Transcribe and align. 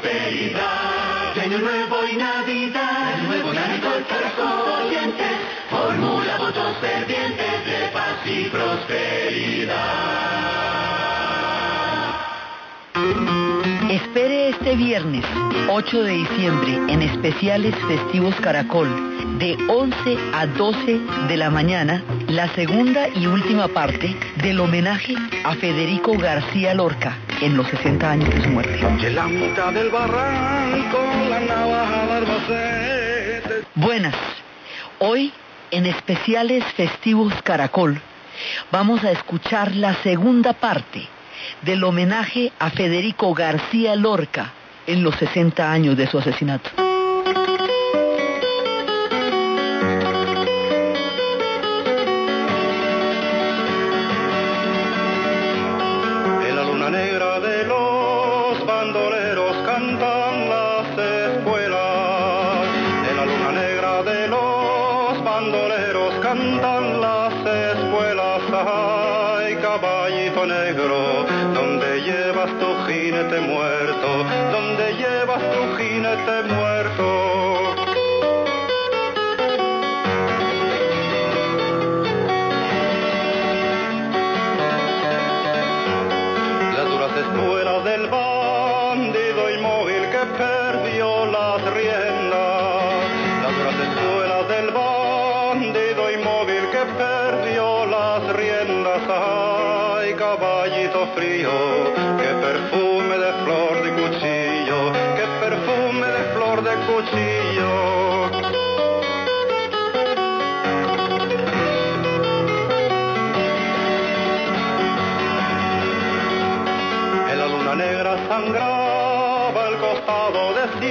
prosperidad. 0.00 1.38
Año 1.38 1.58
nuevo 1.58 1.96
y 2.10 2.16
Navidad, 2.16 3.16
de 3.16 3.22
nuevo 3.26 3.52
Caracol, 3.52 4.04
Caracol, 4.08 4.86
oyentes, 4.86 5.36
formula 5.68 6.38
votos 6.38 6.76
fervientes 6.80 7.66
de 7.66 7.88
paz 7.92 8.18
y 8.24 8.44
prosperidad. 8.44 9.74
Espere 13.90 14.48
este 14.50 14.76
viernes 14.76 15.24
8 15.68 16.02
de 16.02 16.12
diciembre 16.12 16.74
en 16.88 17.02
especiales 17.02 17.74
festivos 17.86 18.34
Caracol 18.36 18.88
de 19.38 19.56
11 19.68 20.18
a 20.32 20.46
12 20.46 21.00
de 21.28 21.36
la 21.36 21.50
mañana 21.50 22.02
la 22.28 22.48
segunda 22.54 23.08
y 23.08 23.26
última 23.26 23.68
parte 23.68 24.16
del 24.36 24.60
homenaje 24.60 25.14
a 25.44 25.54
Federico 25.54 26.16
García 26.16 26.74
Lorca 26.74 27.18
en 27.44 27.58
los 27.58 27.68
60 27.68 28.10
años 28.10 28.34
de 28.34 28.42
su 28.42 28.48
muerte. 28.48 29.10
la 29.10 29.26
mitad 29.26 29.70
del 29.70 29.90
barranco, 29.90 30.98
la 31.28 31.40
navaja 31.40 32.06
de 32.06 32.12
Albacete. 32.12 33.66
Buenas. 33.74 34.14
Hoy 34.98 35.30
en 35.70 35.84
especiales 35.84 36.64
festivos 36.72 37.34
Caracol 37.42 38.00
vamos 38.72 39.04
a 39.04 39.10
escuchar 39.10 39.76
la 39.76 39.94
segunda 40.02 40.54
parte 40.54 41.06
del 41.60 41.84
homenaje 41.84 42.50
a 42.58 42.70
Federico 42.70 43.34
García 43.34 43.94
Lorca 43.94 44.52
en 44.86 45.02
los 45.02 45.14
60 45.16 45.70
años 45.70 45.98
de 45.98 46.06
su 46.06 46.18
asesinato. 46.18 46.70
Del 87.84 88.08
bandido 88.08 89.50
inmóvil 89.50 90.08
que 90.08 90.24
perdió 90.38 91.26
las 91.26 91.62
riendas. 91.74 92.94
Las 93.42 93.56
duras 93.58 93.76
espuelas 93.88 94.48
del 94.48 94.70
bandido 94.70 96.10
inmóvil 96.10 96.64
que 96.70 96.82
perdió 96.96 97.84
las 97.84 98.36
riendas. 98.36 99.02
Ay, 99.06 100.14
caballito 100.14 101.08
frío, 101.14 101.50
qué 102.18 102.30
perfume 102.46 103.18
de 103.18 103.32
flor 103.44 103.82
de 103.82 103.90
cuchillo, 104.00 104.92
qué 105.16 105.26
perfume 105.44 106.06
de 106.06 106.24
flor 106.32 106.62
de 106.62 106.74
cuchillo. 106.86 107.43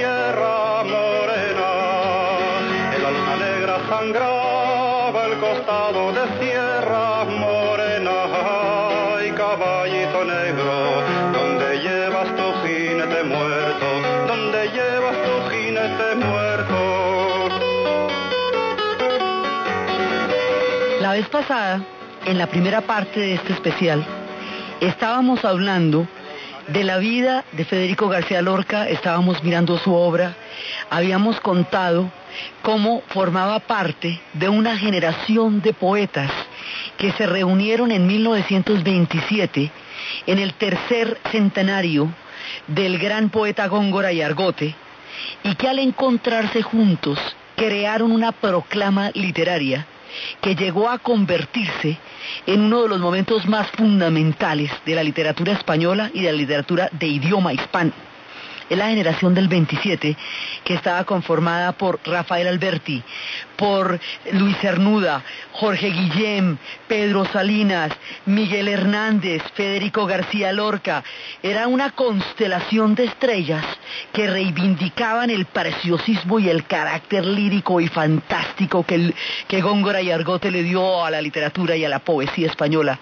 Sierra 0.04 0.84
Morena. 0.84 1.70
En 2.94 3.02
la 3.02 3.10
luna 3.10 3.36
negra 3.36 3.74
sangraba 3.88 5.26
el 5.28 5.38
costado 5.38 6.12
de 6.12 6.24
Sierra 6.38 7.24
Morena. 7.24 8.16
Ay, 9.16 9.30
caballito 9.30 10.24
negro, 10.26 11.02
donde 11.32 11.80
llevas 11.80 12.28
tu 12.36 12.46
jinete 12.62 13.22
muerto, 13.24 13.86
donde 14.28 14.68
llevas 14.76 15.16
tu 15.24 15.34
jinete 15.50 16.08
muerto. 16.16 16.78
La 21.00 21.12
vez 21.12 21.26
pasada, 21.30 21.80
en 22.26 22.36
la 22.36 22.46
primera 22.46 22.82
parte 22.82 23.20
de 23.20 23.34
este 23.36 23.54
especial, 23.54 24.04
estábamos 24.82 25.46
hablando 25.46 26.06
de 26.74 26.82
la 26.82 26.98
vida 26.98 27.44
de 27.52 27.64
Federico 27.64 28.08
García 28.08 28.42
Lorca, 28.42 28.88
estábamos 28.88 29.44
mirando 29.44 29.78
su 29.78 29.94
obra, 29.94 30.34
habíamos 30.90 31.40
contado 31.40 32.10
cómo 32.62 33.00
formaba 33.10 33.60
parte 33.60 34.20
de 34.32 34.48
una 34.48 34.76
generación 34.76 35.62
de 35.62 35.72
poetas 35.72 36.32
que 36.98 37.12
se 37.12 37.26
reunieron 37.26 37.92
en 37.92 38.08
1927 38.08 39.70
en 40.26 40.38
el 40.40 40.54
tercer 40.54 41.16
centenario 41.30 42.12
del 42.66 42.98
gran 42.98 43.30
poeta 43.30 43.68
Góngora 43.68 44.12
y 44.12 44.20
Argote 44.20 44.74
y 45.44 45.54
que 45.54 45.68
al 45.68 45.78
encontrarse 45.78 46.62
juntos 46.62 47.20
crearon 47.54 48.10
una 48.10 48.32
proclama 48.32 49.12
literaria 49.14 49.86
que 50.40 50.54
llegó 50.54 50.88
a 50.88 50.98
convertirse 50.98 51.98
en 52.46 52.62
uno 52.62 52.82
de 52.82 52.88
los 52.88 53.00
momentos 53.00 53.46
más 53.46 53.70
fundamentales 53.70 54.70
de 54.84 54.94
la 54.94 55.02
literatura 55.02 55.52
española 55.52 56.10
y 56.12 56.20
de 56.20 56.32
la 56.32 56.38
literatura 56.38 56.88
de 56.92 57.06
idioma 57.06 57.52
hispano. 57.52 57.92
Es 58.70 58.78
la 58.78 58.88
generación 58.88 59.34
del 59.34 59.48
27 59.48 60.16
que 60.64 60.74
estaba 60.74 61.04
conformada 61.04 61.72
por 61.72 62.00
Rafael 62.04 62.48
Alberti, 62.48 63.02
por 63.56 64.00
Luis 64.32 64.56
Cernuda, 64.58 65.22
Jorge 65.52 65.90
Guillem, 65.90 66.56
Pedro 66.88 67.26
Salinas, 67.26 67.92
Miguel 68.26 68.68
Hernández, 68.68 69.42
Federico 69.54 70.06
García 70.06 70.52
Lorca. 70.52 71.04
Era 71.42 71.68
una 71.68 71.90
constelación 71.90 72.94
de 72.94 73.04
estrellas 73.04 73.64
que 74.12 74.26
reivindicaban 74.26 75.28
el 75.28 75.44
preciosismo 75.44 76.38
y 76.38 76.48
el 76.48 76.64
carácter 76.66 77.26
lírico 77.26 77.80
y 77.80 77.88
fantástico 77.88 78.84
que, 78.84 79.12
que 79.46 79.60
Góngora 79.60 80.00
y 80.00 80.10
Argote 80.10 80.50
le 80.50 80.62
dio 80.62 81.04
a 81.04 81.10
la 81.10 81.20
literatura 81.20 81.76
y 81.76 81.84
a 81.84 81.88
la 81.88 81.98
poesía 81.98 82.46
española. 82.46 82.98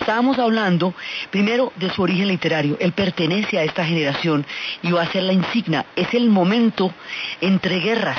Estábamos 0.00 0.38
hablando 0.38 0.94
primero 1.30 1.72
de 1.76 1.90
su 1.90 2.02
origen 2.02 2.28
literario. 2.28 2.76
Él 2.80 2.92
pertenece 2.92 3.58
a 3.58 3.64
esta 3.64 3.84
generación 3.84 4.46
y 4.82 4.90
va 4.90 5.01
a 5.02 5.12
ser 5.12 5.24
la 5.24 5.32
insignia. 5.32 5.86
Es 5.96 6.14
el 6.14 6.28
momento 6.28 6.92
entre 7.40 7.80
guerras 7.80 8.18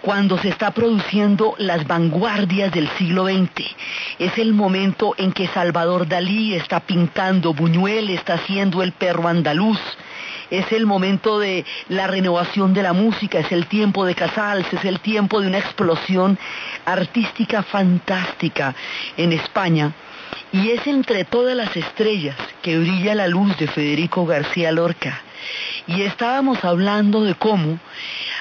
cuando 0.00 0.38
se 0.38 0.48
está 0.48 0.70
produciendo 0.70 1.54
las 1.58 1.86
vanguardias 1.86 2.72
del 2.72 2.88
siglo 2.96 3.26
XX. 3.26 3.64
Es 4.18 4.38
el 4.38 4.52
momento 4.54 5.14
en 5.16 5.32
que 5.32 5.48
Salvador 5.48 6.06
Dalí 6.08 6.54
está 6.54 6.80
pintando, 6.80 7.52
Buñuel 7.54 8.10
está 8.10 8.34
haciendo 8.34 8.82
el 8.82 8.92
perro 8.92 9.28
andaluz. 9.28 9.80
Es 10.50 10.72
el 10.72 10.86
momento 10.86 11.38
de 11.38 11.66
la 11.88 12.06
renovación 12.06 12.72
de 12.72 12.82
la 12.82 12.94
música, 12.94 13.38
es 13.38 13.52
el 13.52 13.66
tiempo 13.66 14.06
de 14.06 14.14
Casals, 14.14 14.72
es 14.72 14.84
el 14.84 15.00
tiempo 15.00 15.40
de 15.40 15.48
una 15.48 15.58
explosión 15.58 16.38
artística 16.86 17.62
fantástica 17.62 18.74
en 19.16 19.32
España. 19.32 19.92
Y 20.50 20.70
es 20.70 20.86
entre 20.86 21.24
todas 21.24 21.54
las 21.54 21.76
estrellas 21.76 22.36
que 22.62 22.78
brilla 22.78 23.14
la 23.14 23.28
luz 23.28 23.58
de 23.58 23.66
Federico 23.66 24.24
García 24.24 24.72
Lorca. 24.72 25.22
Y 25.86 26.02
estábamos 26.02 26.64
hablando 26.64 27.24
de 27.24 27.34
cómo, 27.34 27.78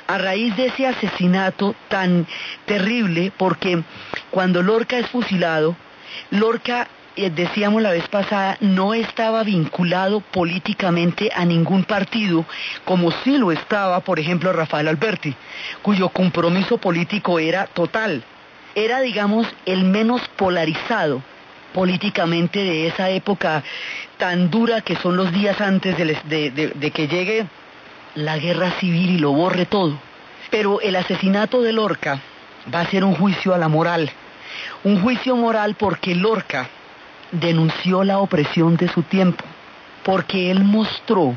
a 0.07 0.17
raíz 0.17 0.55
de 0.55 0.67
ese 0.67 0.87
asesinato 0.87 1.75
tan 1.89 2.27
terrible, 2.65 3.31
porque 3.35 3.83
cuando 4.31 4.61
Lorca 4.61 4.97
es 4.97 5.07
fusilado, 5.07 5.75
Lorca, 6.31 6.87
eh, 7.15 7.29
decíamos 7.29 7.81
la 7.81 7.91
vez 7.91 8.07
pasada, 8.07 8.57
no 8.61 8.93
estaba 8.93 9.43
vinculado 9.43 10.21
políticamente 10.21 11.31
a 11.35 11.45
ningún 11.45 11.83
partido, 11.83 12.45
como 12.85 13.11
sí 13.11 13.37
lo 13.37 13.51
estaba, 13.51 13.99
por 14.01 14.19
ejemplo, 14.19 14.53
Rafael 14.53 14.87
Alberti, 14.87 15.35
cuyo 15.81 16.09
compromiso 16.09 16.77
político 16.77 17.39
era 17.39 17.67
total. 17.67 18.23
Era, 18.75 19.01
digamos, 19.01 19.47
el 19.65 19.83
menos 19.85 20.21
polarizado 20.35 21.23
políticamente 21.73 22.59
de 22.59 22.87
esa 22.87 23.09
época 23.09 23.63
tan 24.17 24.49
dura 24.49 24.81
que 24.81 24.95
son 24.95 25.15
los 25.15 25.31
días 25.31 25.59
antes 25.61 25.97
de- 25.97 26.71
de 26.75 26.91
que 26.91 27.07
llegue 27.07 27.45
la 28.15 28.37
guerra 28.37 28.71
civil 28.79 29.11
y 29.11 29.17
lo 29.19 29.31
borre 29.31 29.65
todo. 29.65 29.97
Pero 30.49 30.81
el 30.81 30.95
asesinato 30.95 31.61
de 31.61 31.73
Lorca 31.73 32.19
va 32.73 32.81
a 32.81 32.87
ser 32.89 33.03
un 33.03 33.13
juicio 33.15 33.53
a 33.53 33.57
la 33.57 33.67
moral. 33.67 34.09
Un 34.83 35.01
juicio 35.01 35.35
moral 35.35 35.75
porque 35.75 36.15
Lorca 36.15 36.67
denunció 37.31 38.03
la 38.03 38.19
opresión 38.19 38.77
de 38.77 38.87
su 38.87 39.03
tiempo, 39.03 39.43
porque 40.03 40.49
él 40.49 40.63
mostró 40.63 41.35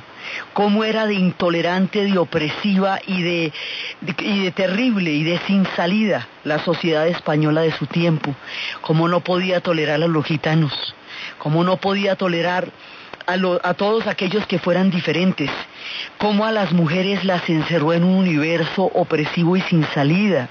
cómo 0.53 0.85
era 0.85 1.07
de 1.07 1.15
intolerante, 1.15 2.05
de 2.05 2.19
opresiva 2.19 3.01
y 3.07 3.23
de, 3.23 4.53
terrible 4.53 5.11
y 5.11 5.25
de 5.25 5.39
sin 5.47 5.67
salida 5.77 6.29
la 6.45 6.59
sociedad 6.59 7.07
española 7.07 7.63
de 7.63 7.73
su 7.73 7.87
tiempo, 7.87 8.35
cómo 8.81 9.09
no 9.09 9.21
podía 9.21 9.61
tolerar 9.61 10.03
a 10.03 10.09
los 10.09 10.25
gitanos, 10.25 10.95
cómo 11.39 11.65
no 11.65 11.77
podía 11.77 12.17
tolerar 12.17 12.69
a 13.27 13.75
todos 13.75 14.09
aquellos 14.09 14.45
que 14.47 14.59
fueran 14.59 14.91
diferentes, 14.91 15.51
cómo 16.19 16.45
a 16.47 16.53
las 16.53 16.73
mujeres 16.73 17.25
las 17.25 17.49
encerró 17.49 17.93
en 17.93 18.03
un 18.03 18.17
universo 18.17 18.91
opresivo 18.95 19.57
y 19.57 19.61
sin 19.63 19.85
salida. 19.95 20.49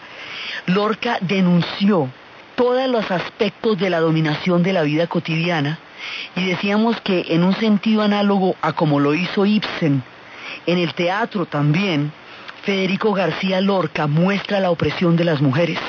Lorca 0.65 1.17
denunció 1.19 2.09
todos 2.55 2.87
los 2.87 3.09
aspectos 3.11 3.77
de 3.77 3.89
la 3.89 3.99
dominación 3.99 4.63
de 4.63 4.73
la 4.73 4.83
vida 4.83 5.07
cotidiana 5.07 5.79
y 6.35 6.45
decíamos 6.45 6.99
que 7.01 7.25
en 7.29 7.43
un 7.43 7.55
sentido 7.55 8.01
análogo 8.01 8.55
a 8.61 8.73
como 8.73 8.99
lo 8.99 9.13
hizo 9.13 9.45
Ibsen, 9.45 10.03
en 10.65 10.77
el 10.77 10.93
teatro 10.93 11.45
también, 11.45 12.11
Federico 12.63 13.13
García 13.13 13.61
Lorca 13.61 14.07
muestra 14.07 14.59
la 14.59 14.71
opresión 14.71 15.15
de 15.15 15.25
las 15.25 15.41
mujeres. 15.41 15.79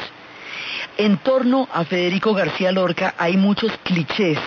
En 0.96 1.18
torno 1.18 1.68
a 1.72 1.84
Federico 1.84 2.34
García 2.34 2.72
Lorca 2.72 3.14
hay 3.18 3.36
muchos 3.36 3.72
clichés 3.82 4.38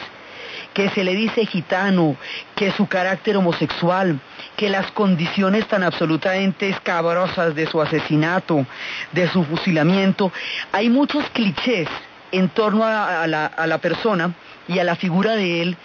que 0.73 0.89
se 0.89 1.03
le 1.03 1.13
dice 1.13 1.45
gitano, 1.45 2.15
que 2.55 2.71
su 2.71 2.87
carácter 2.87 3.37
homosexual, 3.37 4.19
que 4.57 4.69
las 4.69 4.91
condiciones 4.91 5.67
tan 5.67 5.83
absolutamente 5.83 6.69
escabrosas 6.69 7.53
de 7.53 7.67
su 7.67 7.79
asesinato, 7.79 8.65
de 9.11 9.29
su 9.29 9.43
fusilamiento, 9.43 10.31
hay 10.71 10.89
muchos 10.89 11.29
clichés 11.29 11.87
en 12.33 12.49
torno 12.49 12.83
a, 12.83 13.25
la, 13.27 13.51
la 13.65 13.77
persona 13.77 14.33
y 14.67 14.79
a 14.79 14.83
la 14.83 14.95
figura 14.95 15.35
de 15.35 15.61
él, 15.61 15.77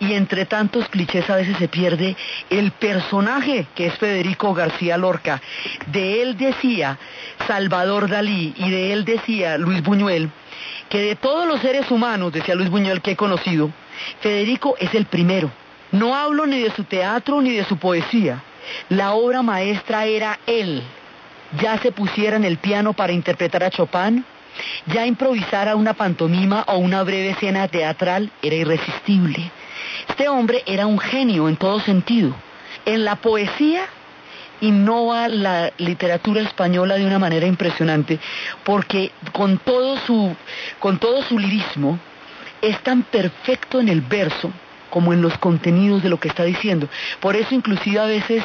y 0.00 0.12
entre 0.12 0.44
tantos 0.44 0.88
clichés 0.88 1.28
a 1.30 1.36
veces 1.36 1.56
se 1.56 1.68
pierde 1.68 2.16
el 2.50 2.72
personaje 2.72 3.66
que 3.74 3.86
es 3.86 3.94
Federico 3.94 4.52
García 4.54 4.96
Lorca. 4.98 5.40
De 5.86 6.22
él 6.22 6.36
decía 6.36 6.98
Salvador 7.46 8.08
Dalí 8.08 8.54
y 8.56 8.70
de 8.70 8.92
él 8.92 9.04
decía 9.04 9.56
Luis 9.56 9.82
Buñuel, 9.82 10.30
que 10.88 10.98
de 11.00 11.16
todos 11.16 11.46
los 11.46 11.60
seres 11.60 11.90
humanos, 11.90 12.32
decía 12.32 12.54
Luis 12.54 12.70
Buñuel, 12.70 13.00
que 13.00 13.12
he 13.12 13.16
conocido, 13.16 13.70
Federico 14.20 14.76
es 14.78 14.94
el 14.94 15.06
primero. 15.06 15.50
No 15.92 16.14
hablo 16.14 16.46
ni 16.46 16.60
de 16.60 16.70
su 16.72 16.84
teatro 16.84 17.40
ni 17.40 17.52
de 17.52 17.64
su 17.64 17.78
poesía. 17.78 18.42
La 18.88 19.12
obra 19.12 19.42
maestra 19.42 20.06
era 20.06 20.38
él. 20.46 20.82
Ya 21.60 21.78
se 21.78 21.92
pusiera 21.92 22.36
en 22.36 22.44
el 22.44 22.58
piano 22.58 22.92
para 22.94 23.12
interpretar 23.12 23.62
a 23.62 23.70
Chopin, 23.70 24.24
ya 24.86 25.06
improvisara 25.06 25.76
una 25.76 25.94
pantomima 25.94 26.64
o 26.68 26.78
una 26.78 27.02
breve 27.02 27.30
escena 27.30 27.68
teatral 27.68 28.30
era 28.42 28.56
irresistible. 28.56 29.50
Este 30.08 30.28
hombre 30.28 30.62
era 30.66 30.86
un 30.86 30.98
genio 30.98 31.48
en 31.48 31.56
todo 31.56 31.80
sentido. 31.80 32.34
En 32.84 33.04
la 33.04 33.16
poesía 33.16 33.86
innova 34.60 35.28
la 35.28 35.72
literatura 35.78 36.40
española 36.42 36.96
de 36.96 37.06
una 37.06 37.18
manera 37.18 37.46
impresionante 37.46 38.18
porque 38.64 39.10
con 39.32 39.58
todo 39.58 39.98
su, 39.98 40.34
con 40.78 40.98
todo 40.98 41.22
su 41.22 41.38
lirismo 41.38 41.98
es 42.62 42.78
tan 42.80 43.02
perfecto 43.02 43.80
en 43.80 43.88
el 43.88 44.00
verso 44.00 44.50
como 44.90 45.12
en 45.12 45.22
los 45.22 45.36
contenidos 45.38 46.02
de 46.02 46.08
lo 46.08 46.20
que 46.20 46.28
está 46.28 46.44
diciendo. 46.44 46.88
Por 47.20 47.34
eso 47.34 47.54
inclusive 47.54 47.98
a 47.98 48.06
veces 48.06 48.44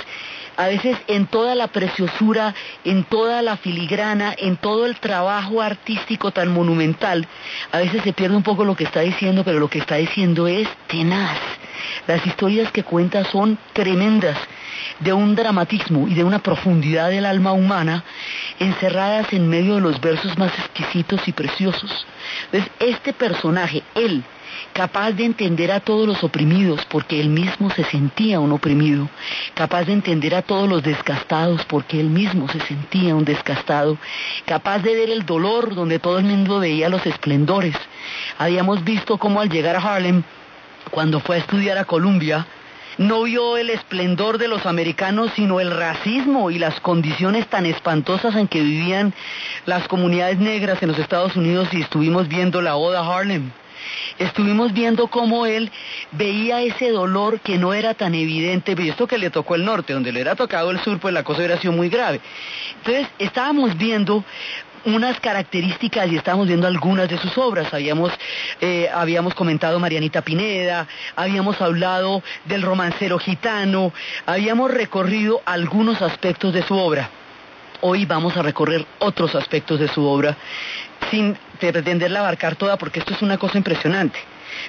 a 0.59 0.67
veces 0.67 0.97
en 1.07 1.25
toda 1.25 1.55
la 1.55 1.67
preciosura, 1.67 2.53
en 2.83 3.05
toda 3.05 3.41
la 3.41 3.55
filigrana, 3.55 4.35
en 4.37 4.57
todo 4.57 4.85
el 4.85 4.97
trabajo 4.97 5.61
artístico 5.61 6.31
tan 6.31 6.49
monumental, 6.49 7.25
a 7.71 7.77
veces 7.77 8.03
se 8.03 8.11
pierde 8.11 8.35
un 8.35 8.43
poco 8.43 8.65
lo 8.65 8.75
que 8.75 8.83
está 8.83 8.99
diciendo, 8.99 9.45
pero 9.45 9.57
lo 9.57 9.69
que 9.69 9.79
está 9.79 9.95
diciendo 9.95 10.49
es 10.49 10.67
tenaz. 10.87 11.37
Las 12.07 12.27
historias 12.27 12.73
que 12.73 12.83
cuenta 12.83 13.23
son 13.23 13.57
tremendas, 13.71 14.37
de 14.99 15.13
un 15.13 15.33
dramatismo 15.33 16.09
y 16.09 16.13
de 16.13 16.25
una 16.25 16.39
profundidad 16.39 17.09
del 17.09 17.25
alma 17.25 17.53
humana, 17.53 18.03
encerradas 18.59 19.31
en 19.31 19.47
medio 19.47 19.75
de 19.75 19.81
los 19.81 20.01
versos 20.01 20.37
más 20.37 20.51
exquisitos 20.59 21.25
y 21.25 21.31
preciosos. 21.31 22.05
Entonces, 22.51 22.69
este 22.79 23.13
personaje, 23.13 23.81
él, 23.95 24.25
capaz 24.73 25.11
de 25.11 25.25
entender 25.25 25.71
a 25.71 25.79
todos 25.79 26.07
los 26.07 26.23
oprimidos 26.23 26.85
porque 26.85 27.19
él 27.19 27.29
mismo 27.29 27.69
se 27.71 27.83
sentía 27.83 28.39
un 28.39 28.51
oprimido, 28.51 29.09
capaz 29.53 29.85
de 29.85 29.93
entender 29.93 30.35
a 30.35 30.41
todos 30.41 30.69
los 30.69 30.83
desgastados 30.83 31.65
porque 31.65 31.99
él 31.99 32.09
mismo 32.09 32.47
se 32.49 32.59
sentía 32.61 33.15
un 33.15 33.25
desgastado, 33.25 33.97
capaz 34.45 34.79
de 34.79 34.95
ver 34.95 35.09
el 35.09 35.25
dolor 35.25 35.75
donde 35.75 35.99
todo 35.99 36.19
el 36.19 36.25
mundo 36.25 36.59
veía 36.59 36.89
los 36.89 37.05
esplendores. 37.05 37.75
Habíamos 38.37 38.83
visto 38.83 39.17
cómo 39.17 39.41
al 39.41 39.49
llegar 39.49 39.75
a 39.75 39.79
Harlem, 39.79 40.23
cuando 40.91 41.19
fue 41.19 41.37
a 41.37 41.39
estudiar 41.39 41.77
a 41.77 41.85
Columbia, 41.85 42.47
no 42.97 43.23
vio 43.23 43.55
el 43.55 43.69
esplendor 43.69 44.37
de 44.37 44.49
los 44.49 44.65
americanos, 44.65 45.31
sino 45.35 45.61
el 45.61 45.71
racismo 45.71 46.51
y 46.51 46.59
las 46.59 46.81
condiciones 46.81 47.47
tan 47.47 47.65
espantosas 47.65 48.35
en 48.35 48.49
que 48.49 48.61
vivían 48.61 49.13
las 49.65 49.87
comunidades 49.87 50.39
negras 50.39 50.83
en 50.83 50.89
los 50.89 50.99
Estados 50.99 51.37
Unidos 51.37 51.69
y 51.71 51.81
estuvimos 51.81 52.27
viendo 52.27 52.61
la 52.61 52.75
Oda 52.75 52.99
Harlem 52.99 53.51
estuvimos 54.17 54.73
viendo 54.73 55.07
cómo 55.07 55.45
él 55.45 55.71
veía 56.11 56.61
ese 56.61 56.91
dolor 56.91 57.39
que 57.39 57.57
no 57.57 57.73
era 57.73 57.93
tan 57.93 58.15
evidente, 58.15 58.75
y 58.77 58.89
esto 58.89 59.07
que 59.07 59.17
le 59.17 59.29
tocó 59.29 59.55
el 59.55 59.65
norte, 59.65 59.93
donde 59.93 60.11
le 60.11 60.21
era 60.21 60.35
tocado 60.35 60.71
el 60.71 60.79
sur, 60.79 60.99
pues 60.99 61.13
la 61.13 61.23
cosa 61.23 61.39
hubiera 61.39 61.59
sido 61.59 61.73
muy 61.73 61.89
grave. 61.89 62.19
Entonces, 62.77 63.07
estábamos 63.19 63.77
viendo 63.77 64.23
unas 64.85 65.19
características 65.19 66.11
y 66.11 66.17
estábamos 66.17 66.47
viendo 66.47 66.67
algunas 66.67 67.09
de 67.09 67.17
sus 67.17 67.37
obras. 67.37 67.73
Habíamos, 67.73 68.11
eh, 68.61 68.89
habíamos 68.93 69.33
comentado 69.33 69.79
Marianita 69.79 70.21
Pineda, 70.21 70.87
habíamos 71.15 71.61
hablado 71.61 72.23
del 72.45 72.61
romancero 72.61 73.19
gitano, 73.19 73.93
habíamos 74.25 74.71
recorrido 74.71 75.41
algunos 75.45 76.01
aspectos 76.01 76.53
de 76.53 76.63
su 76.63 76.75
obra. 76.75 77.09
Hoy 77.81 78.05
vamos 78.05 78.35
a 78.35 78.41
recorrer 78.41 78.85
otros 78.99 79.35
aspectos 79.35 79.79
de 79.79 79.87
su 79.87 80.05
obra 80.05 80.35
sin 81.09 81.37
pretenderla 81.59 82.19
abarcar 82.19 82.55
toda 82.55 82.77
porque 82.77 82.99
esto 82.99 83.13
es 83.13 83.21
una 83.21 83.37
cosa 83.37 83.57
impresionante. 83.57 84.19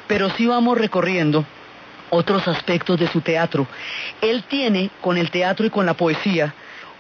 Pero 0.07 0.31
sí 0.31 0.47
vamos 0.47 0.77
recorriendo 0.77 1.45
otros 2.11 2.47
aspectos 2.49 2.99
de 2.99 3.09
su 3.09 3.21
teatro. 3.21 3.67
Él 4.21 4.45
tiene, 4.49 4.91
con 5.01 5.17
el 5.17 5.31
teatro 5.31 5.65
y 5.67 5.71
con 5.71 5.87
la 5.87 5.95
poesía, 5.95 6.55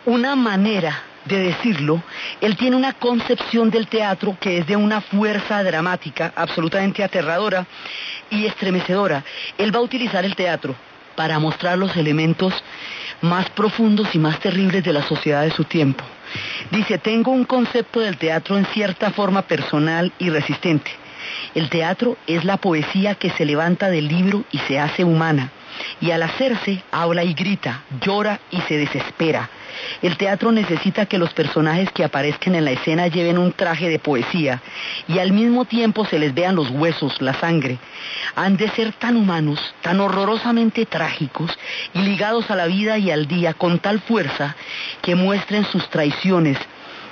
una 0.06 0.36
manera 0.36 1.02
de 1.24 1.38
decirlo, 1.38 2.02
él 2.40 2.56
tiene 2.56 2.76
una 2.76 2.94
concepción 2.94 3.70
del 3.70 3.88
teatro 3.88 4.36
que 4.40 4.58
es 4.58 4.66
de 4.66 4.76
una 4.76 5.00
fuerza 5.00 5.62
dramática 5.62 6.32
absolutamente 6.34 7.04
aterradora 7.04 7.66
y 8.30 8.46
estremecedora. 8.46 9.22
Él 9.58 9.74
va 9.74 9.80
a 9.80 9.82
utilizar 9.82 10.24
el 10.24 10.34
teatro 10.34 10.74
para 11.16 11.38
mostrar 11.38 11.76
los 11.76 11.94
elementos 11.96 12.54
más 13.20 13.50
profundos 13.50 14.14
y 14.14 14.18
más 14.18 14.40
terribles 14.40 14.82
de 14.82 14.92
la 14.92 15.02
sociedad 15.02 15.42
de 15.42 15.50
su 15.50 15.64
tiempo. 15.64 16.02
Dice, 16.70 16.98
tengo 16.98 17.30
un 17.30 17.44
concepto 17.44 18.00
del 18.00 18.16
teatro 18.16 18.56
en 18.56 18.66
cierta 18.66 19.10
forma 19.10 19.42
personal 19.42 20.12
y 20.18 20.30
resistente. 20.30 20.90
El 21.54 21.68
teatro 21.68 22.16
es 22.26 22.44
la 22.44 22.56
poesía 22.56 23.14
que 23.14 23.30
se 23.30 23.44
levanta 23.44 23.90
del 23.90 24.08
libro 24.08 24.44
y 24.50 24.58
se 24.58 24.78
hace 24.78 25.04
humana. 25.04 25.50
Y 26.00 26.10
al 26.10 26.22
hacerse, 26.22 26.82
habla 26.90 27.24
y 27.24 27.34
grita, 27.34 27.84
llora 28.00 28.40
y 28.50 28.60
se 28.62 28.76
desespera. 28.76 29.48
El 30.02 30.16
teatro 30.16 30.52
necesita 30.52 31.06
que 31.06 31.18
los 31.18 31.32
personajes 31.32 31.90
que 31.92 32.04
aparezcan 32.04 32.54
en 32.54 32.64
la 32.64 32.72
escena 32.72 33.08
lleven 33.08 33.38
un 33.38 33.52
traje 33.52 33.88
de 33.88 33.98
poesía 33.98 34.62
y 35.08 35.18
al 35.18 35.32
mismo 35.32 35.64
tiempo 35.64 36.04
se 36.04 36.18
les 36.18 36.34
vean 36.34 36.56
los 36.56 36.70
huesos, 36.70 37.20
la 37.20 37.34
sangre. 37.34 37.78
Han 38.34 38.56
de 38.56 38.70
ser 38.70 38.92
tan 38.92 39.16
humanos, 39.16 39.74
tan 39.82 40.00
horrorosamente 40.00 40.86
trágicos 40.86 41.58
y 41.94 42.00
ligados 42.00 42.50
a 42.50 42.56
la 42.56 42.66
vida 42.66 42.98
y 42.98 43.10
al 43.10 43.26
día 43.26 43.54
con 43.54 43.78
tal 43.78 44.00
fuerza 44.00 44.56
que 45.02 45.14
muestren 45.14 45.64
sus 45.64 45.88
traiciones, 45.90 46.58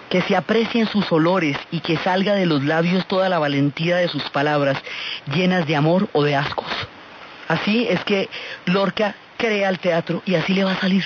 que 0.09 0.23
se 0.23 0.37
aprecien 0.37 0.87
sus 0.87 1.11
olores 1.13 1.57
y 1.71 1.81
que 1.81 1.99
salga 1.99 2.35
de 2.35 2.47
los 2.47 2.65
labios 2.65 3.07
toda 3.07 3.29
la 3.29 3.39
valentía 3.39 3.97
de 3.97 4.09
sus 4.09 4.23
palabras, 4.31 4.79
llenas 5.33 5.67
de 5.67 5.77
amor 5.77 6.09
o 6.13 6.23
de 6.23 6.37
ascos. 6.37 6.73
Así 7.49 7.87
es 7.89 8.03
que 8.05 8.29
Lorca 8.67 9.15
crea 9.37 9.69
el 9.69 9.79
teatro 9.79 10.23
y 10.27 10.35
así 10.35 10.53
le 10.53 10.65
va 10.65 10.73
a 10.73 10.81
salir. 10.81 11.05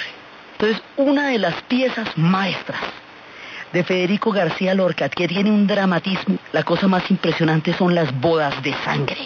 Entonces, 0.62 0.84
una 0.96 1.26
de 1.26 1.40
las 1.40 1.60
piezas 1.62 2.16
maestras 2.16 2.80
de 3.72 3.82
Federico 3.82 4.30
García 4.30 4.74
Lorca, 4.74 5.08
que 5.08 5.26
tiene 5.26 5.50
un 5.50 5.66
dramatismo, 5.66 6.38
la 6.52 6.62
cosa 6.62 6.86
más 6.86 7.10
impresionante 7.10 7.72
son 7.72 7.96
las 7.96 8.16
bodas 8.20 8.62
de 8.62 8.72
sangre. 8.84 9.18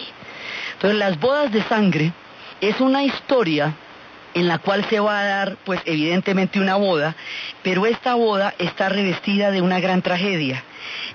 Entonces, 0.73 0.99
las 0.99 1.21
bodas 1.21 1.53
de 1.53 1.63
sangre 1.65 2.11
es 2.63 2.81
una 2.81 3.05
historia 3.05 3.75
en 4.33 4.49
la 4.49 4.61
cual 4.61 4.87
se 4.89 4.99
va 4.99 5.21
a 5.21 5.25
dar, 5.25 5.57
pues 5.67 5.83
evidentemente 5.85 6.59
una 6.59 6.77
boda, 6.77 7.15
pero 7.63 7.85
esta 7.85 8.15
boda 8.15 8.55
está 8.59 8.89
revestida 8.89 9.51
de 9.51 9.61
una 9.61 9.79
gran 9.79 10.01
tragedia. 10.01 10.65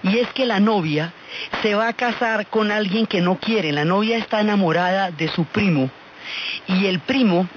Y 0.03 0.19
es 0.19 0.27
que 0.33 0.45
la 0.45 0.59
novia 0.59 1.13
se 1.63 1.73
va 1.73 1.87
a 1.87 1.93
casar 1.93 2.45
con 2.45 2.69
alguien 2.69 3.07
que 3.07 3.21
no 3.21 3.37
quiere. 3.37 3.71
La 3.71 3.85
novia 3.85 4.17
está 4.17 4.39
enamorada 4.39 5.09
de 5.09 5.29
su 5.29 5.45
primo. 5.45 5.89
Y 6.67 6.85
el 6.85 6.99
primo 6.99 7.47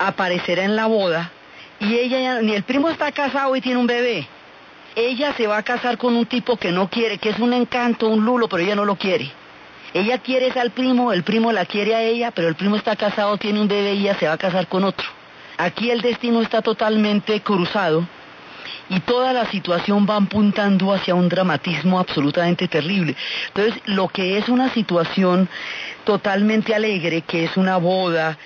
aparecerá 0.00 0.64
en 0.64 0.74
la 0.74 0.86
boda 0.86 1.30
y 1.80 1.94
ella 1.94 2.40
ni 2.42 2.54
el 2.54 2.62
primo 2.62 2.88
está 2.88 3.12
casado 3.12 3.54
y 3.56 3.60
tiene 3.60 3.78
un 3.78 3.86
bebé. 3.86 4.26
Ella 4.96 5.32
se 5.34 5.46
va 5.46 5.58
a 5.58 5.62
casar 5.62 5.96
con 5.96 6.16
un 6.16 6.26
tipo 6.26 6.56
que 6.56 6.72
no 6.72 6.88
quiere, 6.88 7.18
que 7.18 7.30
es 7.30 7.38
un 7.38 7.52
encanto, 7.52 8.08
un 8.08 8.24
lulo, 8.24 8.48
pero 8.48 8.62
ella 8.62 8.74
no 8.74 8.84
lo 8.84 8.96
quiere. 8.96 9.30
Ella 9.94 10.18
quiere 10.18 10.50
al 10.58 10.70
primo, 10.70 11.12
el 11.12 11.22
primo 11.22 11.52
la 11.52 11.64
quiere 11.64 11.94
a 11.94 12.02
ella, 12.02 12.30
pero 12.30 12.48
el 12.48 12.56
primo 12.56 12.76
está 12.76 12.96
casado, 12.96 13.36
tiene 13.36 13.60
un 13.60 13.68
bebé 13.68 13.94
y 13.94 14.02
ella 14.02 14.18
se 14.18 14.26
va 14.26 14.34
a 14.34 14.38
casar 14.38 14.66
con 14.66 14.84
otro. 14.84 15.06
Aquí 15.56 15.90
el 15.90 16.02
destino 16.02 16.42
está 16.42 16.62
totalmente 16.62 17.40
cruzado 17.40 18.06
y 18.90 19.00
toda 19.00 19.32
la 19.32 19.46
situación 19.46 20.06
va 20.08 20.16
apuntando 20.16 20.92
hacia 20.92 21.14
un 21.14 21.28
dramatismo 21.28 21.98
absolutamente 21.98 22.68
terrible. 22.68 23.16
Entonces, 23.48 23.80
lo 23.86 24.08
que 24.08 24.38
es 24.38 24.48
una 24.48 24.72
situación 24.72 25.48
totalmente 26.04 26.74
alegre, 26.74 27.22
que 27.22 27.44
es 27.44 27.56
una 27.56 27.76
boda, 27.76 28.38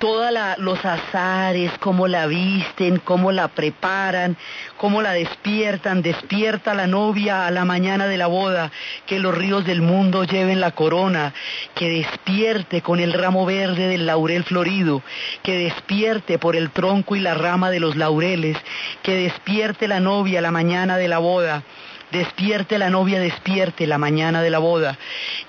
todos 0.00 0.30
los 0.56 0.82
azares, 0.82 1.70
cómo 1.78 2.08
la 2.08 2.26
visten, 2.26 3.02
cómo 3.04 3.32
la 3.32 3.48
preparan, 3.48 4.34
cómo 4.78 5.02
la 5.02 5.12
despiertan, 5.12 6.00
despierta 6.00 6.72
la 6.72 6.86
novia 6.86 7.46
a 7.46 7.50
la 7.50 7.66
mañana 7.66 8.06
de 8.06 8.16
la 8.16 8.26
boda, 8.26 8.72
que 9.04 9.18
los 9.18 9.36
ríos 9.36 9.66
del 9.66 9.82
mundo 9.82 10.24
lleven 10.24 10.58
la 10.58 10.70
corona, 10.70 11.34
que 11.74 11.90
despierte 11.90 12.80
con 12.80 12.98
el 12.98 13.12
ramo 13.12 13.44
verde 13.44 13.88
del 13.88 14.06
laurel 14.06 14.42
florido, 14.44 15.02
que 15.42 15.58
despierte 15.58 16.38
por 16.38 16.56
el 16.56 16.70
tronco 16.70 17.14
y 17.14 17.20
la 17.20 17.34
rama 17.34 17.70
de 17.70 17.80
los 17.80 17.94
laureles, 17.94 18.56
que 19.02 19.14
despierte 19.14 19.86
la 19.86 20.00
novia 20.00 20.38
a 20.38 20.42
la 20.42 20.50
mañana 20.50 20.96
de 20.96 21.08
la 21.08 21.18
boda, 21.18 21.62
despierte 22.10 22.78
la 22.78 22.88
novia, 22.88 23.20
despierte 23.20 23.86
la 23.86 23.98
mañana 23.98 24.40
de 24.40 24.48
la 24.48 24.60
boda. 24.60 24.96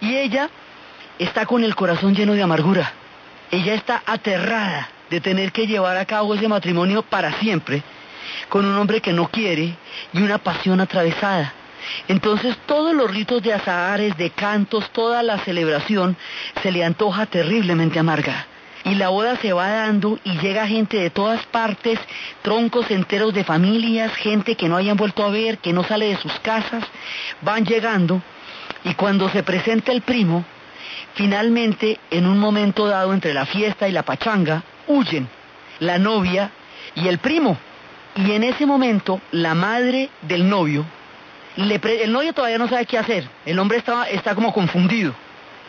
Y 0.01 0.17
ella 0.17 0.49
está 1.19 1.45
con 1.45 1.63
el 1.63 1.73
corazón 1.73 2.15
lleno 2.15 2.33
de 2.33 2.43
amargura. 2.43 3.00
Ella 3.51 3.73
está 3.73 4.01
aterrada 4.05 4.89
de 5.09 5.19
tener 5.19 5.51
que 5.51 5.67
llevar 5.67 5.97
a 5.97 6.05
cabo 6.05 6.33
ese 6.33 6.47
matrimonio 6.47 7.03
para 7.03 7.33
siempre 7.33 7.83
con 8.49 8.65
un 8.65 8.77
hombre 8.77 9.01
que 9.01 9.13
no 9.13 9.27
quiere 9.27 9.75
y 10.13 10.21
una 10.21 10.37
pasión 10.37 10.79
atravesada. 10.79 11.53
Entonces 12.07 12.57
todos 12.65 12.95
los 12.95 13.11
ritos 13.11 13.41
de 13.41 13.53
azahares, 13.53 14.15
de 14.17 14.29
cantos, 14.29 14.89
toda 14.91 15.23
la 15.23 15.39
celebración 15.39 16.15
se 16.61 16.71
le 16.71 16.85
antoja 16.85 17.25
terriblemente 17.25 17.99
amarga. 17.99 18.47
Y 18.83 18.95
la 18.95 19.09
boda 19.09 19.35
se 19.35 19.53
va 19.53 19.69
dando 19.69 20.17
y 20.23 20.37
llega 20.39 20.67
gente 20.67 20.97
de 20.97 21.09
todas 21.09 21.45
partes, 21.47 21.99
troncos 22.41 22.89
enteros 22.89 23.33
de 23.33 23.43
familias, 23.43 24.13
gente 24.15 24.55
que 24.55 24.67
no 24.67 24.77
hayan 24.77 24.97
vuelto 24.97 25.23
a 25.23 25.29
ver, 25.29 25.59
que 25.59 25.73
no 25.73 25.83
sale 25.83 26.07
de 26.07 26.17
sus 26.17 26.33
casas, 26.39 26.83
van 27.41 27.65
llegando 27.65 28.21
y 28.83 28.93
cuando 28.95 29.29
se 29.29 29.43
presenta 29.43 29.91
el 29.91 30.01
primo, 30.01 30.43
Finalmente, 31.15 31.99
en 32.09 32.25
un 32.25 32.39
momento 32.39 32.87
dado 32.87 33.13
entre 33.13 33.33
la 33.33 33.45
fiesta 33.45 33.87
y 33.87 33.91
la 33.91 34.03
pachanga, 34.03 34.63
huyen 34.87 35.27
la 35.79 35.97
novia 35.97 36.51
y 36.95 37.07
el 37.07 37.17
primo. 37.17 37.57
Y 38.15 38.31
en 38.31 38.43
ese 38.43 38.65
momento, 38.65 39.21
la 39.31 39.53
madre 39.53 40.09
del 40.21 40.47
novio, 40.47 40.85
el 41.57 42.11
novio 42.11 42.33
todavía 42.33 42.57
no 42.57 42.67
sabe 42.67 42.85
qué 42.85 42.97
hacer, 42.97 43.27
el 43.45 43.59
hombre 43.59 43.77
está, 43.77 44.05
está 44.05 44.35
como 44.35 44.53
confundido, 44.53 45.13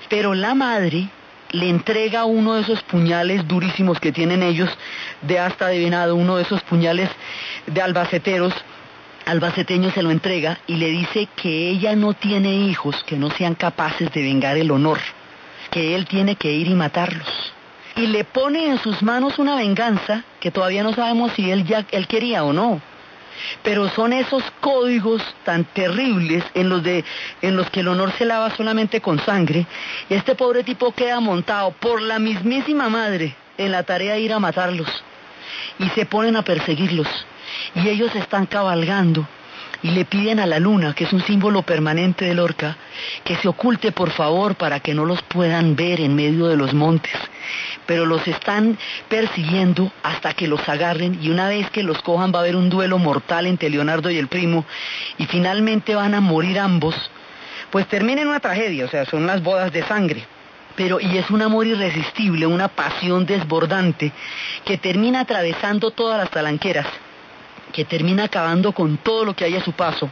pero 0.08 0.34
la 0.34 0.54
madre 0.54 1.08
le 1.50 1.68
entrega 1.68 2.25
uno 2.25 2.54
de 2.54 2.62
esos 2.62 2.82
puñales 2.82 3.46
durísimos 3.46 4.00
que 4.00 4.12
tienen 4.12 4.42
ellos 4.42 4.70
de 5.22 5.38
hasta 5.38 5.68
de 5.68 5.78
venado, 5.78 6.16
uno 6.16 6.37
de 6.37 6.42
esos 6.42 6.62
puñales 6.62 7.11
de 7.66 7.82
albaceteros, 7.82 8.54
albaceteño 9.26 9.90
se 9.90 10.02
lo 10.02 10.11
entrega 10.11 10.58
y 10.66 10.76
le 10.76 10.88
dice 10.88 11.28
que 11.37 11.68
ella 11.68 11.94
no 11.94 12.14
tiene 12.14 12.54
hijos 12.54 13.04
que 13.04 13.16
no 13.16 13.30
sean 13.30 13.54
capaces 13.54 14.11
de 14.12 14.22
vengar 14.22 14.56
el 14.56 14.70
honor 14.70 14.99
que 15.72 15.96
él 15.96 16.06
tiene 16.06 16.36
que 16.36 16.52
ir 16.52 16.68
y 16.68 16.74
matarlos. 16.74 17.52
Y 17.96 18.06
le 18.06 18.24
pone 18.24 18.66
en 18.66 18.78
sus 18.78 19.02
manos 19.02 19.38
una 19.38 19.56
venganza 19.56 20.22
que 20.38 20.50
todavía 20.50 20.82
no 20.82 20.92
sabemos 20.94 21.32
si 21.32 21.50
él 21.50 21.64
ya 21.64 21.84
él 21.90 22.06
quería 22.06 22.44
o 22.44 22.52
no. 22.52 22.80
Pero 23.62 23.88
son 23.88 24.12
esos 24.12 24.44
códigos 24.60 25.22
tan 25.44 25.64
terribles 25.64 26.44
en 26.54 26.68
los 26.68 26.82
de 26.82 27.04
en 27.40 27.56
los 27.56 27.70
que 27.70 27.80
el 27.80 27.88
honor 27.88 28.12
se 28.12 28.26
lava 28.26 28.54
solamente 28.54 29.00
con 29.00 29.18
sangre 29.18 29.66
y 30.08 30.14
este 30.14 30.34
pobre 30.34 30.62
tipo 30.62 30.92
queda 30.92 31.18
montado 31.18 31.72
por 31.72 32.02
la 32.02 32.18
mismísima 32.18 32.88
madre 32.90 33.34
en 33.56 33.72
la 33.72 33.82
tarea 33.82 34.14
de 34.14 34.20
ir 34.20 34.32
a 34.34 34.38
matarlos 34.38 35.02
y 35.78 35.88
se 35.90 36.04
ponen 36.04 36.36
a 36.36 36.42
perseguirlos 36.42 37.08
y 37.74 37.88
ellos 37.88 38.14
están 38.14 38.44
cabalgando 38.44 39.26
y 39.82 39.90
le 39.90 40.04
piden 40.04 40.38
a 40.38 40.46
la 40.46 40.60
luna, 40.60 40.94
que 40.94 41.04
es 41.04 41.12
un 41.12 41.22
símbolo 41.22 41.62
permanente 41.62 42.24
del 42.24 42.38
orca, 42.38 42.76
que 43.24 43.36
se 43.36 43.48
oculte 43.48 43.90
por 43.90 44.10
favor 44.10 44.54
para 44.54 44.80
que 44.80 44.94
no 44.94 45.04
los 45.04 45.22
puedan 45.22 45.74
ver 45.74 46.00
en 46.00 46.14
medio 46.14 46.46
de 46.46 46.56
los 46.56 46.72
montes. 46.72 47.12
Pero 47.86 48.06
los 48.06 48.26
están 48.28 48.78
persiguiendo 49.08 49.92
hasta 50.02 50.34
que 50.34 50.46
los 50.46 50.66
agarren 50.68 51.18
y 51.20 51.30
una 51.30 51.48
vez 51.48 51.68
que 51.70 51.82
los 51.82 52.00
cojan 52.02 52.32
va 52.32 52.38
a 52.38 52.42
haber 52.42 52.56
un 52.56 52.70
duelo 52.70 52.98
mortal 52.98 53.46
entre 53.46 53.70
Leonardo 53.70 54.10
y 54.10 54.18
el 54.18 54.28
primo 54.28 54.64
y 55.18 55.26
finalmente 55.26 55.94
van 55.96 56.14
a 56.14 56.20
morir 56.20 56.60
ambos. 56.60 56.94
Pues 57.70 57.88
termina 57.88 58.22
en 58.22 58.28
una 58.28 58.40
tragedia, 58.40 58.84
o 58.84 58.88
sea, 58.88 59.04
son 59.04 59.26
las 59.26 59.42
bodas 59.42 59.72
de 59.72 59.82
sangre 59.84 60.26
pero 60.74 61.00
y 61.00 61.18
es 61.18 61.28
un 61.28 61.42
amor 61.42 61.66
irresistible, 61.66 62.46
una 62.46 62.68
pasión 62.68 63.26
desbordante 63.26 64.10
que 64.64 64.78
termina 64.78 65.20
atravesando 65.20 65.90
todas 65.90 66.18
las 66.18 66.30
talanqueras 66.30 66.86
que 67.72 67.84
termina 67.84 68.24
acabando 68.24 68.72
con 68.72 68.98
todo 68.98 69.24
lo 69.24 69.34
que 69.34 69.44
hay 69.44 69.56
a 69.56 69.64
su 69.64 69.72
paso 69.72 70.10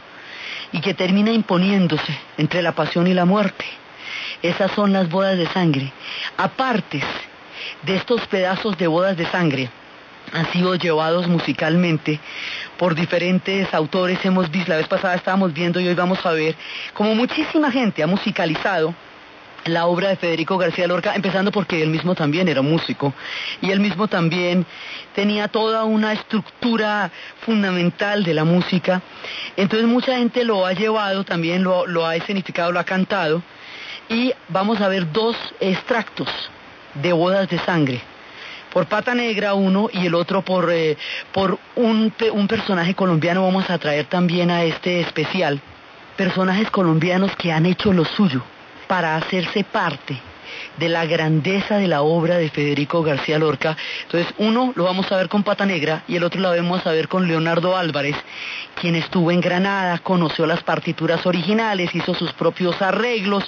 y 0.71 0.81
que 0.81 0.93
termina 0.93 1.31
imponiéndose 1.31 2.17
entre 2.37 2.61
la 2.61 2.73
pasión 2.73 3.07
y 3.07 3.13
la 3.13 3.25
muerte. 3.25 3.65
Esas 4.41 4.71
son 4.71 4.93
las 4.93 5.09
bodas 5.09 5.37
de 5.37 5.47
sangre. 5.47 5.91
Aparte 6.37 7.01
de 7.83 7.95
estos 7.95 8.25
pedazos 8.27 8.77
de 8.77 8.87
bodas 8.87 9.15
de 9.15 9.25
sangre, 9.27 9.69
han 10.33 10.51
sido 10.51 10.75
llevados 10.75 11.27
musicalmente 11.27 12.19
por 12.77 12.95
diferentes 12.95 13.73
autores. 13.73 14.23
Hemos 14.23 14.49
visto, 14.49 14.71
la 14.71 14.77
vez 14.77 14.87
pasada 14.87 15.15
estábamos 15.15 15.53
viendo 15.53 15.79
y 15.79 15.87
hoy 15.87 15.93
vamos 15.93 16.25
a 16.25 16.31
ver 16.31 16.55
como 16.93 17.15
muchísima 17.15 17.71
gente 17.71 18.03
ha 18.03 18.07
musicalizado 18.07 18.93
la 19.65 19.85
obra 19.85 20.09
de 20.09 20.15
Federico 20.15 20.57
García 20.57 20.87
Lorca, 20.87 21.13
empezando 21.15 21.51
porque 21.51 21.81
él 21.81 21.89
mismo 21.89 22.15
también 22.15 22.47
era 22.47 22.61
músico 22.61 23.13
y 23.61 23.71
él 23.71 23.79
mismo 23.79 24.07
también 24.07 24.65
tenía 25.13 25.47
toda 25.47 25.83
una 25.83 26.13
estructura 26.13 27.11
fundamental 27.41 28.23
de 28.23 28.33
la 28.33 28.43
música. 28.43 29.01
Entonces 29.55 29.87
mucha 29.87 30.17
gente 30.17 30.43
lo 30.43 30.65
ha 30.65 30.73
llevado, 30.73 31.23
también 31.23 31.63
lo, 31.63 32.05
ha 32.05 32.15
escenificado, 32.15 32.71
lo 32.71 32.79
ha 32.79 32.83
cantado 32.83 33.43
y 34.09 34.33
vamos 34.49 34.81
a 34.81 34.87
ver 34.87 35.11
dos 35.11 35.35
extractos 35.59 36.29
de 36.95 37.13
bodas 37.13 37.47
de 37.49 37.59
sangre. 37.59 38.01
Por 38.73 38.87
Pata 38.87 39.13
Negra 39.13 39.53
uno 39.53 39.89
y 39.91 40.07
el 40.07 40.15
otro 40.15 40.43
por, 40.43 40.71
eh, 40.71 40.97
por 41.33 41.59
un, 41.75 42.13
un 42.31 42.47
personaje 42.47 42.95
colombiano 42.95 43.43
vamos 43.43 43.69
a 43.69 43.77
traer 43.77 44.05
también 44.05 44.49
a 44.49 44.63
este 44.63 45.01
especial. 45.01 45.59
Personajes 46.15 46.69
colombianos 46.71 47.35
que 47.35 47.51
han 47.51 47.65
hecho 47.65 47.91
lo 47.91 48.05
suyo 48.05 48.43
para 48.91 49.15
hacerse 49.15 49.63
parte 49.63 50.30
de 50.77 50.89
la 50.89 51.05
grandeza 51.05 51.77
de 51.77 51.87
la 51.87 52.01
obra 52.01 52.37
de 52.37 52.49
Federico 52.49 53.03
García 53.03 53.39
Lorca. 53.39 53.77
Entonces, 54.03 54.33
uno 54.37 54.73
lo 54.75 54.83
vamos 54.83 55.11
a 55.11 55.17
ver 55.17 55.29
con 55.29 55.43
Pata 55.43 55.65
Negra 55.65 56.03
y 56.07 56.15
el 56.15 56.23
otro 56.23 56.41
lo 56.41 56.49
vamos 56.49 56.85
a 56.85 56.91
ver 56.91 57.07
con 57.07 57.27
Leonardo 57.27 57.77
Álvarez, 57.77 58.15
quien 58.79 58.95
estuvo 58.95 59.31
en 59.31 59.41
Granada, 59.41 59.99
conoció 59.99 60.45
las 60.45 60.63
partituras 60.63 61.25
originales, 61.25 61.93
hizo 61.93 62.13
sus 62.13 62.33
propios 62.33 62.81
arreglos, 62.81 63.43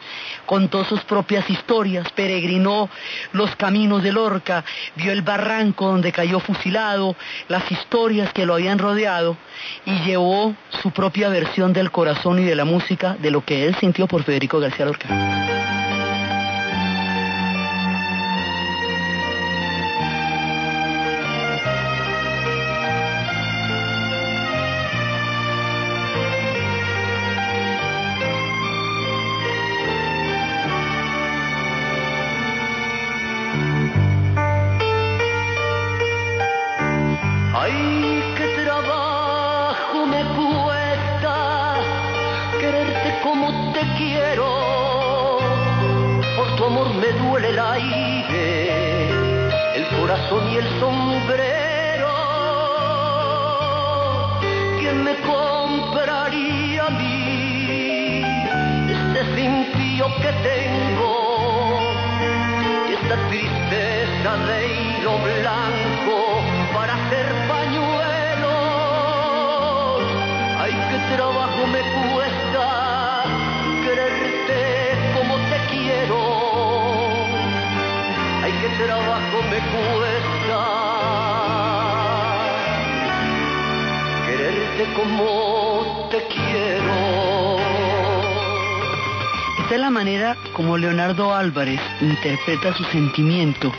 contó 0.46 0.84
sus 0.86 1.02
propias 1.02 1.50
historias, 1.50 2.12
peregrinó 2.12 2.90
los 3.32 3.56
caminos 3.56 4.04
de 4.04 4.12
Lorca, 4.12 4.64
vio 4.96 5.12
el 5.12 5.22
barranco 5.22 5.88
donde 5.88 6.12
cayó 6.12 6.40
fusilado, 6.40 7.16
las 7.48 7.72
historias 7.72 8.32
que 8.34 8.46
lo 8.46 8.56
habían 8.56 8.80
rodeado 8.80 9.38
y 9.86 10.00
llevó 10.02 10.56
su 10.82 10.92
propia 10.92 11.30
versión 11.30 11.74
del 11.74 11.92
corazón 11.92 12.40
y 12.40 12.44
de 12.44 12.56
la 12.56 12.66
música 12.66 13.16
de 13.20 13.32
lo 13.32 13.44
que 13.44 13.66
él 13.66 13.76
sintió 13.80 14.08
por 14.08 14.24
Federico 14.24 14.60
García 14.60 14.86
Lorca. 14.86 16.03
me 47.04 47.12
duele 47.12 47.50
el 47.50 47.60
aire, 47.60 49.10
el 49.76 49.88
corazón 50.00 50.50
y 50.50 50.56
el 50.56 50.80
sombrero 50.80 51.03
manera 90.04 90.36
como 90.52 90.78
Leonardo 90.78 91.34
Álvarez 91.34 91.80
interpreta 92.02 92.74
su 92.74 92.84
sentimiento 92.84 93.72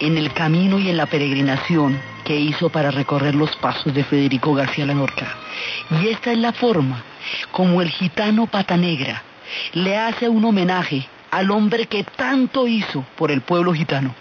en 0.00 0.18
el 0.18 0.32
camino 0.32 0.76
y 0.80 0.90
en 0.90 0.96
la 0.96 1.06
peregrinación 1.06 1.96
que 2.24 2.34
hizo 2.34 2.68
para 2.68 2.90
recorrer 2.90 3.36
los 3.36 3.54
pasos 3.54 3.94
de 3.94 4.02
Federico 4.02 4.54
García 4.54 4.86
Lorca. 4.86 5.36
Y 6.02 6.08
esta 6.08 6.32
es 6.32 6.38
la 6.38 6.52
forma 6.52 7.04
como 7.52 7.80
el 7.80 7.90
gitano 7.90 8.48
Pata 8.48 8.76
Negra 8.76 9.22
le 9.72 9.96
hace 9.96 10.28
un 10.28 10.44
homenaje 10.44 11.06
al 11.30 11.48
hombre 11.52 11.86
que 11.86 12.02
tanto 12.02 12.66
hizo 12.66 13.04
por 13.16 13.30
el 13.30 13.42
pueblo 13.42 13.72
gitano. 13.72 14.16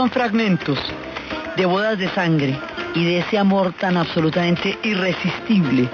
Son 0.00 0.10
fragmentos 0.10 0.78
de 1.58 1.66
bodas 1.66 1.98
de 1.98 2.08
sangre 2.14 2.58
y 2.94 3.04
de 3.04 3.18
ese 3.18 3.36
amor 3.36 3.74
tan 3.74 3.98
absolutamente 3.98 4.78
irresistible 4.82 5.90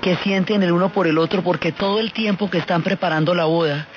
que 0.00 0.16
sienten 0.16 0.62
el 0.62 0.72
uno 0.72 0.90
por 0.90 1.06
el 1.06 1.18
otro 1.18 1.42
porque 1.42 1.70
todo 1.70 2.00
el 2.00 2.14
tiempo 2.14 2.48
que 2.48 2.56
están 2.56 2.82
preparando 2.82 3.34
la 3.34 3.44
boda, 3.44 3.88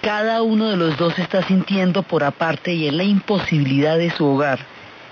cada 0.00 0.42
uno 0.42 0.68
de 0.68 0.76
los 0.76 0.96
dos 0.96 1.18
está 1.18 1.42
sintiendo 1.42 2.04
por 2.04 2.22
aparte 2.22 2.72
y 2.72 2.86
en 2.86 2.98
la 2.98 3.02
imposibilidad 3.02 3.98
de 3.98 4.12
su 4.12 4.24
hogar 4.24 4.60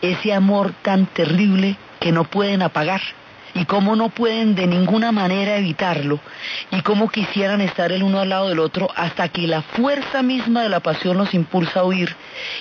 ese 0.00 0.33
amor 0.33 0.75
tan 0.83 1.07
terrible 1.07 1.75
que 1.99 2.12
no 2.12 2.23
pueden 2.23 2.62
apagar 2.62 3.00
y 3.59 3.65
cómo 3.65 3.97
no 3.97 4.09
pueden 4.09 4.55
de 4.55 4.69
ninguna 4.69 5.11
manera 5.11 5.57
evitarlo 5.57 6.21
y 6.71 6.81
cómo 6.83 7.09
quisieran 7.09 7.61
estar 7.61 7.91
el 7.91 8.05
uno 8.05 8.21
al 8.21 8.29
lado 8.29 8.49
del 8.49 8.61
otro 8.61 8.88
hasta 8.95 9.29
que 9.29 9.49
la 9.49 9.62
fuerza 9.62 10.23
misma 10.23 10.62
de 10.62 10.69
la 10.69 10.79
pasión 10.79 11.19
los 11.19 11.35
impulsa 11.35 11.81
a 11.81 11.85
huir 11.85 12.15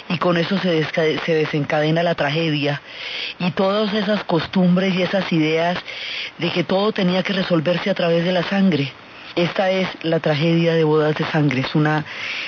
y 0.10 0.18
con 0.18 0.38
eso 0.38 0.58
se, 0.58 0.84
se 0.86 1.34
desencadena 1.34 2.02
la 2.02 2.16
tragedia 2.16 2.82
y 3.38 3.52
todas 3.52 3.94
esas 3.94 4.24
costumbres 4.24 4.96
y 4.96 5.04
esas 5.04 5.32
ideas 5.32 5.78
de 6.40 6.50
que 6.50 6.64
todo 6.64 6.92
tenía 6.92 7.22
que 7.22 7.34
resolverse 7.34 7.92
a 7.92 7.96
través 7.96 8.26
de 8.26 8.32
la 8.32 8.44
sangre. 8.44 8.92
Esta 9.36 9.70
es 9.70 9.88
la 10.02 10.20
tragedia 10.20 10.74
de 10.74 10.84
bodas 10.84 11.16
de 11.16 11.26
sangre, 11.26 11.62
es 11.62 11.76
una 11.76 12.06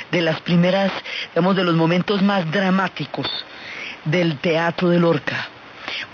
de 0.09 0.23
las 0.23 0.41
primeras, 0.41 0.91
digamos, 1.35 1.55
de 1.55 1.63
los 1.63 1.75
momentos 1.75 2.23
más 2.23 2.49
dramáticos 2.51 3.27
del 4.05 4.39
teatro 4.39 4.89
de 4.89 4.99
Lorca. 4.99 5.49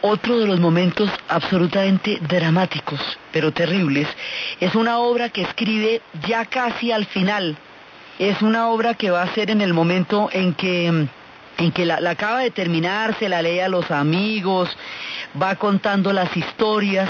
Otro 0.01 0.39
de 0.39 0.47
los 0.47 0.59
momentos 0.59 1.09
absolutamente 1.27 2.19
dramáticos, 2.21 2.99
pero 3.31 3.51
terribles, 3.51 4.07
es 4.59 4.75
una 4.75 4.99
obra 4.99 5.29
que 5.29 5.41
escribe 5.41 6.01
ya 6.27 6.45
casi 6.45 6.91
al 6.91 7.05
final. 7.05 7.57
Es 8.19 8.41
una 8.41 8.69
obra 8.69 8.93
que 8.93 9.11
va 9.11 9.23
a 9.23 9.33
ser 9.33 9.51
en 9.51 9.61
el 9.61 9.73
momento 9.73 10.29
en 10.31 10.53
que 10.53 11.07
en 11.57 11.71
que 11.71 11.85
la, 11.85 11.99
acaba 12.09 12.39
de 12.39 12.51
terminar, 12.51 13.17
se 13.17 13.29
la 13.29 13.41
lee 13.41 13.59
a 13.59 13.69
los 13.69 13.89
amigos, 13.91 14.75
va 15.41 15.55
contando 15.55 16.11
las 16.11 16.35
historias, 16.35 17.09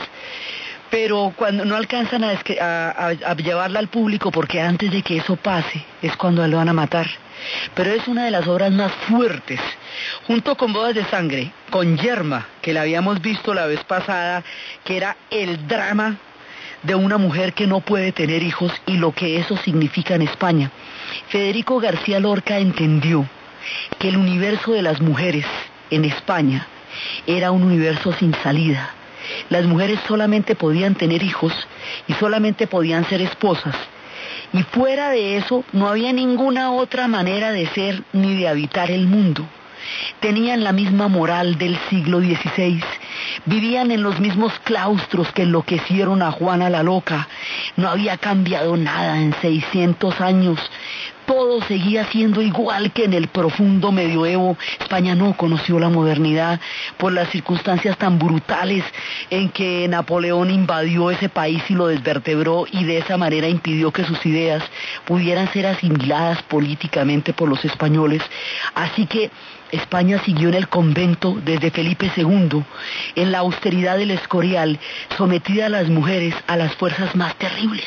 pero 0.89 1.33
cuando 1.35 1.65
no 1.65 1.75
alcanzan 1.75 2.23
a, 2.23 2.31
a, 2.31 3.35
llevarla 3.35 3.79
al 3.79 3.87
público, 3.87 4.31
porque 4.31 4.61
antes 4.61 4.91
de 4.91 5.01
que 5.01 5.17
eso 5.17 5.35
pase 5.35 5.83
es 6.01 6.15
cuando 6.15 6.47
lo 6.47 6.57
van 6.57 6.69
a 6.69 6.73
matar. 6.73 7.07
Pero 7.73 7.91
es 7.91 8.07
una 8.07 8.25
de 8.25 8.31
las 8.31 8.47
obras 8.47 8.71
más 8.71 8.91
fuertes, 9.07 9.59
junto 10.27 10.55
con 10.55 10.73
Bodas 10.73 10.95
de 10.95 11.05
Sangre, 11.05 11.51
con 11.69 11.97
Yerma, 11.97 12.47
que 12.61 12.73
la 12.73 12.81
habíamos 12.81 13.21
visto 13.21 13.53
la 13.53 13.65
vez 13.65 13.83
pasada, 13.83 14.43
que 14.83 14.97
era 14.97 15.17
el 15.29 15.67
drama 15.67 16.17
de 16.83 16.95
una 16.95 17.17
mujer 17.17 17.53
que 17.53 17.67
no 17.67 17.79
puede 17.79 18.11
tener 18.11 18.43
hijos 18.43 18.71
y 18.85 18.97
lo 18.97 19.11
que 19.11 19.37
eso 19.37 19.57
significa 19.57 20.15
en 20.15 20.21
España. 20.21 20.71
Federico 21.29 21.79
García 21.79 22.19
Lorca 22.19 22.59
entendió 22.59 23.27
que 23.97 24.09
el 24.09 24.17
universo 24.17 24.71
de 24.73 24.83
las 24.83 25.01
mujeres 25.01 25.45
en 25.89 26.05
España 26.05 26.67
era 27.25 27.51
un 27.51 27.63
universo 27.63 28.13
sin 28.13 28.33
salida. 28.35 28.93
Las 29.49 29.65
mujeres 29.65 29.99
solamente 30.07 30.55
podían 30.55 30.95
tener 30.95 31.23
hijos 31.23 31.53
y 32.07 32.13
solamente 32.13 32.67
podían 32.67 33.05
ser 33.09 33.21
esposas. 33.21 33.75
Y 34.55 34.63
fuera 34.63 35.09
de 35.09 35.35
eso 35.35 35.65
no 35.73 35.89
había 35.89 36.13
ninguna 36.13 36.71
otra 36.71 37.09
manera 37.09 37.51
de 37.51 37.67
ser 37.67 38.03
ni 38.13 38.37
de 38.37 38.47
habitar 38.47 38.89
el 38.89 39.05
mundo. 39.05 39.45
Tenían 40.21 40.63
la 40.63 40.71
misma 40.71 41.09
moral 41.09 41.57
del 41.57 41.77
siglo 41.89 42.21
XVI, 42.21 42.81
vivían 43.45 43.91
en 43.91 44.01
los 44.01 44.17
mismos 44.21 44.57
claustros 44.63 45.29
que 45.33 45.41
enloquecieron 45.41 46.21
a 46.21 46.31
Juana 46.31 46.69
la 46.69 46.83
Loca. 46.83 47.27
No 47.75 47.89
había 47.89 48.15
cambiado 48.15 48.77
nada 48.77 49.21
en 49.21 49.35
600 49.41 50.21
años 50.21 50.57
todo 51.25 51.61
seguía 51.63 52.05
siendo 52.05 52.41
igual 52.41 52.91
que 52.91 53.05
en 53.05 53.13
el 53.13 53.27
profundo 53.27 53.91
medioevo. 53.91 54.57
España 54.79 55.15
no 55.15 55.35
conoció 55.35 55.79
la 55.79 55.89
modernidad 55.89 56.59
por 56.97 57.11
las 57.11 57.29
circunstancias 57.29 57.97
tan 57.97 58.19
brutales 58.19 58.83
en 59.29 59.49
que 59.49 59.87
Napoleón 59.87 60.51
invadió 60.51 61.11
ese 61.11 61.29
país 61.29 61.63
y 61.69 61.73
lo 61.73 61.87
desvertebró 61.87 62.65
y 62.71 62.83
de 62.83 62.99
esa 62.99 63.17
manera 63.17 63.47
impidió 63.47 63.91
que 63.91 64.05
sus 64.05 64.25
ideas 64.25 64.63
pudieran 65.05 65.51
ser 65.51 65.67
asimiladas 65.67 66.41
políticamente 66.43 67.33
por 67.33 67.49
los 67.49 67.63
españoles. 67.65 68.21
Así 68.73 69.05
que 69.05 69.31
España 69.71 70.21
siguió 70.23 70.49
en 70.49 70.55
el 70.55 70.67
convento 70.69 71.37
desde 71.43 71.71
Felipe 71.71 72.11
II, 72.15 72.63
en 73.15 73.31
la 73.31 73.39
austeridad 73.39 73.97
del 73.97 74.11
Escorial, 74.11 74.79
sometida 75.17 75.65
a 75.65 75.69
las 75.69 75.89
mujeres 75.89 76.35
a 76.47 76.55
las 76.55 76.75
fuerzas 76.75 77.15
más 77.15 77.35
terribles. 77.35 77.85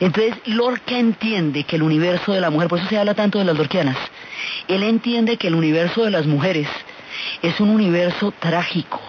Entonces, 0.00 0.34
Lorca 0.46 0.98
entiende 0.98 1.64
que 1.64 1.76
el 1.76 1.82
universo 1.82 2.32
de 2.32 2.40
la 2.40 2.50
mujer, 2.50 2.68
por 2.68 2.78
eso 2.78 2.88
se 2.88 2.98
habla 2.98 3.14
tanto 3.14 3.38
de 3.38 3.46
las 3.46 3.56
lorquianas, 3.56 3.96
él 4.68 4.82
entiende 4.82 5.38
que 5.38 5.48
el 5.48 5.54
universo 5.54 6.04
de 6.04 6.10
las 6.10 6.26
mujeres 6.26 6.68
es 7.42 7.60
un 7.60 7.70
universo 7.70 8.32
trágico. 8.38 9.00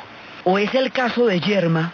O 0.46 0.58
es 0.58 0.74
el 0.76 0.92
caso 0.92 1.26
de 1.26 1.42
Yerma, 1.42 1.92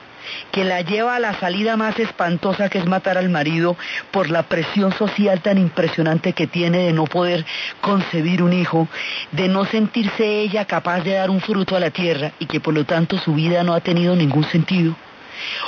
que 0.51 0.63
la 0.63 0.81
lleva 0.81 1.15
a 1.15 1.19
la 1.19 1.33
salida 1.39 1.75
más 1.75 1.99
espantosa 1.99 2.69
que 2.69 2.77
es 2.77 2.85
matar 2.85 3.17
al 3.17 3.29
marido 3.29 3.75
por 4.11 4.29
la 4.29 4.43
presión 4.43 4.93
social 4.93 5.41
tan 5.41 5.57
impresionante 5.57 6.33
que 6.33 6.47
tiene 6.47 6.79
de 6.79 6.93
no 6.93 7.05
poder 7.05 7.45
concebir 7.81 8.43
un 8.43 8.53
hijo, 8.53 8.87
de 9.31 9.47
no 9.47 9.65
sentirse 9.65 10.41
ella 10.41 10.65
capaz 10.65 11.01
de 11.01 11.13
dar 11.13 11.29
un 11.31 11.41
fruto 11.41 11.75
a 11.75 11.79
la 11.79 11.89
tierra 11.89 12.31
y 12.39 12.45
que 12.45 12.59
por 12.59 12.73
lo 12.73 12.85
tanto 12.85 13.17
su 13.17 13.33
vida 13.33 13.63
no 13.63 13.73
ha 13.73 13.81
tenido 13.81 14.15
ningún 14.15 14.43
sentido 14.45 14.95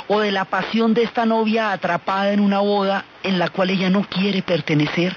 o 0.08 0.20
de 0.20 0.32
la 0.32 0.44
pasión 0.44 0.94
de 0.94 1.02
esta 1.02 1.26
novia 1.26 1.72
atrapada 1.72 2.32
en 2.32 2.40
una 2.40 2.60
boda 2.60 3.04
en 3.22 3.38
la 3.38 3.48
cual 3.48 3.70
ella 3.70 3.90
no 3.90 4.02
quiere 4.02 4.42
pertenecer, 4.42 5.16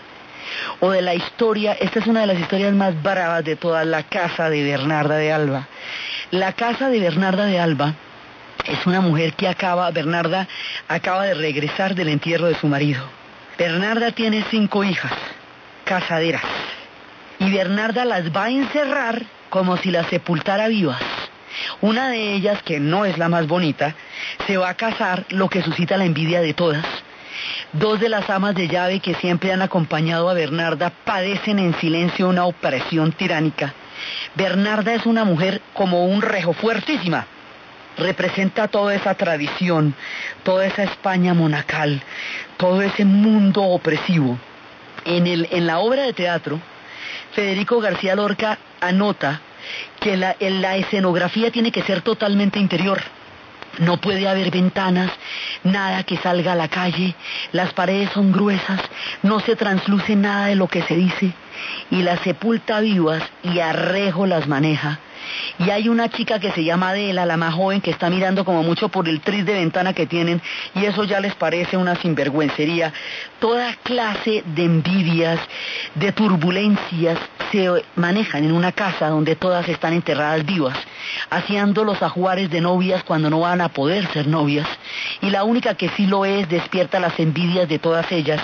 o 0.79 0.91
de 0.91 1.01
la 1.01 1.13
historia, 1.13 1.73
esta 1.73 1.99
es 1.99 2.07
una 2.07 2.21
de 2.21 2.27
las 2.27 2.39
historias 2.39 2.73
más 2.73 3.01
bravas 3.01 3.43
de 3.43 3.55
toda 3.55 3.83
la 3.85 4.03
casa 4.03 4.49
de 4.49 4.63
Bernarda 4.63 5.15
de 5.15 5.31
Alba. 5.31 5.67
La 6.31 6.53
casa 6.53 6.89
de 6.89 6.99
Bernarda 6.99 7.45
de 7.45 7.59
Alba 7.59 7.93
es 8.65 8.85
una 8.85 9.01
mujer 9.01 9.33
que 9.33 9.47
acaba, 9.47 9.91
Bernarda 9.91 10.47
acaba 10.87 11.25
de 11.25 11.33
regresar 11.33 11.95
del 11.95 12.09
entierro 12.09 12.47
de 12.47 12.55
su 12.55 12.67
marido. 12.67 13.03
Bernarda 13.57 14.11
tiene 14.11 14.45
cinco 14.49 14.83
hijas, 14.83 15.13
casaderas, 15.83 16.43
y 17.39 17.51
Bernarda 17.51 18.05
las 18.05 18.35
va 18.35 18.45
a 18.45 18.49
encerrar 18.49 19.23
como 19.49 19.77
si 19.77 19.91
las 19.91 20.07
sepultara 20.07 20.67
vivas 20.67 21.01
Una 21.81 22.09
de 22.09 22.33
ellas, 22.33 22.62
que 22.63 22.79
no 22.79 23.05
es 23.05 23.17
la 23.17 23.29
más 23.29 23.47
bonita, 23.47 23.95
se 24.47 24.57
va 24.57 24.69
a 24.69 24.75
casar, 24.75 25.25
lo 25.29 25.49
que 25.49 25.62
suscita 25.62 25.97
la 25.97 26.05
envidia 26.05 26.41
de 26.41 26.53
todas. 26.53 26.85
Dos 27.73 27.99
de 27.99 28.09
las 28.09 28.29
amas 28.29 28.55
de 28.55 28.67
llave 28.67 28.99
que 28.99 29.15
siempre 29.15 29.53
han 29.53 29.62
acompañado 29.62 30.29
a 30.29 30.33
Bernarda 30.33 30.91
padecen 31.05 31.59
en 31.59 31.73
silencio 31.79 32.27
una 32.27 32.45
opresión 32.45 33.12
tiránica. 33.12 33.73
Bernarda 34.35 34.93
es 34.93 35.05
una 35.05 35.23
mujer 35.23 35.62
como 35.73 36.05
un 36.05 36.21
rejo 36.21 36.53
fuertísima. 36.53 37.27
Representa 37.97 38.67
toda 38.67 38.95
esa 38.95 39.13
tradición, 39.15 39.93
toda 40.43 40.65
esa 40.65 40.83
España 40.83 41.33
monacal, 41.33 42.01
todo 42.57 42.81
ese 42.81 43.05
mundo 43.05 43.63
opresivo. 43.63 44.38
En, 45.05 45.27
el, 45.27 45.47
en 45.51 45.67
la 45.67 45.79
obra 45.79 46.03
de 46.03 46.13
teatro, 46.13 46.59
Federico 47.33 47.79
García 47.79 48.15
Lorca 48.15 48.57
anota 48.79 49.41
que 49.99 50.17
la, 50.17 50.36
la 50.39 50.77
escenografía 50.77 51.51
tiene 51.51 51.71
que 51.71 51.84
ser 51.84 52.01
totalmente 52.01 52.60
interior. 52.60 53.01
No 53.77 53.97
puede 53.97 54.27
haber 54.27 54.51
ventanas, 54.51 55.12
nada 55.63 56.03
que 56.03 56.17
salga 56.17 56.53
a 56.53 56.55
la 56.55 56.67
calle, 56.67 57.15
las 57.51 57.71
paredes 57.73 58.10
son 58.12 58.32
gruesas, 58.32 58.82
no 59.23 59.39
se 59.39 59.55
transluce 59.55 60.15
nada 60.15 60.47
de 60.47 60.55
lo 60.55 60.67
que 60.67 60.82
se 60.82 60.95
dice, 60.95 61.34
y 61.91 62.01
las 62.01 62.19
sepulta 62.21 62.79
vivas 62.79 63.23
y 63.43 63.60
arrejo 63.60 64.25
las 64.25 64.47
maneja 64.47 64.99
y 65.60 65.69
hay 65.69 65.89
una 65.89 66.10
chica 66.10 66.39
que 66.39 66.51
se 66.51 66.63
llama 66.63 66.89
Adela, 66.89 67.25
la 67.25 67.38
más 67.38 67.53
joven, 67.53 67.82
que 67.82 67.91
está 67.91 68.10
mirando 68.10 68.45
como 68.45 68.63
mucho 68.63 68.89
por 68.89 69.08
el 69.10 69.19
tris 69.21 69.45
de 69.45 69.53
ventana 69.53 69.93
que 69.93 70.05
tienen 70.05 70.41
y 70.73 70.86
eso 70.86 71.03
ya 71.03 71.19
les 71.19 71.36
parece 71.36 71.77
una 71.77 71.95
sinvergüencería. 71.95 72.93
Toda 73.39 73.73
clase 73.84 74.43
de 74.45 74.63
envidias, 74.63 75.39
de 75.95 76.12
turbulencias 76.12 77.19
se 77.51 77.69
manejan 77.95 78.43
en 78.43 78.51
una 78.51 78.71
casa 78.71 79.10
donde 79.10 79.36
todas 79.36 79.67
están 79.67 79.93
enterradas 79.93 80.45
vivas, 80.45 80.77
haciendo 81.29 81.84
los 81.84 82.01
ajuares 82.01 82.49
de 82.49 82.62
novias 82.62 83.03
cuando 83.03 83.29
no 83.29 83.41
van 83.41 83.62
a 83.62 83.69
poder 83.69 84.08
ser 84.13 84.27
novias. 84.27 84.67
Y 85.21 85.29
la 85.29 85.43
única 85.43 85.75
que 85.75 85.89
sí 85.89 86.05
lo 86.05 86.25
es 86.25 86.47
despierta 86.47 86.99
las 86.99 87.19
envidias 87.19 87.67
de 87.67 87.79
todas 87.79 88.12
ellas. 88.12 88.41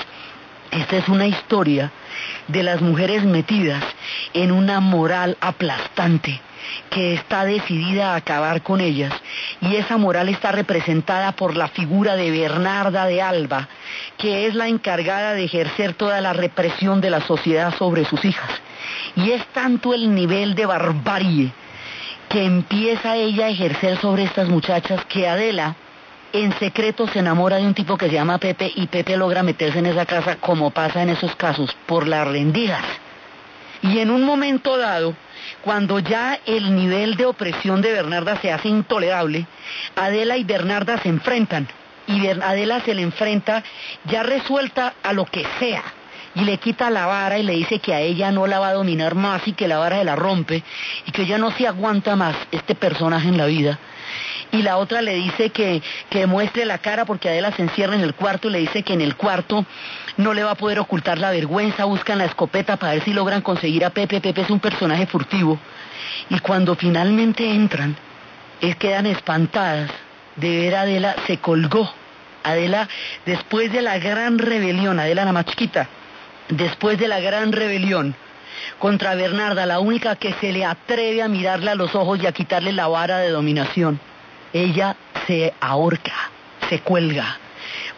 Esta 0.72 0.98
es 0.98 1.08
una 1.08 1.28
historia 1.28 1.92
de 2.48 2.64
las 2.64 2.82
mujeres 2.82 3.24
metidas 3.24 3.84
en 4.34 4.52
una 4.52 4.80
moral 4.82 5.38
aplastante 5.40 6.42
que 6.90 7.14
está 7.14 7.46
decidida 7.46 8.14
a 8.14 8.18
acabar 8.18 8.62
con 8.62 8.82
ellas 8.82 9.14
y 9.62 9.76
esa 9.76 9.98
moral 9.98 10.30
está 10.30 10.52
representada 10.52 11.32
por 11.34 11.56
la 11.56 11.68
figura 11.68 12.16
de 12.16 12.32
Bernarda 12.32 13.06
de 13.06 13.22
Alba, 13.22 13.68
que 14.18 14.48
es 14.48 14.56
la 14.56 14.68
encargada 14.68 15.34
de 15.34 15.44
ejercer 15.44 15.94
toda 15.94 16.22
la 16.22 16.34
represión 16.34 17.02
de 17.02 17.10
la 17.10 17.22
sociedad 17.22 17.74
sobre 17.78 18.06
sus 18.06 18.24
hijas. 18.26 18.50
Y 19.16 19.32
es 19.32 19.46
tanto 19.48 19.94
el 19.94 20.14
nivel 20.14 20.56
de 20.56 20.66
barbarie 20.66 21.52
que 22.30 22.44
empieza 22.44 23.16
ella 23.16 23.46
a 23.46 23.50
ejercer 23.50 24.00
sobre 24.00 24.24
estas 24.24 24.50
muchachas 24.50 25.06
que 25.06 25.28
Adela 25.28 25.76
en 26.34 26.52
secreto 26.60 27.08
se 27.08 27.20
enamora 27.20 27.58
de 27.58 27.66
un 27.66 27.74
tipo 27.74 27.98
que 27.98 28.08
se 28.08 28.14
llama 28.14 28.38
Pepe 28.40 28.72
y 28.76 28.88
Pepe 28.88 29.16
logra 29.16 29.42
meterse 29.42 29.80
en 29.80 29.86
esa 29.86 30.06
casa 30.06 30.36
como 30.36 30.72
pasa 30.72 31.02
en 31.02 31.10
esos 31.10 31.34
casos, 31.36 31.76
por 31.86 32.08
las 32.08 32.28
rendidas. 32.28 32.84
Y 33.82 34.00
en 34.00 34.10
un 34.10 34.24
momento 34.24 34.78
dado, 34.78 35.16
cuando 35.66 35.98
ya 35.98 36.40
el 36.46 36.76
nivel 36.76 37.18
de 37.18 37.26
opresión 37.26 37.82
de 37.82 37.92
Bernarda 37.92 38.40
se 38.40 38.52
hace 38.52 38.70
intolerable, 38.70 39.48
Adela 39.96 40.38
y 40.38 40.44
Bernarda 40.44 41.00
se 41.00 41.10
enfrentan. 41.10 41.68
Y 42.06 42.28
Adela 42.28 42.82
se 42.82 42.94
le 42.94 43.02
enfrenta 43.02 43.64
ya 44.06 44.22
resuelta 44.22 44.94
a 45.02 45.12
lo 45.12 45.26
que 45.26 45.44
sea. 45.58 45.82
Y 46.36 46.42
le 46.42 46.60
quita 46.60 46.92
la 46.92 47.08
vara 47.08 47.40
y 47.40 47.44
le 47.44 47.54
dice 47.54 47.80
que 47.80 47.96
a 47.96 48.00
ella 48.00 48.32
no 48.32 48.46
la 48.46 48.60
va 48.60 48.68
a 48.68 48.74
dominar 48.74 49.16
más 49.16 49.48
y 49.48 49.54
que 49.54 49.68
la 49.68 49.80
vara 49.80 49.98
se 49.98 50.04
la 50.04 50.16
rompe 50.16 50.64
y 51.08 51.12
que 51.12 51.24
ella 51.24 51.40
no 51.40 51.50
se 51.50 51.68
aguanta 51.68 52.16
más 52.16 52.36
este 52.52 52.76
personaje 52.76 53.28
en 53.28 53.38
la 53.38 53.48
vida 53.48 53.80
y 54.52 54.62
la 54.62 54.78
otra 54.78 55.02
le 55.02 55.16
dice 55.16 55.50
que, 55.50 55.82
que 56.10 56.26
muestre 56.28 56.66
la 56.66 56.78
cara 56.78 57.06
porque 57.06 57.30
Adela 57.30 57.52
se 57.52 57.62
encierra 57.62 57.96
en 57.96 58.02
el 58.02 58.14
cuarto 58.14 58.48
y 58.48 58.52
le 58.52 58.60
dice 58.60 58.84
que 58.84 58.94
en 58.94 59.02
el 59.02 59.16
cuarto 59.16 59.66
no 60.18 60.34
le 60.34 60.44
va 60.44 60.52
a 60.52 60.56
poder 60.56 60.80
ocultar 60.80 61.18
la 61.18 61.32
vergüenza, 61.32 61.86
buscan 61.86 62.18
la 62.18 62.26
escopeta 62.26 62.78
para 62.78 62.94
ver 62.94 63.04
si 63.04 63.14
logran 63.14 63.42
conseguir 63.42 63.84
a 63.86 63.90
Pepe. 63.90 64.22
Pepe 64.22 64.42
es 64.42 64.50
un 64.50 64.60
personaje 64.60 65.08
furtivo. 65.08 65.60
Y 66.30 66.40
cuando 66.40 66.76
finalmente 66.76 67.50
entran, 67.50 67.96
es, 68.62 68.76
quedan 68.78 69.06
espantadas 69.06 69.92
de 70.36 70.58
ver 70.58 70.76
a 70.76 70.82
Adela, 70.82 71.16
se 71.28 71.38
colgó. 71.38 71.92
Adela, 72.44 72.88
después 73.26 73.72
de 73.72 73.82
la 73.82 73.98
gran 73.98 74.38
rebelión, 74.38 75.00
Adela 75.00 75.26
la 75.26 75.32
más 75.32 75.46
después 76.50 77.00
de 77.00 77.08
la 77.08 77.20
gran 77.20 77.52
rebelión 77.52 78.16
contra 78.80 79.16
Bernarda, 79.16 79.66
la 79.66 79.80
única 79.80 80.16
que 80.16 80.34
se 80.34 80.52
le 80.52 80.66
atreve 80.66 81.22
a 81.22 81.28
mirarle 81.28 81.72
a 81.72 81.76
los 81.76 81.96
ojos 81.96 82.20
y 82.22 82.28
a 82.28 82.32
quitarle 82.32 82.72
la 82.72 82.88
vara 82.88 83.20
de 83.20 83.30
dominación, 83.30 84.00
ella 84.56 84.96
se 85.28 85.54
ahorca, 85.60 86.32
se 86.70 86.80
cuelga. 86.80 87.40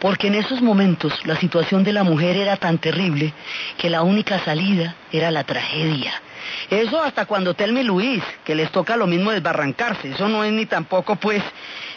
Porque 0.00 0.26
en 0.26 0.34
esos 0.34 0.60
momentos 0.60 1.12
la 1.24 1.36
situación 1.36 1.84
de 1.84 1.92
la 1.92 2.02
mujer 2.02 2.36
era 2.36 2.56
tan 2.56 2.78
terrible 2.78 3.32
que 3.76 3.90
la 3.90 4.02
única 4.02 4.40
salida 4.44 4.96
era 5.12 5.30
la 5.30 5.44
tragedia. 5.44 6.12
Eso 6.70 7.00
hasta 7.00 7.26
cuando 7.26 7.54
Telmi 7.54 7.84
Luis, 7.84 8.22
que 8.44 8.54
les 8.54 8.72
toca 8.72 8.96
lo 8.96 9.06
mismo 9.06 9.30
desbarrancarse, 9.30 10.10
eso 10.10 10.28
no 10.28 10.42
es 10.42 10.52
ni 10.52 10.66
tampoco 10.66 11.16
pues 11.16 11.42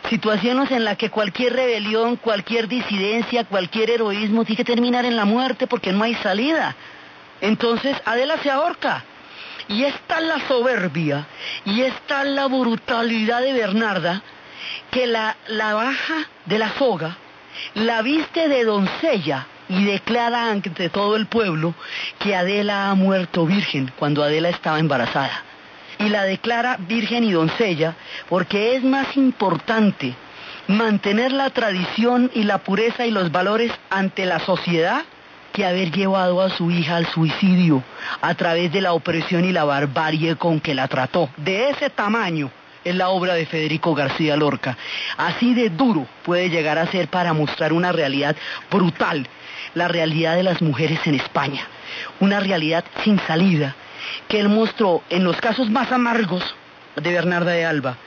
situaciones 0.10 0.70
en 0.72 0.84
las 0.84 0.98
que 0.98 1.10
cualquier 1.10 1.54
rebelión, 1.54 2.18
cualquier 2.18 2.68
disidencia, 2.68 3.46
cualquier 3.46 3.90
heroísmo 3.90 4.46
tiene 4.46 4.58
que 4.58 4.72
terminar 4.72 5.06
en 5.06 5.16
la 5.16 5.26
muerte 5.26 5.66
porque 5.66 5.92
no 5.92 6.04
hay 6.04 6.16
salida. 6.16 6.76
Entonces 7.40 7.98
Adela 8.06 8.38
se 8.44 8.52
ahorca. 8.52 9.06
Y 9.68 9.86
está 9.86 10.20
la 10.20 10.46
soberbia, 10.48 11.28
y 11.64 11.82
está 11.82 12.26
la 12.26 12.48
brutalidad 12.48 13.42
de 13.42 13.54
Bernarda, 13.54 14.22
que 14.92 15.08
la, 15.08 15.36
la 15.48 15.74
baja 15.74 16.28
de 16.46 16.60
la 16.60 16.74
soga, 16.78 17.18
la 17.76 18.02
viste 18.02 18.48
de 18.48 18.66
doncella 18.66 19.48
y 19.70 19.86
declara 19.86 20.52
ante 20.52 20.90
todo 20.90 21.16
el 21.16 21.28
pueblo 21.28 21.74
que 22.20 22.36
Adela 22.36 22.90
ha 22.90 22.96
muerto 22.96 23.46
virgen 23.46 23.92
cuando 23.98 24.24
Adela 24.24 24.50
estaba 24.50 24.80
embarazada. 24.80 25.44
Y 26.00 26.10
la 26.10 26.24
declara 26.24 26.78
virgen 26.78 27.24
y 27.24 27.32
doncella 27.32 27.96
porque 28.28 28.76
es 28.76 28.84
más 28.84 29.16
importante 29.16 30.14
mantener 30.68 31.32
la 31.32 31.50
tradición 31.52 32.30
y 32.34 32.44
la 32.44 32.58
pureza 32.58 33.06
y 33.06 33.12
los 33.12 33.32
valores 33.32 33.72
ante 33.90 34.26
la 34.26 34.40
sociedad 34.40 35.04
que 35.54 35.66
haber 35.66 35.92
llevado 35.92 36.42
a 36.42 36.50
su 36.50 36.72
hija 36.72 36.98
al 36.98 37.08
suicidio 37.08 37.84
a 38.22 38.34
través 38.36 38.72
de 38.72 38.82
la 38.82 38.94
opresión 38.94 39.46
y 39.46 39.52
la 39.52 39.64
barbarie 39.64 40.36
con 40.36 40.60
que 40.60 40.74
la 40.74 40.88
trató. 40.88 41.30
De 41.38 41.70
ese 41.70 41.90
tamaño 41.90 42.50
es 42.84 42.96
la 42.96 43.10
obra 43.10 43.34
de 43.34 43.46
Federico 43.46 43.94
García 43.94 44.36
Lorca. 44.36 44.78
Así 45.18 45.54
de 45.54 45.70
duro 45.70 46.08
puede 46.24 46.50
llegar 46.50 46.78
a 46.78 46.88
ser 46.88 47.08
para 47.08 47.34
mostrar 47.34 47.74
una 47.74 47.92
realidad 47.92 48.36
brutal, 48.70 49.28
la 49.74 49.88
realidad 49.88 50.36
de 50.36 50.44
las 50.44 50.62
mujeres 50.62 51.00
en 51.06 51.16
España, 51.16 51.68
una 52.20 52.40
realidad 52.40 52.84
sin 53.04 53.20
salida, 53.20 53.76
que 54.28 54.40
él 54.40 54.50
mostró 54.50 55.04
en 55.10 55.24
los 55.24 55.38
casos 55.38 55.70
más 55.70 55.92
amargos 55.92 56.56
de 56.96 57.14
Bernarda 57.14 57.52
de 57.52 57.66
Alba, 57.66 57.98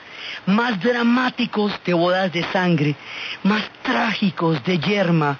más 0.45 0.79
dramáticos 0.79 1.73
de 1.85 1.93
bodas 1.93 2.31
de 2.31 2.43
sangre, 2.51 2.95
más 3.43 3.63
trágicos 3.81 4.63
de 4.63 4.79
yerma, 4.79 5.37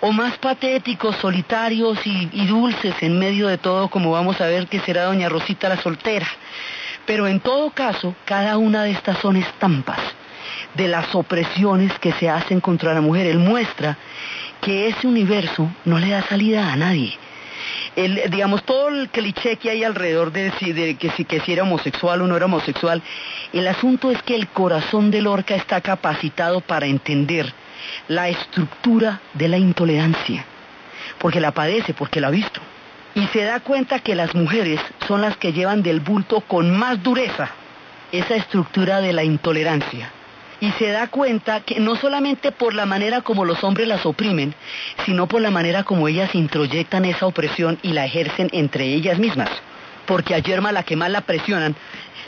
o 0.00 0.12
más 0.12 0.38
patéticos, 0.38 1.16
solitarios 1.16 1.98
y, 2.06 2.28
y, 2.32 2.46
dulces 2.46 2.94
en 3.00 3.18
medio 3.18 3.48
de 3.48 3.58
todo, 3.58 3.88
como 3.88 4.12
vamos 4.12 4.40
a 4.40 4.46
ver 4.46 4.68
que 4.68 4.80
será 4.80 5.04
doña 5.04 5.28
Rosita 5.28 5.68
la 5.68 5.76
soltera. 5.76 6.26
Pero 7.08 7.26
en 7.26 7.40
todo 7.40 7.70
caso, 7.70 8.14
cada 8.26 8.58
una 8.58 8.82
de 8.82 8.90
estas 8.90 9.16
son 9.20 9.36
estampas 9.36 9.98
de 10.74 10.88
las 10.88 11.14
opresiones 11.14 11.98
que 12.00 12.12
se 12.12 12.28
hacen 12.28 12.60
contra 12.60 12.92
la 12.92 13.00
mujer. 13.00 13.26
Él 13.26 13.38
muestra 13.38 13.96
que 14.60 14.88
ese 14.88 15.06
universo 15.06 15.70
no 15.86 15.98
le 15.98 16.10
da 16.10 16.20
salida 16.28 16.70
a 16.70 16.76
nadie. 16.76 17.16
El, 17.96 18.30
digamos, 18.30 18.62
todo 18.62 18.88
el 18.90 19.08
cliché 19.08 19.56
que 19.56 19.70
hay 19.70 19.84
alrededor 19.84 20.32
de, 20.32 20.52
que, 21.00 21.10
si, 21.12 21.24
que 21.24 21.40
si 21.40 21.52
era 21.54 21.62
homosexual 21.62 22.20
o 22.20 22.26
no 22.26 22.36
era 22.36 22.44
homosexual, 22.44 23.02
el 23.54 23.66
asunto 23.68 24.10
es 24.10 24.22
que 24.22 24.34
el 24.34 24.46
corazón 24.48 25.10
de 25.10 25.22
Lorca 25.22 25.54
está 25.54 25.80
capacitado 25.80 26.60
para 26.60 26.84
entender 26.84 27.54
la 28.08 28.28
estructura 28.28 29.22
de 29.32 29.48
la 29.48 29.56
intolerancia, 29.56 30.44
porque 31.16 31.40
la 31.40 31.52
padece, 31.52 31.94
porque 31.94 32.20
la 32.20 32.26
ha 32.28 32.32
visto 32.32 32.60
y 33.18 33.26
se 33.28 33.42
da 33.42 33.58
cuenta 33.58 33.98
que 33.98 34.14
las 34.14 34.36
mujeres 34.36 34.80
son 35.08 35.22
las 35.22 35.36
que 35.36 35.52
llevan 35.52 35.82
del 35.82 35.98
bulto 35.98 36.40
con 36.40 36.70
más 36.70 37.02
dureza 37.02 37.50
esa 38.12 38.36
estructura 38.36 39.00
de 39.00 39.12
la 39.12 39.24
intolerancia. 39.24 40.12
Y 40.60 40.70
se 40.72 40.92
da 40.92 41.08
cuenta 41.08 41.60
que 41.62 41.80
no 41.80 41.96
solamente 41.96 42.52
por 42.52 42.74
la 42.74 42.86
manera 42.86 43.22
como 43.22 43.44
los 43.44 43.64
hombres 43.64 43.88
las 43.88 44.06
oprimen, 44.06 44.54
sino 45.04 45.26
por 45.26 45.42
la 45.42 45.50
manera 45.50 45.82
como 45.82 46.06
ellas 46.06 46.32
introyectan 46.36 47.04
esa 47.06 47.26
opresión 47.26 47.78
y 47.82 47.92
la 47.92 48.06
ejercen 48.06 48.50
entre 48.52 48.84
ellas 48.84 49.18
mismas. 49.18 49.50
Porque 50.06 50.36
a 50.36 50.38
Yerma 50.38 50.70
la 50.70 50.84
que 50.84 50.94
más 50.94 51.10
la 51.10 51.22
presionan, 51.22 51.74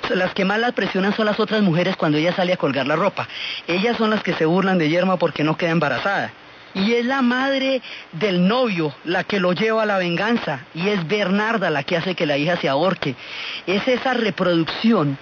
las 0.09 0.35
que 0.35 0.45
más 0.45 0.59
la 0.59 0.73
presionan 0.73 1.15
son 1.15 1.27
las 1.27 1.39
otras 1.39 1.63
mujeres 1.63 1.95
cuando 1.95 2.19
ella 2.19 2.35
sale 2.35 2.53
a 2.53 2.57
colgar 2.57 2.89
la 2.89 2.97
ropa. 2.97 3.29
Ellas 3.69 3.97
son 3.97 4.11
las 4.11 4.25
que 4.25 4.35
se 4.35 4.45
burlan 4.45 4.79
de 4.79 4.89
Yerma 4.89 5.19
porque 5.19 5.45
no 5.45 5.57
queda 5.57 5.71
embarazada. 5.71 6.33
Y 6.75 6.95
es 6.95 7.05
la 7.05 7.21
madre 7.23 7.83
del 8.13 8.47
novio 8.47 8.95
la 9.05 9.25
que 9.25 9.41
lo 9.41 9.53
lleva 9.53 9.83
a 9.83 9.87
la 9.87 9.99
venganza. 9.99 10.61
Y 10.75 10.89
es 10.89 11.07
Bernarda 11.07 11.71
la 11.71 11.83
que 11.83 11.97
hace 11.97 12.15
que 12.15 12.27
la 12.27 12.37
hija 12.37 12.57
se 12.57 12.69
ahorque. 12.69 13.17
Es 13.67 13.87
esa 13.89 14.15
reproducción 14.15 15.19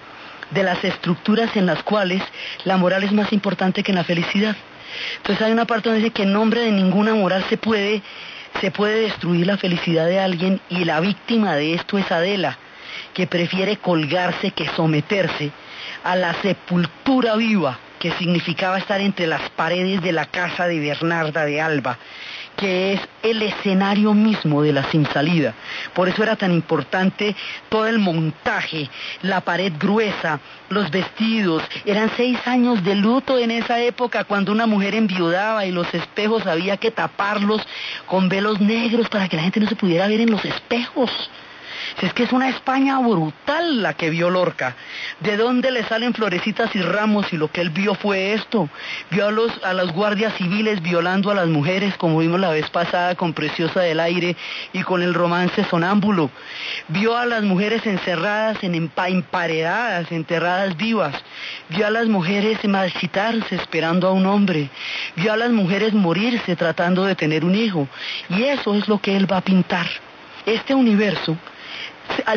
de 0.51 0.63
las 0.63 0.83
estructuras 0.83 1.55
en 1.55 1.65
las 1.65 1.83
cuales 1.83 2.21
la 2.65 2.77
moral 2.77 3.03
es 3.03 3.11
más 3.11 3.31
importante 3.33 3.83
que 3.83 3.93
la 3.93 4.03
felicidad. 4.03 4.55
Entonces 5.17 5.45
hay 5.45 5.51
una 5.51 5.65
parte 5.65 5.89
donde 5.89 6.03
dice 6.03 6.13
que 6.13 6.23
en 6.23 6.33
nombre 6.33 6.61
de 6.61 6.71
ninguna 6.71 7.13
moral 7.13 7.45
se 7.49 7.57
puede, 7.57 8.01
se 8.59 8.71
puede 8.71 9.01
destruir 9.01 9.45
la 9.45 9.57
felicidad 9.57 10.07
de 10.07 10.19
alguien 10.19 10.59
y 10.69 10.85
la 10.85 10.99
víctima 10.99 11.55
de 11.55 11.75
esto 11.75 11.97
es 11.97 12.11
Adela, 12.11 12.57
que 13.13 13.27
prefiere 13.27 13.77
colgarse 13.77 14.51
que 14.51 14.67
someterse 14.69 15.51
a 16.03 16.15
la 16.15 16.33
sepultura 16.41 17.35
viva 17.35 17.77
que 17.99 18.11
significaba 18.13 18.77
estar 18.77 19.01
entre 19.01 19.27
las 19.27 19.49
paredes 19.51 20.01
de 20.01 20.11
la 20.11 20.25
casa 20.25 20.67
de 20.67 20.79
Bernarda 20.79 21.45
de 21.45 21.61
Alba 21.61 21.97
que 22.59 22.93
es 22.93 23.01
el 23.23 23.41
escenario 23.41 24.13
mismo 24.13 24.61
de 24.61 24.73
la 24.73 24.83
sin 24.91 25.05
salida. 25.07 25.53
Por 25.93 26.09
eso 26.09 26.23
era 26.23 26.35
tan 26.35 26.51
importante 26.51 27.33
todo 27.69 27.87
el 27.87 27.99
montaje, 27.99 28.89
la 29.21 29.39
pared 29.39 29.71
gruesa, 29.79 30.41
los 30.67 30.91
vestidos. 30.91 31.63
Eran 31.85 32.11
seis 32.17 32.37
años 32.45 32.83
de 32.83 32.95
luto 32.95 33.39
en 33.39 33.51
esa 33.51 33.79
época 33.79 34.25
cuando 34.25 34.51
una 34.51 34.67
mujer 34.67 34.93
enviudaba 34.93 35.65
y 35.65 35.71
los 35.71 35.93
espejos 35.93 36.45
había 36.47 36.75
que 36.75 36.91
taparlos 36.91 37.65
con 38.05 38.27
velos 38.27 38.59
negros 38.59 39.07
para 39.07 39.29
que 39.29 39.37
la 39.37 39.43
gente 39.43 39.61
no 39.61 39.69
se 39.69 39.77
pudiera 39.77 40.07
ver 40.09 40.19
en 40.19 40.31
los 40.31 40.43
espejos. 40.43 41.09
Es 42.01 42.13
que 42.13 42.23
es 42.23 42.31
una 42.31 42.47
España 42.47 42.97
brutal 42.99 43.81
la 43.81 43.93
que 43.93 44.09
vio 44.09 44.29
Lorca. 44.29 44.75
¿De 45.19 45.35
dónde 45.35 45.69
le 45.69 45.83
salen 45.83 46.13
florecitas 46.13 46.73
y 46.73 46.81
ramos? 46.81 47.33
Y 47.33 47.37
lo 47.37 47.51
que 47.51 47.59
él 47.59 47.71
vio 47.71 47.93
fue 47.93 48.33
esto. 48.33 48.69
Vio 49.11 49.27
a 49.27 49.31
los, 49.31 49.61
a 49.65 49.73
las 49.73 49.91
guardias 49.91 50.33
civiles 50.35 50.81
violando 50.81 51.29
a 51.29 51.35
las 51.35 51.47
mujeres, 51.47 51.97
como 51.97 52.19
vimos 52.19 52.39
la 52.39 52.51
vez 52.51 52.69
pasada 52.69 53.15
con 53.15 53.33
Preciosa 53.33 53.81
del 53.81 53.99
Aire 53.99 54.37
y 54.71 54.81
con 54.83 55.01
el 55.01 55.13
romance 55.13 55.65
sonámbulo. 55.65 56.29
Vio 56.87 57.17
a 57.17 57.25
las 57.25 57.43
mujeres 57.43 57.85
encerradas, 57.85 58.63
en 58.63 58.75
emparedadas, 58.75 60.09
enterradas 60.13 60.77
vivas. 60.77 61.15
Vio 61.67 61.85
a 61.85 61.89
las 61.89 62.07
mujeres 62.07 62.63
marchitarse 62.65 63.55
esperando 63.55 64.07
a 64.07 64.13
un 64.13 64.25
hombre. 64.25 64.69
Vio 65.17 65.33
a 65.33 65.37
las 65.37 65.51
mujeres 65.51 65.93
morirse 65.93 66.55
tratando 66.55 67.03
de 67.03 67.15
tener 67.15 67.43
un 67.43 67.55
hijo. 67.55 67.89
Y 68.29 68.43
eso 68.43 68.73
es 68.73 68.87
lo 68.87 68.99
que 68.99 69.17
él 69.17 69.29
va 69.29 69.37
a 69.37 69.41
pintar. 69.41 69.87
Este 70.45 70.73
universo 70.73 71.37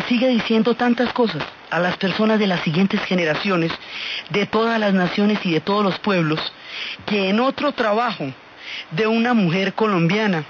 sigue 0.08 0.28
diciendo 0.28 0.74
tantas 0.74 1.12
cosas 1.12 1.42
a 1.70 1.78
las 1.78 1.96
personas 1.96 2.38
de 2.38 2.46
las 2.46 2.60
siguientes 2.62 3.00
generaciones, 3.04 3.72
de 4.30 4.46
todas 4.46 4.78
las 4.78 4.92
naciones 4.92 5.38
y 5.44 5.52
de 5.52 5.60
todos 5.60 5.84
los 5.84 5.98
pueblos, 5.98 6.52
que 7.06 7.30
en 7.30 7.40
otro 7.40 7.72
trabajo 7.72 8.32
de 8.90 9.06
una 9.06 9.34
mujer 9.34 9.74
colombiana 9.74 10.44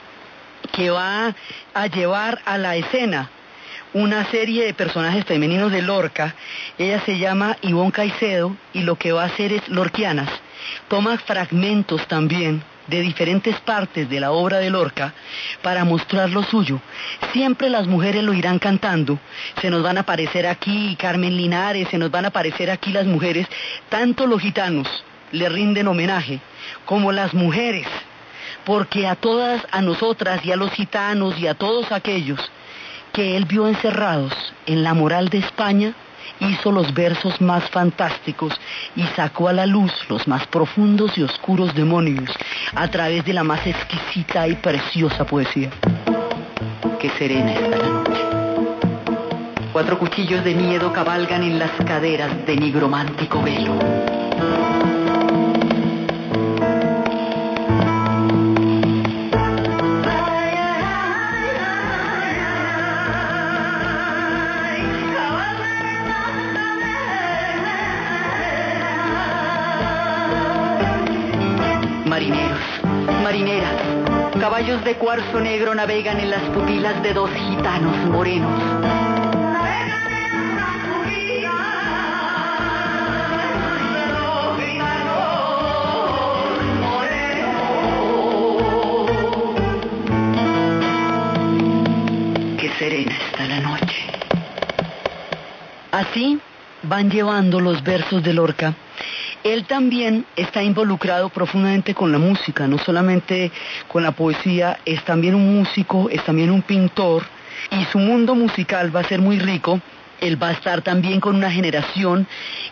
que 0.73 0.91
va 0.91 1.35
a 1.75 1.87
llevar 1.87 2.41
a 2.45 2.59
la 2.59 2.77
escena 2.77 3.31
una 3.95 4.25
serie 4.31 4.65
de 4.65 4.75
personajes 4.75 5.25
femeninos 5.27 5.71
de 5.71 5.83
Lorca, 5.83 6.35
ella 6.79 7.01
se 7.05 7.19
llama 7.19 7.57
Ivonne 7.61 7.93
Caicedo 7.93 8.57
y 8.73 8.83
lo 8.83 8.97
que 8.97 9.13
va 9.13 9.25
a 9.25 9.27
hacer 9.27 9.53
es 9.53 9.69
Lorquianas, 9.69 10.31
toma 10.89 11.19
fragmentos 11.19 12.07
también 12.09 12.63
de 12.87 13.01
diferentes 13.01 13.59
partes 13.61 14.09
de 14.09 14.21
la 14.21 14.33
obra 14.33 14.59
de 14.59 14.71
Lorca 14.71 15.15
para 15.63 15.85
mostrar 15.85 16.31
lo 16.31 16.43
suyo. 16.43 16.81
Siempre 17.33 17.71
las 17.71 17.87
mujeres 17.87 18.23
lo 18.23 18.35
irán 18.35 18.59
cantando. 18.59 19.19
Se 19.61 19.71
nos 19.71 19.83
van 19.83 19.99
a 19.99 20.01
aparecer 20.01 20.47
aquí 20.47 20.97
Carmen 20.97 21.37
Linares, 21.37 21.89
se 21.89 21.99
nos 21.99 22.11
van 22.11 22.25
a 22.25 22.29
aparecer 22.29 22.71
aquí 22.71 22.93
las 22.93 23.07
mujeres. 23.07 23.47
Tanto 23.89 24.27
los 24.27 24.41
gitanos 24.41 25.05
le 25.33 25.49
rinden 25.49 25.89
homenaje 25.89 26.41
como 26.85 27.13
las 27.13 27.35
mujeres. 27.35 27.87
Porque 28.65 29.07
a 29.07 29.17
todas, 29.17 29.67
a 29.71 29.81
nosotras 29.81 30.45
y 30.45 30.53
a 30.53 30.57
los 30.57 30.71
gitanos 30.73 31.39
y 31.39 31.47
a 31.47 31.55
todos 31.55 31.91
aquellos 31.91 32.39
que 33.13 33.37
él 33.37 33.45
vio 33.45 33.69
encerrados 33.69 34.33
en 34.67 34.83
la 34.83 34.95
moral 34.95 35.29
de 35.29 35.39
España, 35.39 35.95
hizo 36.49 36.73
los 36.73 36.93
versos 36.95 37.41
más 37.41 37.69
fantásticos 37.71 38.59
y 38.97 39.03
sacó 39.17 39.49
a 39.49 39.53
la 39.53 39.67
luz 39.67 39.93
los 40.09 40.27
más 40.29 40.47
profundos 40.47 41.17
y 41.17 41.23
oscuros 41.23 41.75
demonios 41.75 42.31
a 42.75 42.89
través 42.89 43.25
de 43.25 43.33
la 43.33 43.45
más 43.45 43.67
exquisita 43.67 44.47
y 44.49 44.57
preciosa 44.57 45.25
poesía. 45.25 45.71
Qué 46.99 47.11
serena 47.19 47.53
está 47.53 47.77
la 47.79 47.89
noche. 47.89 48.21
Cuatro 49.73 49.99
cuchillos 49.99 50.45
de 50.45 50.55
miedo 50.55 50.93
cabalgan 50.93 51.43
en 51.43 51.59
las 51.59 51.73
caderas 51.87 52.47
de 52.47 52.57
nigromántico 52.57 53.43
velo. 53.43 53.79
Caballos 74.43 74.83
de 74.83 74.97
cuarzo 74.97 75.39
negro 75.39 75.73
navegan 75.73 76.19
en 76.19 76.31
las 76.31 76.43
pupilas 76.51 77.01
de 77.05 77.15
dos 77.15 77.31
gitanos 77.31 77.97
morenos. 78.09 78.61
Qué 92.59 92.69
serena 92.81 93.17
está 93.31 93.47
la 93.47 93.61
noche. 93.61 94.07
Así 95.93 96.41
van 96.83 97.13
llevando 97.13 97.61
los 97.61 97.81
versos 97.85 98.25
de 98.25 98.33
Lorca 98.33 98.75
él 99.45 99.65
también 99.65 100.25
está 100.37 100.63
involucrado 100.63 101.29
profundamente 101.29 101.95
con 101.95 102.13
la 102.13 102.19
música, 102.19 102.69
no 102.69 102.79
solamente 102.79 103.51
con 103.89 104.03
la 104.03 104.13
poesía, 104.13 104.79
es 104.85 105.05
también 105.05 105.35
un 105.35 105.57
músico, 105.57 106.09
es 106.11 106.25
también 106.25 106.51
un 106.51 106.63
pintor 106.63 107.25
y 107.71 107.85
su 107.87 107.99
mundo 107.99 108.35
musical 108.35 108.95
va 108.95 109.01
a 109.01 109.05
ser 109.05 109.21
muy 109.21 109.39
rico. 109.39 109.81
Él 110.21 110.41
va 110.41 110.49
a 110.49 110.53
estar 110.53 110.83
también 110.83 111.19
con 111.19 111.35
una 111.35 111.51
generación 111.51 112.29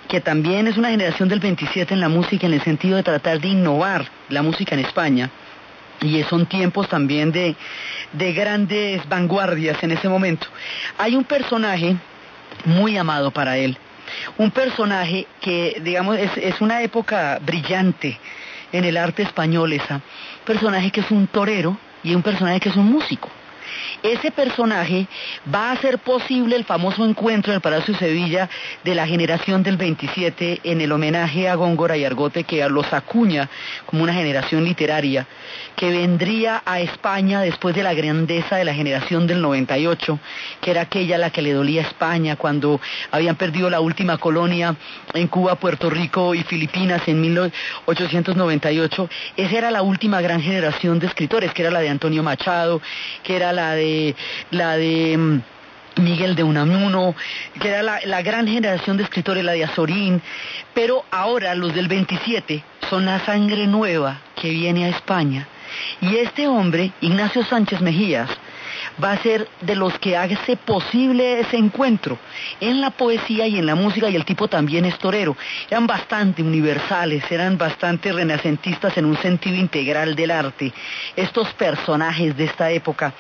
que 0.09 0.20
también 0.20 0.68
es 0.68 0.76
una 0.76 0.90
generación 0.90 1.28
del 1.28 1.40
27 1.40 1.94
en 1.94 2.00
la 2.00 2.09
música 2.09 2.46
en 2.46 2.52
el 2.52 2.62
sentido 2.62 2.96
de 2.96 3.02
tratar 3.02 3.40
de 3.40 3.48
innovar 3.48 4.06
la 4.28 4.42
música 4.42 4.74
en 4.76 4.85
España. 4.85 5.30
Y 6.00 6.22
son 6.24 6.46
tiempos 6.46 6.88
también 6.88 7.33
de, 7.33 7.56
de 8.12 8.33
grandes 8.33 9.06
vanguardias 9.09 9.83
en 9.83 9.90
ese 9.90 10.09
momento. 10.09 10.46
Hay 10.96 11.16
un 11.16 11.24
personaje 11.24 11.96
muy 12.64 12.96
amado 12.96 13.33
para 13.33 13.56
él, 13.56 13.76
un 14.38 14.50
personaje 14.50 15.26
que, 15.40 15.80
digamos, 15.82 16.18
es, 16.18 16.60
una 16.60 16.82
época 16.82 17.38
brillante 17.40 18.18
en 18.72 18.84
el 18.84 18.96
arte 18.96 19.22
español 19.22 19.72
esa. 19.72 20.00
Personaje 20.44 20.90
que 20.90 21.00
es 21.00 21.10
un 21.10 21.26
torero 21.26 21.76
y 22.02 22.14
un 22.14 22.22
personaje 22.22 22.60
que 22.60 22.68
es 22.68 22.76
un 22.76 22.90
músico. 22.90 23.28
Ese 24.02 24.30
personaje 24.30 25.06
va 25.52 25.70
a 25.70 25.72
hacer 25.72 25.98
posible 25.98 26.56
el 26.56 26.64
famoso 26.64 27.04
encuentro 27.04 27.52
en 27.52 27.56
el 27.56 27.61
Palacio 27.61 27.94
de 27.94 28.00
Sevilla 28.00 28.48
de 28.85 28.94
la 28.94 29.06
generación 29.06 29.62
del 29.62 29.76
27 29.76 30.61
en 30.64 30.80
el 30.80 30.92
homenaje 30.92 31.48
a 31.48 31.54
Góngora 31.54 31.96
y 31.96 32.04
Argote 32.04 32.44
que 32.44 32.66
los 32.68 32.92
acuña 32.92 33.48
como 33.87 34.02
una 34.02 34.14
generación 34.14 34.64
literaria 34.64 35.26
que 35.76 35.90
vendría 35.90 36.62
a 36.64 36.80
España 36.80 37.40
después 37.40 37.74
de 37.74 37.83
la 37.83 37.94
grandeza 37.94 38.56
de 38.56 38.64
la 38.64 38.74
generación 38.74 39.26
del 39.26 39.40
98, 39.40 40.18
que 40.61 40.70
era 40.70 40.83
aquella 40.83 41.16
la 41.18 41.30
que 41.30 41.42
le 41.42 41.52
dolía 41.52 41.83
a 41.83 41.87
España 41.87 42.37
cuando 42.37 42.80
habían 43.11 43.37
perdido 43.37 43.70
la 43.70 43.80
última 43.80 44.18
colonia 44.18 44.76
en 45.14 45.26
Cuba, 45.28 45.54
Puerto 45.56 45.88
Rico 45.88 46.35
y 46.35 46.42
Filipinas 46.42 47.02
en 47.06 47.20
1898. 47.20 49.09
Esa 49.37 49.59
era 49.59 49.70
la 49.70 49.83
última 49.83 50.20
gran 50.20 50.42
generación 50.42 50.98
de 50.98 51.06
escritores, 51.06 51.52
que 51.52 51.62
era 51.62 51.70
la 51.70 51.80
de 51.80 51.88
Antonio 51.88 52.22
Machado, 52.22 52.83
que 53.22 53.37
era 53.37 53.52
la 53.52 53.59
de 53.68 54.14
la 54.50 54.76
de 54.76 55.16
mm, 55.16 55.40
Miguel 56.02 56.34
de 56.34 56.42
Unamuno, 56.42 57.14
que 57.60 57.68
era 57.68 57.82
la, 57.82 58.00
la, 58.04 58.22
gran 58.22 58.46
generación 58.46 58.96
de 58.96 59.02
escritores, 59.02 59.44
la 59.44 59.52
de 59.52 59.64
Azorín, 59.64 60.22
pero 60.74 61.04
ahora 61.10 61.54
los 61.54 61.74
del 61.74 61.88
27 61.88 62.62
son 62.88 63.06
la 63.06 63.24
sangre 63.24 63.66
nueva 63.66 64.20
que 64.36 64.50
viene 64.50 64.84
a 64.84 64.88
España. 64.88 65.46
Y 66.00 66.16
este 66.16 66.48
hombre, 66.48 66.92
Ignacio 67.00 67.44
Sánchez 67.44 67.80
Mejías, 67.80 68.30
va 69.03 69.12
a 69.12 69.22
ser 69.22 69.48
de 69.61 69.74
los 69.74 69.98
que 69.98 70.16
hace 70.16 70.57
posible 70.57 71.40
ese 71.40 71.57
encuentro 71.57 72.18
en 72.61 72.81
la 72.81 72.90
poesía 72.90 73.46
y 73.46 73.59
en 73.59 73.66
la 73.66 73.74
música 73.74 74.09
y 74.09 74.16
el 74.16 74.24
tipo 74.24 74.48
también 74.48 74.85
es 74.85 74.98
torero. 74.98 75.37
Eran 75.70 75.87
bastante 75.87 76.42
universales, 76.42 77.24
eran 77.31 77.57
bastante 77.57 78.12
renacentistas 78.12 78.96
en 78.96 79.05
un 79.05 79.16
sentido 79.18 79.57
integral 79.57 80.14
del 80.14 80.31
arte, 80.31 80.72
estos 81.16 81.53
personajes 81.55 82.37
de 82.37 82.44
esta 82.44 82.70
época. 82.70 83.12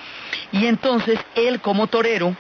Y 0.52 0.66
entonces 0.66 1.18
él 1.34 1.60
como 1.60 1.86
torero, 1.86 2.34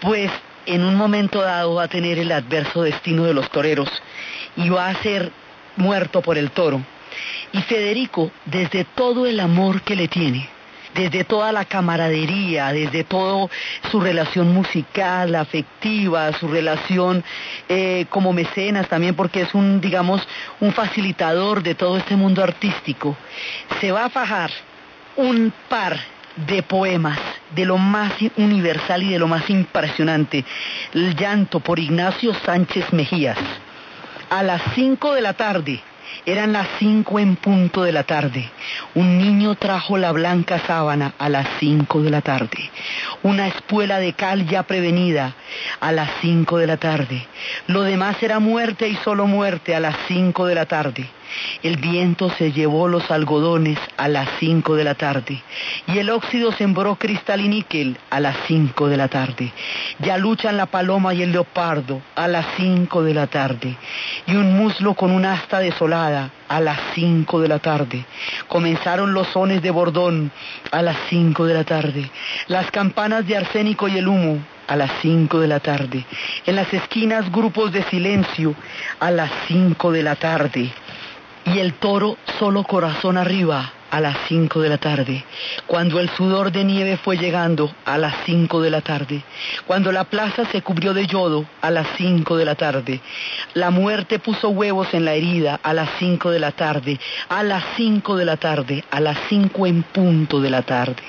pues 0.00 0.30
en 0.66 0.84
un 0.84 0.94
momento 0.94 1.40
dado 1.40 1.74
va 1.74 1.84
a 1.84 1.88
tener 1.88 2.18
el 2.18 2.32
adverso 2.32 2.82
destino 2.82 3.24
de 3.24 3.34
los 3.34 3.50
toreros 3.50 3.90
y 4.56 4.68
va 4.68 4.88
a 4.88 5.02
ser 5.02 5.32
muerto 5.76 6.22
por 6.22 6.38
el 6.38 6.50
toro. 6.50 6.80
Y 7.52 7.60
Federico, 7.62 8.30
desde 8.44 8.84
todo 8.84 9.26
el 9.26 9.40
amor 9.40 9.82
que 9.82 9.96
le 9.96 10.06
tiene, 10.06 10.48
desde 10.94 11.24
toda 11.24 11.52
la 11.52 11.64
camaradería, 11.64 12.72
desde 12.72 13.04
todo 13.04 13.50
su 13.90 14.00
relación 14.00 14.52
musical, 14.52 15.34
afectiva, 15.34 16.32
su 16.32 16.48
relación 16.48 17.24
eh, 17.68 18.06
como 18.10 18.32
mecenas 18.32 18.88
también, 18.88 19.14
porque 19.14 19.42
es 19.42 19.54
un, 19.54 19.80
digamos, 19.80 20.26
un 20.60 20.72
facilitador 20.72 21.62
de 21.62 21.74
todo 21.74 21.96
este 21.96 22.16
mundo 22.16 22.42
artístico, 22.42 23.16
se 23.80 23.92
va 23.92 24.06
a 24.06 24.10
fajar 24.10 24.50
un 25.16 25.52
par 25.68 25.98
de 26.46 26.62
poemas, 26.62 27.18
de 27.54 27.64
lo 27.64 27.76
más 27.76 28.12
universal 28.36 29.02
y 29.02 29.10
de 29.10 29.18
lo 29.18 29.28
más 29.28 29.48
impresionante, 29.50 30.44
el 30.94 31.14
llanto 31.16 31.60
por 31.60 31.78
Ignacio 31.78 32.32
Sánchez 32.34 32.92
Mejías, 32.92 33.38
a 34.30 34.42
las 34.42 34.62
5 34.74 35.14
de 35.14 35.20
la 35.20 35.34
tarde, 35.34 35.82
eran 36.26 36.52
las 36.52 36.68
cinco 36.78 37.18
en 37.18 37.36
punto 37.36 37.82
de 37.82 37.92
la 37.92 38.04
tarde. 38.04 38.50
Un 38.94 39.18
niño 39.18 39.54
trajo 39.54 39.98
la 39.98 40.12
blanca 40.12 40.60
sábana 40.66 41.14
a 41.18 41.28
las 41.28 41.46
cinco 41.58 42.02
de 42.02 42.10
la 42.10 42.20
tarde. 42.20 42.70
Una 43.22 43.48
espuela 43.48 43.98
de 43.98 44.12
cal 44.12 44.46
ya 44.46 44.62
prevenida 44.62 45.34
a 45.80 45.92
las 45.92 46.10
cinco 46.20 46.58
de 46.58 46.66
la 46.66 46.76
tarde. 46.76 47.26
Lo 47.66 47.82
demás 47.82 48.22
era 48.22 48.38
muerte 48.38 48.88
y 48.88 48.96
solo 48.96 49.26
muerte 49.26 49.74
a 49.74 49.80
las 49.80 49.96
cinco 50.08 50.46
de 50.46 50.54
la 50.54 50.66
tarde. 50.66 51.08
El 51.62 51.76
viento 51.76 52.30
se 52.30 52.52
llevó 52.52 52.88
los 52.88 53.10
algodones 53.10 53.78
a 53.96 54.08
las 54.08 54.28
cinco 54.38 54.76
de 54.76 54.84
la 54.84 54.94
tarde 54.94 55.42
y 55.86 55.98
el 55.98 56.10
óxido 56.10 56.52
sembró 56.52 56.96
cristal 56.96 57.40
y 57.40 57.48
níquel 57.48 57.98
a 58.10 58.20
las 58.20 58.36
cinco 58.46 58.88
de 58.88 58.96
la 58.96 59.08
tarde. 59.08 59.52
Ya 59.98 60.18
luchan 60.18 60.56
la 60.56 60.66
paloma 60.66 61.14
y 61.14 61.22
el 61.22 61.32
leopardo 61.32 62.00
a 62.14 62.28
las 62.28 62.46
cinco 62.56 63.02
de 63.02 63.14
la 63.14 63.26
tarde 63.26 63.76
y 64.26 64.34
un 64.34 64.56
muslo 64.56 64.94
con 64.94 65.10
un 65.10 65.24
asta 65.24 65.58
desolada 65.58 66.30
a 66.48 66.60
las 66.60 66.78
cinco 66.94 67.40
de 67.40 67.48
la 67.48 67.58
tarde. 67.58 68.04
Comenzaron 68.48 69.14
los 69.14 69.28
sones 69.28 69.62
de 69.62 69.70
bordón 69.70 70.32
a 70.72 70.82
las 70.82 70.96
cinco 71.08 71.46
de 71.46 71.54
la 71.54 71.64
tarde. 71.64 72.10
Las 72.48 72.70
campanas 72.70 73.26
de 73.26 73.36
arsénico 73.36 73.88
y 73.88 73.98
el 73.98 74.08
humo 74.08 74.38
a 74.66 74.76
las 74.76 74.90
cinco 75.02 75.40
de 75.40 75.48
la 75.48 75.60
tarde. 75.60 76.04
En 76.46 76.56
las 76.56 76.72
esquinas 76.72 77.30
grupos 77.30 77.72
de 77.72 77.82
silencio 77.84 78.54
a 79.00 79.10
las 79.10 79.30
cinco 79.48 79.90
de 79.90 80.02
la 80.02 80.16
tarde 80.16 80.70
y 81.44 81.58
el 81.58 81.74
toro 81.74 82.16
solo 82.38 82.64
corazón 82.64 83.16
arriba 83.16 83.72
a 83.90 84.00
las 84.00 84.16
cinco 84.28 84.60
de 84.60 84.68
la 84.68 84.78
tarde, 84.78 85.24
cuando 85.66 85.98
el 85.98 86.08
sudor 86.10 86.52
de 86.52 86.64
nieve 86.64 86.96
fue 86.96 87.16
llegando 87.16 87.72
a 87.84 87.98
las 87.98 88.14
cinco 88.24 88.60
de 88.62 88.70
la 88.70 88.80
tarde, 88.82 89.22
cuando 89.66 89.90
la 89.90 90.04
plaza 90.04 90.44
se 90.46 90.62
cubrió 90.62 90.94
de 90.94 91.06
yodo 91.06 91.44
a 91.60 91.70
las 91.70 91.88
cinco 91.96 92.36
de 92.36 92.44
la 92.44 92.54
tarde, 92.54 93.00
la 93.54 93.70
muerte 93.70 94.18
puso 94.18 94.50
huevos 94.50 94.94
en 94.94 95.04
la 95.04 95.14
herida 95.14 95.58
a 95.62 95.74
las 95.74 95.90
cinco 95.98 96.30
de 96.30 96.38
la 96.38 96.52
tarde, 96.52 97.00
a 97.28 97.42
las 97.42 97.64
cinco 97.76 98.16
de 98.16 98.24
la 98.24 98.36
tarde, 98.36 98.84
a 98.90 99.00
las 99.00 99.18
cinco 99.28 99.66
en 99.66 99.82
punto 99.82 100.40
de 100.40 100.50
la 100.50 100.62
tarde. 100.62 101.02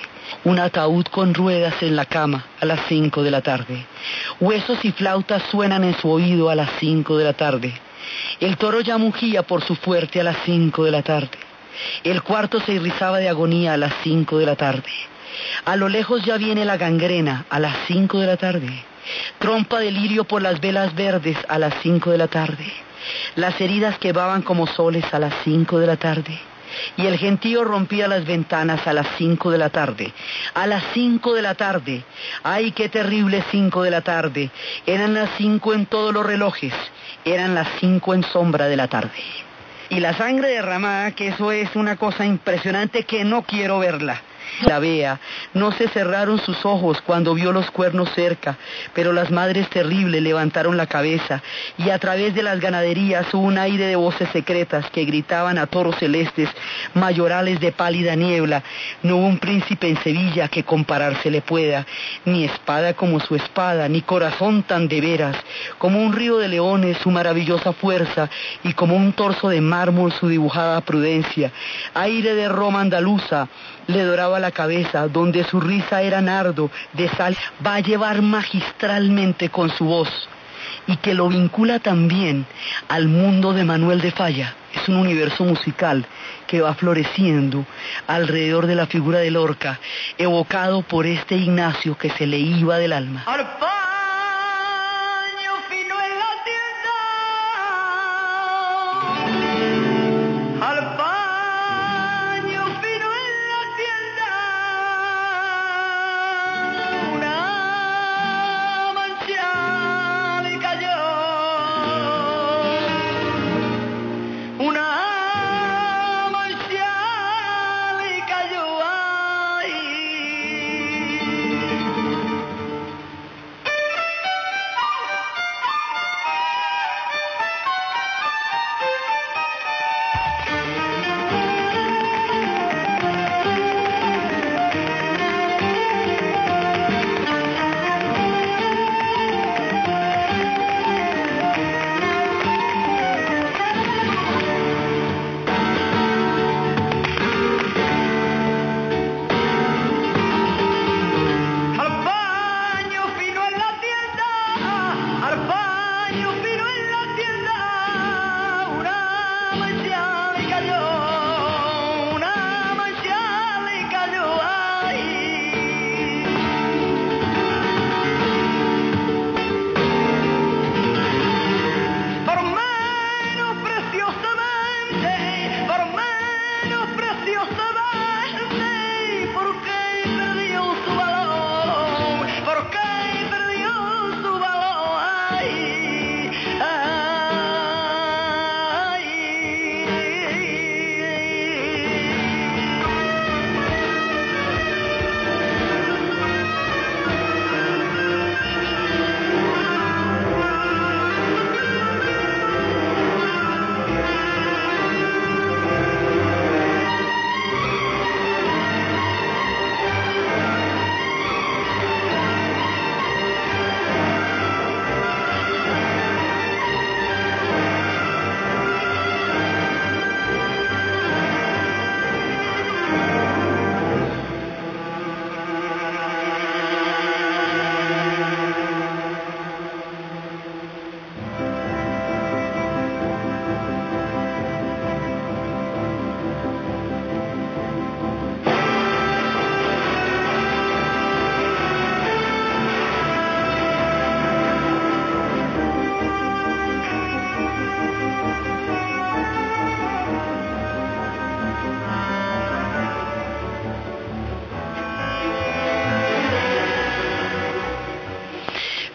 Un 0.46 0.60
ataúd 0.60 1.06
con 1.08 1.34
ruedas 1.34 1.76
en 1.82 1.96
la 1.96 2.06
cama 2.06 2.46
a 2.60 2.65
las 2.65 2.80
cinco 2.88 3.22
de 3.22 3.32
la 3.32 3.41
tarde. 3.41 3.86
Huesos 4.39 4.84
y 4.84 4.91
flautas 4.91 5.44
suenan 5.52 5.84
en 5.84 5.96
su 5.96 6.10
oído 6.10 6.50
a 6.50 6.56
las 6.56 6.70
cinco 6.80 7.17
de 7.17 7.26
la 7.26 7.34
tarde. 7.34 7.74
El 8.40 8.58
toro 8.58 8.82
ya 8.82 8.98
mugía 8.98 9.44
por 9.44 9.64
su 9.64 9.76
fuerte 9.76 10.20
a 10.20 10.24
las 10.24 10.38
cinco 10.46 10.84
de 10.84 10.92
la 10.92 11.02
tarde. 11.02 11.38
El 12.04 12.22
cuarto 12.22 12.60
se 12.60 12.74
irrizaba 12.74 13.20
de 13.20 13.30
agonía 13.30 13.74
a 13.74 13.78
las 13.78 13.94
cinco 14.04 14.38
de 14.38 14.46
la 14.46 14.56
tarde. 14.56 14.92
A 15.66 15.76
lo 15.76 15.90
lejos 15.90 16.24
ya 16.24 16.38
viene 16.38 16.66
la 16.66 16.78
gangrena 16.78 17.46
a 17.50 17.60
las 17.60 17.76
cinco 17.88 18.20
de 18.20 18.28
la 18.28 18.38
tarde. 18.38 18.84
Trompa 19.40 19.80
de 19.80 19.92
lirio 19.92 20.26
por 20.26 20.42
las 20.42 20.60
velas 20.60 20.94
verdes 20.94 21.38
a 21.48 21.58
las 21.58 21.74
cinco 21.82 22.12
de 22.12 22.18
la 22.18 22.28
tarde. 22.28 22.72
Las 23.36 23.60
heridas 23.60 23.98
quebaban 23.98 24.42
como 24.42 24.68
soles 24.68 25.06
a 25.14 25.20
las 25.20 25.34
cinco 25.44 25.80
de 25.80 25.88
la 25.88 25.98
tarde. 25.98 26.40
Y 26.96 27.06
el 27.06 27.18
gentío 27.18 27.64
rompía 27.64 28.08
las 28.08 28.26
ventanas 28.26 28.88
a 28.88 28.94
las 28.94 29.08
cinco 29.18 29.52
de 29.52 29.58
la 29.58 29.70
tarde. 29.70 30.14
A 30.54 30.68
las 30.68 30.84
cinco 30.94 31.34
de 31.34 31.42
la 31.42 31.56
tarde. 31.56 32.04
¡Ay, 32.44 32.72
qué 32.72 32.90
terrible 32.90 33.44
cinco 33.52 33.84
de 33.84 33.92
la 33.92 34.02
tarde! 34.02 34.50
Eran 34.86 35.14
las 35.14 35.32
cinco 35.38 35.74
en 35.74 35.86
todos 35.86 36.14
los 36.14 36.26
relojes. 36.26 36.74
Eran 37.25 37.55
las 37.55 37.67
cinco 37.79 38.13
en 38.13 38.23
sombra 38.23 38.67
de 38.67 38.77
la 38.77 38.88
tarde. 38.88 39.12
Y 39.89 39.99
la 39.99 40.13
sangre 40.13 40.49
derramada, 40.49 41.12
que 41.12 41.27
eso 41.27 41.51
es 41.51 41.75
una 41.75 41.97
cosa 41.97 42.25
impresionante 42.25 43.03
que 43.03 43.23
no 43.23 43.43
quiero 43.43 43.79
verla 43.79 44.21
la 44.62 44.80
vea. 44.80 45.20
No 45.54 45.72
se 45.72 45.88
cerraron 45.90 46.40
sus 46.40 46.66
ojos 46.66 47.02
cuando 47.02 47.34
vio 47.34 47.52
los 47.52 47.72
cuernos 47.72 48.10
cerca, 48.14 48.58
pero 48.94 49.14
las 49.14 49.32
madres 49.32 49.70
terribles 49.70 50.22
levantaron 50.22 50.78
la 50.78 50.88
cabeza 50.88 51.42
y 51.78 51.90
a 51.90 52.00
través 52.00 52.34
de 52.36 52.44
las 52.44 52.60
ganaderías 52.60 53.34
hubo 53.34 53.44
un 53.44 53.58
aire 53.58 53.86
de 53.86 53.96
voces 53.96 54.30
secretas 54.32 54.90
que 54.92 55.06
gritaban 55.06 55.58
a 55.58 55.68
toros 55.68 55.96
celestes, 55.98 56.50
mayorales 56.94 57.60
de 57.60 57.72
pálida 57.72 58.16
niebla. 58.16 58.64
No 59.04 59.18
hubo 59.18 59.28
un 59.28 59.40
príncipe 59.40 59.90
en 59.90 60.02
Sevilla 60.04 60.48
que 60.48 60.64
compararse 60.64 61.32
le 61.32 61.42
pueda, 61.42 61.86
ni 62.26 62.46
espada 62.46 62.94
como 62.94 63.20
su 63.20 63.36
espada, 63.36 63.88
ni 63.88 64.02
corazón 64.02 64.64
tan 64.64 64.88
de 64.88 65.02
veras, 65.02 65.38
como 65.78 66.02
un 66.02 66.14
río 66.14 66.38
de 66.38 66.48
leones 66.48 66.98
su 66.98 67.12
maravillosa 67.12 67.74
fuerza 67.74 68.30
y 68.64 68.74
como 68.74 68.96
un 68.96 69.14
torso 69.14 69.50
de 69.50 69.62
mármol 69.62 70.12
su 70.14 70.28
dibujada 70.28 70.82
prudencia. 70.82 71.52
Aire 71.94 72.36
de 72.36 72.50
Roma 72.50 72.82
andaluza, 72.82 73.48
le 73.88 74.04
doraba 74.04 74.39
la 74.39 74.52
cabeza, 74.52 75.08
donde 75.08 75.44
su 75.44 75.60
risa 75.60 76.02
era 76.02 76.22
nardo 76.22 76.70
de 76.94 77.10
sal, 77.10 77.38
va 77.65 77.76
a 77.76 77.80
llevar 77.80 78.22
magistralmente 78.22 79.50
con 79.50 79.70
su 79.70 79.86
voz 79.86 80.10
y 80.88 80.98
que 80.98 81.13
lo 81.13 81.28
vincula 81.30 81.80
también 81.80 82.46
al 82.88 83.08
mundo 83.08 83.54
de 83.54 83.63
Manuel 83.63 84.02
de 84.02 84.12
Falla. 84.12 84.56
Es 84.74 84.88
un 84.88 84.96
universo 84.96 85.44
musical 85.44 86.06
que 86.48 86.62
va 86.62 86.74
floreciendo 86.74 87.65
alrededor 88.08 88.67
de 88.67 88.76
la 88.76 88.88
figura 88.88 89.20
de 89.20 89.32
Lorca, 89.32 89.80
evocado 90.17 90.82
por 90.82 91.06
este 91.06 91.36
Ignacio 91.36 91.98
que 91.98 92.10
se 92.12 92.26
le 92.26 92.38
iba 92.39 92.78
del 92.78 92.94
alma. 92.94 93.24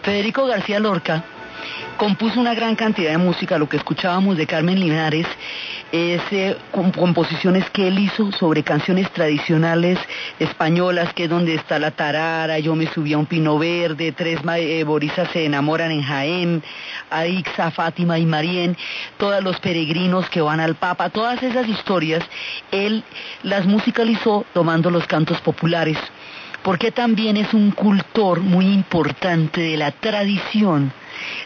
Federico 0.07 0.45
García 0.45 0.79
Lorca 0.79 1.21
compuso 1.97 2.39
una 2.39 2.55
gran 2.55 2.77
cantidad 2.77 3.11
de 3.11 3.17
música, 3.17 3.57
lo 3.57 3.67
que 3.67 3.75
escuchábamos 3.75 4.37
de 4.37 4.47
Carmen 4.47 4.79
Linares, 4.79 5.27
es 5.91 6.21
eh, 6.31 6.55
composiciones 6.71 7.69
que 7.71 7.89
él 7.89 7.99
hizo 7.99 8.31
sobre 8.31 8.63
canciones 8.63 9.11
tradicionales 9.11 9.99
españolas, 10.39 11.13
que 11.13 11.25
es 11.25 11.29
donde 11.29 11.55
está 11.55 11.77
la 11.77 11.91
tarara, 11.91 12.57
yo 12.59 12.73
me 12.73 12.87
subí 12.87 13.11
a 13.11 13.17
un 13.17 13.25
pino 13.25 13.59
verde, 13.59 14.13
tres 14.13 14.39
eh, 14.55 14.85
borisas 14.85 15.27
se 15.33 15.43
enamoran 15.43 15.91
en 15.91 16.03
Jaén, 16.03 16.63
Aixa, 17.09 17.69
Fátima 17.71 18.17
y 18.17 18.25
Marién, 18.25 18.77
todos 19.17 19.43
los 19.43 19.59
peregrinos 19.59 20.29
que 20.29 20.39
van 20.39 20.61
al 20.61 20.75
Papa, 20.75 21.09
todas 21.09 21.43
esas 21.43 21.67
historias, 21.67 22.23
él 22.71 23.03
las 23.43 23.65
musicalizó 23.65 24.45
tomando 24.53 24.89
los 24.89 25.05
cantos 25.05 25.41
populares 25.41 25.97
porque 26.63 26.91
también 26.91 27.37
es 27.37 27.53
un 27.53 27.71
cultor 27.71 28.41
muy 28.41 28.65
importante 28.65 29.61
de 29.61 29.77
la 29.77 29.91
tradición 29.91 30.91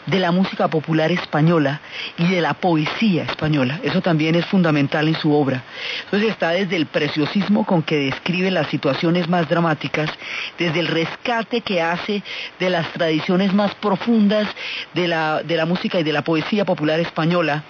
de 0.06 0.20
la 0.20 0.32
música 0.32 0.68
popular 0.68 1.12
española 1.12 1.82
y 2.18 2.28
de 2.28 2.42
la 2.42 2.54
poesía 2.54 3.24
española. 3.24 3.80
Eso 3.84 4.02
también 4.02 4.36
es 4.36 4.46
fundamental 4.46 5.08
en 5.08 5.16
su 5.16 5.34
obra. 5.34 5.64
Entonces 6.06 6.30
está 6.30 6.50
desde 6.52 6.76
el 6.76 6.86
preciosismo 6.86 7.66
con 7.66 7.84
que 7.84 7.98
describe 7.98 8.52
las 8.52 8.68
situaciones 8.68 9.28
más 9.28 9.48
dramáticas, 9.48 10.10
desde 10.58 10.80
el 10.80 10.88
rescate 10.88 11.62
que 11.62 11.82
hace 11.82 12.24
de 12.60 12.70
las 12.70 12.92
tradiciones 12.94 13.54
más 13.54 13.74
profundas 13.76 14.48
de 14.94 15.08
la, 15.08 15.44
de 15.44 15.56
la 15.56 15.66
música 15.66 16.00
y 16.00 16.04
de 16.04 16.14
la 16.14 16.24
poesía 16.24 16.66
popular 16.66 17.00
española, 17.00 17.64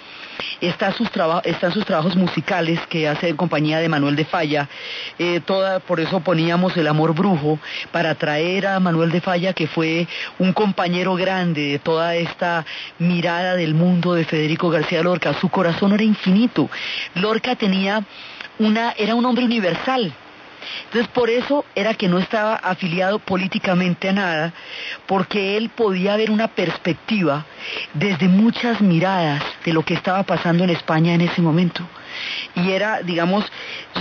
Está 0.60 0.91
sus 0.93 1.10
están 1.43 1.74
sus 1.74 1.86
trabajos 1.86 2.16
musicales 2.16 2.80
que 2.88 3.08
hace 3.08 3.30
en 3.30 3.38
compañía 3.38 3.80
de 3.80 3.89
Manuel 3.89 4.16
de 4.16 4.26
Falla. 4.26 4.70
Eh, 5.20 5.41
por 5.88 5.99
eso 5.99 6.20
poníamos 6.22 6.76
El 6.78 6.88
Amor 6.88 7.14
Brujo, 7.14 7.60
para 7.91 8.16
traer 8.16 8.68
a 8.68 8.80
Manuel 8.80 9.12
de 9.12 9.22
Falla, 9.22 9.54
que 9.54 9.68
fue 9.68 10.08
un 10.39 10.54
compañero 10.54 11.16
grande 11.16 11.62
de 11.62 11.80
toda 11.92 12.16
esta 12.16 12.66
mirada 13.00 13.56
del 13.56 13.74
mundo 13.74 14.14
de 14.14 14.24
Federico 14.24 14.70
García 14.70 15.04
Lorca. 15.04 15.34
Su 15.42 15.50
corazón 15.50 15.92
era 15.92 16.04
infinito. 16.04 16.70
Lorca 17.16 17.58
tenía 17.58 18.02
una, 18.60 18.92
era 18.98 19.14
un 19.14 19.26
hombre 19.26 19.44
universal 19.44 20.14
entonces 20.86 21.08
por 21.14 21.30
eso 21.30 21.66
era 21.76 21.94
que 21.94 22.08
no 22.08 22.20
estaba 22.20 22.56
afiliado 22.56 23.20
políticamente 23.20 24.10
a 24.10 24.14
nada, 24.14 24.54
porque 25.08 25.58
él 25.58 25.70
podía 25.70 26.16
ver 26.16 26.32
una 26.32 26.48
perspectiva 26.48 27.46
desde 27.94 28.28
muchas 28.28 28.82
miradas 28.82 29.44
de 29.66 29.74
lo 29.74 29.84
que 29.84 29.94
estaba 29.94 30.24
pasando 30.24 30.64
en 30.64 30.70
España 30.70 31.14
en 31.14 31.22
ese 31.22 31.42
momento. 31.42 31.82
Y 32.56 32.72
era, 32.72 33.02
digamos, 33.02 33.46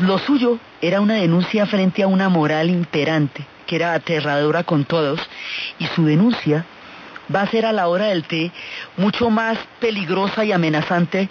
lo 0.03 0.18
suyo 0.18 0.59
era 0.80 1.01
una 1.01 1.14
denuncia 1.14 1.66
frente 1.66 2.03
a 2.03 2.09
una 2.09 2.28
moral 2.28 2.68
imperante, 2.68 3.47
que 3.66 3.76
era 3.76 3.95
aterradora 3.95 4.64
con 4.64 4.84
todos, 4.84 5.20
y 5.78 5.86
su 5.86 6.05
denuncia 6.05 6.66
va 7.35 7.43
a 7.43 7.47
ser 7.47 7.66
a 7.66 7.72
la 7.72 7.89
hora 7.89 8.07
del 8.07 8.24
té 8.24 8.51
mucho 8.97 9.31
más 9.31 9.59
peligrosa 9.81 10.45
y 10.45 10.53
amenazante 10.53 11.28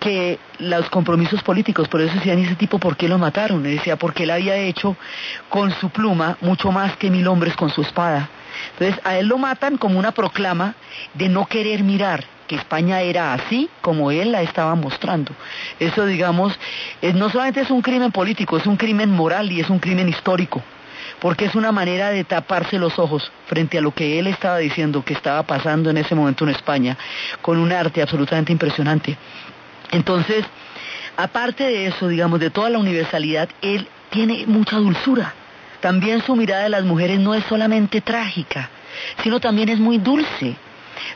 que 0.00 0.38
los 0.58 0.88
compromisos 0.90 1.42
políticos. 1.42 1.88
Por 1.88 2.00
eso 2.00 2.14
decían, 2.14 2.38
ese 2.38 2.56
tipo 2.56 2.78
por 2.78 2.96
qué 2.96 3.08
lo 3.08 3.18
mataron? 3.18 3.62
decía, 3.62 3.96
porque 3.96 4.24
él 4.24 4.30
había 4.30 4.56
hecho 4.56 4.96
con 5.48 5.70
su 5.72 5.90
pluma 5.90 6.36
mucho 6.40 6.70
más 6.72 6.96
que 6.96 7.10
mil 7.10 7.26
hombres 7.26 7.56
con 7.56 7.70
su 7.70 7.82
espada. 7.82 8.28
Entonces 8.72 9.00
a 9.04 9.18
él 9.18 9.26
lo 9.26 9.38
matan 9.38 9.78
como 9.78 9.98
una 9.98 10.12
proclama 10.12 10.74
de 11.14 11.28
no 11.28 11.46
querer 11.46 11.82
mirar 11.82 12.24
que 12.46 12.56
España 12.56 13.00
era 13.00 13.32
así 13.32 13.70
como 13.80 14.10
él 14.10 14.32
la 14.32 14.42
estaba 14.42 14.74
mostrando. 14.74 15.32
Eso, 15.80 16.04
digamos, 16.04 16.58
no 17.14 17.30
solamente 17.30 17.62
es 17.62 17.70
un 17.70 17.80
crimen 17.80 18.12
político, 18.12 18.58
es 18.58 18.66
un 18.66 18.76
crimen 18.76 19.10
moral 19.10 19.50
y 19.50 19.60
es 19.60 19.70
un 19.70 19.78
crimen 19.78 20.08
histórico 20.08 20.62
porque 21.24 21.46
es 21.46 21.54
una 21.54 21.72
manera 21.72 22.10
de 22.10 22.22
taparse 22.24 22.78
los 22.78 22.98
ojos 22.98 23.32
frente 23.46 23.78
a 23.78 23.80
lo 23.80 23.92
que 23.94 24.18
él 24.18 24.26
estaba 24.26 24.58
diciendo 24.58 25.02
que 25.02 25.14
estaba 25.14 25.42
pasando 25.42 25.88
en 25.88 25.96
ese 25.96 26.14
momento 26.14 26.44
en 26.44 26.50
España, 26.50 26.98
con 27.40 27.56
un 27.56 27.72
arte 27.72 28.02
absolutamente 28.02 28.52
impresionante. 28.52 29.16
Entonces, 29.90 30.44
aparte 31.16 31.64
de 31.64 31.86
eso, 31.86 32.08
digamos, 32.08 32.40
de 32.40 32.50
toda 32.50 32.68
la 32.68 32.76
universalidad, 32.76 33.48
él 33.62 33.88
tiene 34.10 34.44
mucha 34.46 34.76
dulzura. 34.76 35.32
También 35.80 36.20
su 36.20 36.36
mirada 36.36 36.64
de 36.64 36.68
las 36.68 36.84
mujeres 36.84 37.18
no 37.20 37.34
es 37.34 37.42
solamente 37.44 38.02
trágica, 38.02 38.68
sino 39.22 39.40
también 39.40 39.70
es 39.70 39.78
muy 39.78 39.96
dulce. 39.96 40.56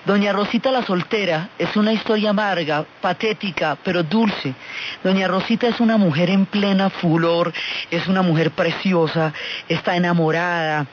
Doña 0.05 0.33
Rosita 0.33 0.71
la 0.71 0.83
soltera 0.83 1.51
es 1.59 1.77
una 1.77 1.93
historia 1.93 2.31
amarga, 2.31 2.85
patética, 3.01 3.77
pero 3.83 4.03
dulce. 4.03 4.55
Doña 5.03 5.29
Rosita 5.29 5.69
es 5.69 5.81
una 5.81 5.97
mujer 5.97 6.31
en 6.31 6.47
plena 6.47 6.91
furor, 6.91 7.53
es 7.91 8.07
una 8.07 8.23
mujer 8.23 8.51
preciosa, 8.53 9.33
está 9.69 9.97
enamorada, 9.97 10.87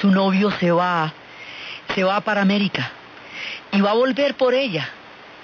su 0.00 0.10
novio 0.10 0.50
se 0.52 0.70
va, 0.70 1.12
se 1.94 2.04
va 2.04 2.20
para 2.20 2.42
América 2.42 2.90
y 3.72 3.80
va 3.80 3.90
a 3.90 3.94
volver 3.94 4.34
por 4.34 4.54
ella 4.54 4.88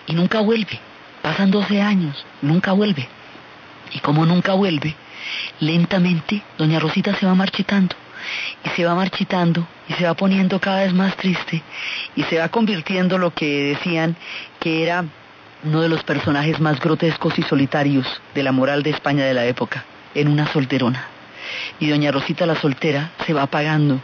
y 0.07 0.15
nunca 0.15 0.41
vuelve. 0.41 0.79
Pasan 1.23 1.51
12 1.51 1.83
años, 1.83 2.25
nunca 2.43 2.73
vuelve. 2.73 3.09
Y 3.93 3.99
como 4.01 4.27
nunca 4.27 4.55
vuelve, 4.55 4.95
lentamente 5.61 6.43
Doña 6.59 6.79
Rosita 6.79 7.15
se 7.15 7.27
va 7.27 7.35
marchitando 7.35 7.97
y 8.65 8.69
se 8.71 8.85
va 8.85 8.95
marchitando 8.95 9.67
y 9.89 9.95
se 9.95 10.05
va 10.05 10.15
poniendo 10.15 10.61
cada 10.61 10.83
vez 10.83 10.93
más 10.93 11.17
triste 11.17 11.63
y 12.15 12.23
se 12.25 12.39
va 12.39 12.49
convirtiendo 12.49 13.19
lo 13.19 13.33
que 13.33 13.75
decían 13.75 14.17
que 14.61 14.83
era 14.83 15.05
uno 15.65 15.83
de 15.83 15.89
los 15.89 16.05
personajes 16.05 16.61
más 16.61 16.81
grotescos 16.81 17.39
y 17.39 17.43
solitarios 17.43 18.07
de 18.35 18.43
la 18.43 18.53
moral 18.53 18.83
de 18.83 18.91
España 18.91 19.25
de 19.25 19.35
la 19.35 19.47
época, 19.47 19.85
en 20.15 20.29
una 20.29 20.47
solterona 20.53 21.17
y 21.81 21.89
doña 21.89 22.13
Rosita 22.13 22.47
la 22.47 22.57
soltera 22.57 23.11
se 23.27 23.33
va 23.33 23.43
apagando, 23.43 24.01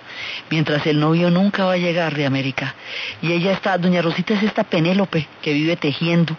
mientras 0.50 0.86
el 0.86 1.00
novio 1.00 1.30
nunca 1.30 1.64
va 1.64 1.72
a 1.72 1.78
llegar 1.78 2.14
de 2.14 2.26
América. 2.26 2.74
Y 3.20 3.32
ella 3.32 3.52
está, 3.52 3.78
doña 3.78 4.02
Rosita 4.02 4.34
es 4.34 4.42
esta 4.42 4.64
Penélope 4.64 5.26
que 5.40 5.52
vive 5.52 5.76
tejiendo. 5.76 6.36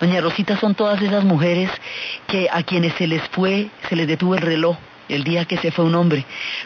Doña 0.00 0.20
Rosita 0.20 0.56
son 0.58 0.74
todas 0.74 1.00
esas 1.02 1.24
mujeres 1.24 1.70
que 2.26 2.48
a 2.50 2.62
quienes 2.62 2.94
se 2.94 3.06
les 3.06 3.22
fue, 3.28 3.68
se 3.88 3.96
les 3.96 4.06
detuvo 4.06 4.34
el 4.34 4.42
reloj 4.42 4.76
el 5.08 5.24
día 5.24 5.44
que 5.44 5.58
se 5.58 5.70
fue 5.70 5.84
un 5.84 5.94
hombre, 5.94 6.24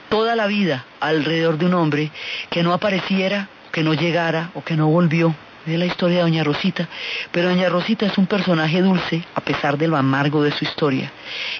toda 0.08 0.36
la 0.36 0.46
vida 0.46 0.84
alrededor 1.00 1.58
de 1.58 1.66
un 1.66 1.74
hombre 1.74 2.10
que 2.50 2.62
no 2.62 2.72
apareciera, 2.72 3.48
que 3.70 3.82
no 3.82 3.94
llegara 3.94 4.50
o 4.54 4.62
que 4.62 4.76
no 4.76 4.88
volvió. 4.88 5.34
Es 5.66 5.78
la 5.78 5.86
historia 5.86 6.18
de 6.18 6.22
Doña 6.22 6.42
Rosita, 6.42 6.88
pero 7.30 7.48
Doña 7.48 7.68
Rosita 7.68 8.06
es 8.06 8.18
un 8.18 8.26
personaje 8.26 8.82
dulce 8.82 9.22
a 9.34 9.40
pesar 9.40 9.78
de 9.78 9.86
lo 9.86 9.96
amargo 9.96 10.42
de 10.42 10.50
su 10.50 10.64
historia. 10.64 11.12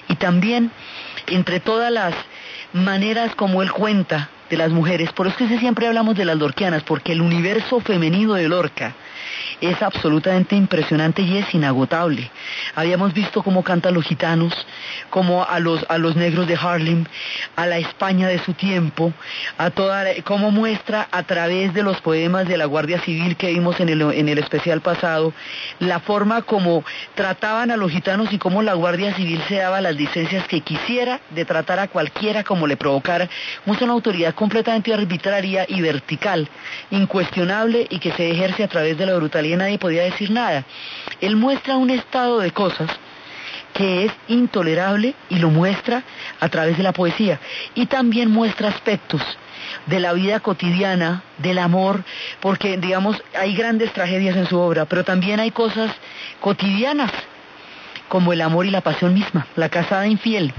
Y 0.09 0.15
también 0.15 0.71
entre 1.27 1.61
todas 1.61 1.91
las 1.91 2.13
maneras 2.73 3.33
como 3.35 3.61
él 3.63 3.71
cuenta 3.71 4.29
de 4.49 4.57
las 4.57 4.71
mujeres, 4.71 5.13
por 5.13 5.27
eso 5.27 5.43
es 5.45 5.49
que 5.49 5.59
siempre 5.59 5.87
hablamos 5.87 6.15
de 6.15 6.25
las 6.25 6.37
lorquianas, 6.37 6.83
porque 6.83 7.13
el 7.13 7.21
universo 7.21 7.79
femenino 7.79 8.33
de 8.33 8.49
Lorca 8.49 8.93
es 9.61 9.81
absolutamente 9.81 10.55
impresionante 10.55 11.21
y 11.21 11.37
es 11.37 11.53
inagotable. 11.53 12.29
Habíamos 12.75 13.13
visto 13.13 13.43
cómo 13.43 13.63
cantan 13.63 13.93
los 13.93 14.05
gitanos, 14.05 14.53
como 15.09 15.43
a 15.43 15.59
los, 15.59 15.85
a 15.89 15.97
los 15.97 16.15
negros 16.15 16.47
de 16.47 16.55
Harlem, 16.55 17.05
a 17.55 17.65
la 17.65 17.77
España 17.77 18.27
de 18.27 18.39
su 18.39 18.53
tiempo, 18.53 19.13
a 19.57 19.69
toda, 19.69 20.05
cómo 20.23 20.51
muestra 20.51 21.07
a 21.11 21.23
través 21.23 21.73
de 21.73 21.83
los 21.83 22.01
poemas 22.01 22.47
de 22.47 22.57
la 22.57 22.65
Guardia 22.65 22.99
Civil 23.01 23.35
que 23.35 23.53
vimos 23.53 23.79
en 23.79 23.89
el, 23.89 24.01
en 24.01 24.29
el 24.29 24.37
especial 24.37 24.81
pasado, 24.81 25.33
la 25.79 25.99
forma 25.99 26.41
como 26.41 26.83
trataban 27.15 27.71
a 27.71 27.77
los 27.77 27.91
gitanos 27.91 28.31
y 28.31 28.37
cómo 28.37 28.61
la 28.61 28.73
Guardia 28.73 29.13
Civil 29.15 29.41
se 29.47 29.55
daba 29.55 29.81
las 29.81 29.95
licencias 29.95 30.47
que 30.47 30.61
quisiera 30.61 31.19
de 31.29 31.45
tratar 31.45 31.79
a 31.79 31.87
cualquiera 31.87 32.43
como 32.43 32.67
le 32.67 32.77
provocara. 32.77 33.29
Es 33.65 33.81
una 33.81 33.93
autoridad 33.93 34.33
completamente 34.35 34.93
arbitraria 34.93 35.65
y 35.67 35.81
vertical, 35.81 36.49
incuestionable 36.91 37.87
y 37.89 37.99
que 37.99 38.11
se 38.11 38.31
ejerce 38.31 38.63
a 38.63 38.67
través 38.67 38.97
de 38.97 39.05
la 39.05 39.15
brutalidad 39.15 39.52
nadie 39.57 39.79
podía 39.79 40.03
decir 40.03 40.31
nada. 40.31 40.63
Él 41.21 41.35
muestra 41.35 41.77
un 41.77 41.89
estado 41.89 42.39
de 42.39 42.51
cosas 42.51 42.89
que 43.73 44.05
es 44.05 44.11
intolerable 44.27 45.15
y 45.29 45.37
lo 45.37 45.49
muestra 45.49 46.03
a 46.39 46.49
través 46.49 46.77
de 46.77 46.83
la 46.83 46.93
poesía. 46.93 47.39
Y 47.73 47.87
también 47.87 48.29
muestra 48.29 48.69
aspectos 48.69 49.21
de 49.87 49.99
la 49.99 50.13
vida 50.13 50.39
cotidiana, 50.39 51.23
del 51.39 51.57
amor, 51.57 52.03
porque 52.39 52.77
digamos 52.77 53.21
hay 53.37 53.55
grandes 53.55 53.91
tragedias 53.93 54.35
en 54.35 54.45
su 54.45 54.59
obra, 54.59 54.85
pero 54.85 55.03
también 55.03 55.39
hay 55.39 55.51
cosas 55.51 55.91
cotidianas, 56.39 57.11
como 58.07 58.33
el 58.33 58.41
amor 58.41 58.65
y 58.65 58.71
la 58.71 58.81
pasión 58.81 59.13
misma, 59.13 59.47
la 59.55 59.69
casada 59.69 60.05
infiel, 60.05 60.53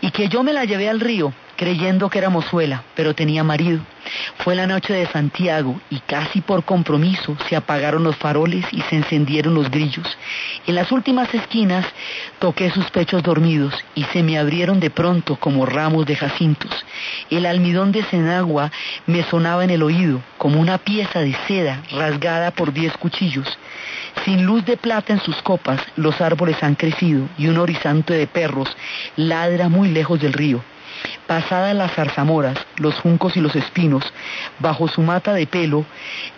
y 0.00 0.10
que 0.10 0.28
yo 0.28 0.42
me 0.42 0.52
la 0.52 0.64
llevé 0.64 0.88
al 0.88 1.00
río 1.00 1.32
creyendo 1.56 2.08
que 2.10 2.18
era 2.18 2.30
mozuela, 2.30 2.82
pero 2.94 3.14
tenía 3.14 3.44
marido. 3.44 3.80
Fue 4.38 4.54
la 4.54 4.66
noche 4.66 4.92
de 4.92 5.06
Santiago 5.06 5.80
y 5.88 6.00
casi 6.00 6.40
por 6.40 6.64
compromiso 6.64 7.36
se 7.48 7.56
apagaron 7.56 8.04
los 8.04 8.16
faroles 8.16 8.66
y 8.72 8.82
se 8.82 8.96
encendieron 8.96 9.54
los 9.54 9.70
grillos. 9.70 10.06
En 10.66 10.74
las 10.74 10.92
últimas 10.92 11.32
esquinas 11.34 11.86
toqué 12.38 12.70
sus 12.70 12.90
pechos 12.90 13.22
dormidos 13.22 13.74
y 13.94 14.04
se 14.04 14.22
me 14.22 14.38
abrieron 14.38 14.80
de 14.80 14.90
pronto 14.90 15.36
como 15.36 15.64
ramos 15.64 16.06
de 16.06 16.16
jacintos. 16.16 16.84
El 17.30 17.46
almidón 17.46 17.92
de 17.92 18.04
cenagua 18.04 18.70
me 19.06 19.22
sonaba 19.24 19.64
en 19.64 19.70
el 19.70 19.82
oído 19.82 20.20
como 20.36 20.60
una 20.60 20.78
pieza 20.78 21.20
de 21.20 21.34
seda 21.46 21.82
rasgada 21.90 22.50
por 22.50 22.72
diez 22.72 22.96
cuchillos. 22.98 23.58
Sin 24.24 24.44
luz 24.44 24.64
de 24.64 24.76
plata 24.76 25.12
en 25.12 25.20
sus 25.20 25.40
copas, 25.42 25.80
los 25.96 26.20
árboles 26.20 26.62
han 26.62 26.74
crecido 26.74 27.28
y 27.38 27.48
un 27.48 27.58
horizonte 27.58 28.14
de 28.14 28.26
perros 28.26 28.68
ladra 29.16 29.68
muy 29.68 29.88
lejos 29.88 30.20
del 30.20 30.32
río. 30.32 30.62
Pasadas 31.26 31.74
las 31.74 31.92
zarzamoras, 31.92 32.58
los 32.76 32.94
juncos 33.00 33.36
y 33.36 33.40
los 33.40 33.54
espinos, 33.56 34.04
bajo 34.58 34.88
su 34.88 35.02
mata 35.02 35.32
de 35.34 35.46
pelo, 35.46 35.84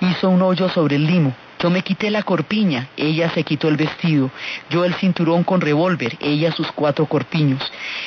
hizo 0.00 0.28
un 0.28 0.42
hoyo 0.42 0.68
sobre 0.68 0.96
el 0.96 1.06
limo, 1.06 1.32
yo 1.58 1.70
me 1.70 1.82
quité 1.82 2.10
la 2.10 2.22
corpiña, 2.22 2.88
ella 2.98 3.30
se 3.30 3.42
quitó 3.42 3.68
el 3.68 3.76
vestido, 3.76 4.30
yo 4.68 4.84
el 4.84 4.94
cinturón 4.94 5.42
con 5.42 5.62
revólver, 5.62 6.16
ella 6.20 6.52
sus 6.52 6.70
cuatro 6.72 7.06
corpiños. 7.06 7.62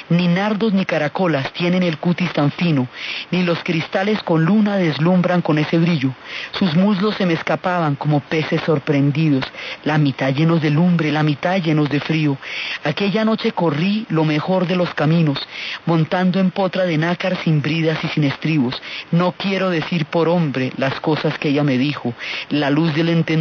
Ni 0.09 0.27
nardos 0.27 0.71
ni 0.71 0.85
caracolas 0.85 1.51
tienen 1.53 1.81
el 1.81 1.97
cutis 1.97 2.31
tan 2.31 2.51
fino, 2.51 2.87
ni 3.31 3.43
los 3.43 3.63
cristales 3.63 4.21
con 4.21 4.45
luna 4.45 4.77
deslumbran 4.77 5.41
con 5.41 5.57
ese 5.57 5.79
brillo. 5.79 6.13
Sus 6.51 6.75
muslos 6.75 7.15
se 7.15 7.25
me 7.25 7.33
escapaban 7.33 7.95
como 7.95 8.19
peces 8.19 8.61
sorprendidos, 8.61 9.45
la 9.83 9.97
mitad 9.97 10.31
llenos 10.31 10.61
de 10.61 10.69
lumbre, 10.69 11.11
la 11.11 11.23
mitad 11.23 11.57
llenos 11.57 11.89
de 11.89 11.99
frío. 11.99 12.37
Aquella 12.83 13.25
noche 13.25 13.51
corrí 13.51 14.05
lo 14.09 14.25
mejor 14.25 14.67
de 14.67 14.75
los 14.75 14.93
caminos, 14.93 15.39
montando 15.87 16.39
en 16.39 16.51
potra 16.51 16.83
de 16.85 16.99
nácar 16.99 17.35
sin 17.43 17.63
bridas 17.63 17.97
y 18.03 18.09
sin 18.09 18.25
estribos. 18.25 18.79
No 19.11 19.31
quiero 19.31 19.71
decir 19.71 20.05
por 20.05 20.29
hombre 20.29 20.71
las 20.77 20.99
cosas 20.99 21.37
que 21.39 21.49
ella 21.49 21.63
me 21.63 21.79
dijo, 21.79 22.13
la 22.49 22.69
luz 22.69 22.93
del 22.93 23.09
entendimiento 23.09 23.38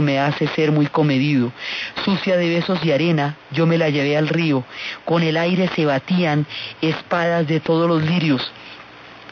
me 0.00 0.18
hace 0.18 0.46
ser 0.48 0.72
muy 0.72 0.86
comedido. 0.86 1.52
Sucia 2.04 2.36
de 2.36 2.48
besos 2.48 2.84
y 2.84 2.92
arena, 2.92 3.36
yo 3.52 3.66
me 3.66 3.78
la 3.78 3.90
llevé 3.90 4.16
al 4.16 4.28
río. 4.28 4.64
Con 5.04 5.22
el 5.22 5.36
aire 5.36 5.68
se 5.74 5.86
batían 5.86 6.46
espadas 6.80 7.46
de 7.46 7.60
todos 7.60 7.88
los 7.88 8.02
lirios. 8.02 8.50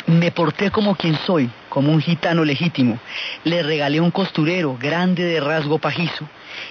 Me 0.06 0.30
porté 0.30 0.70
como 0.70 0.96
quien 0.96 1.16
soy, 1.26 1.50
como 1.68 1.92
un 1.92 2.00
gitano 2.00 2.44
legítimo. 2.44 2.98
Le 3.44 3.62
regalé 3.62 4.00
un 4.00 4.10
costurero 4.10 4.76
grande 4.78 5.24
de 5.24 5.40
rasgo 5.40 5.78
pajizo. 5.78 6.28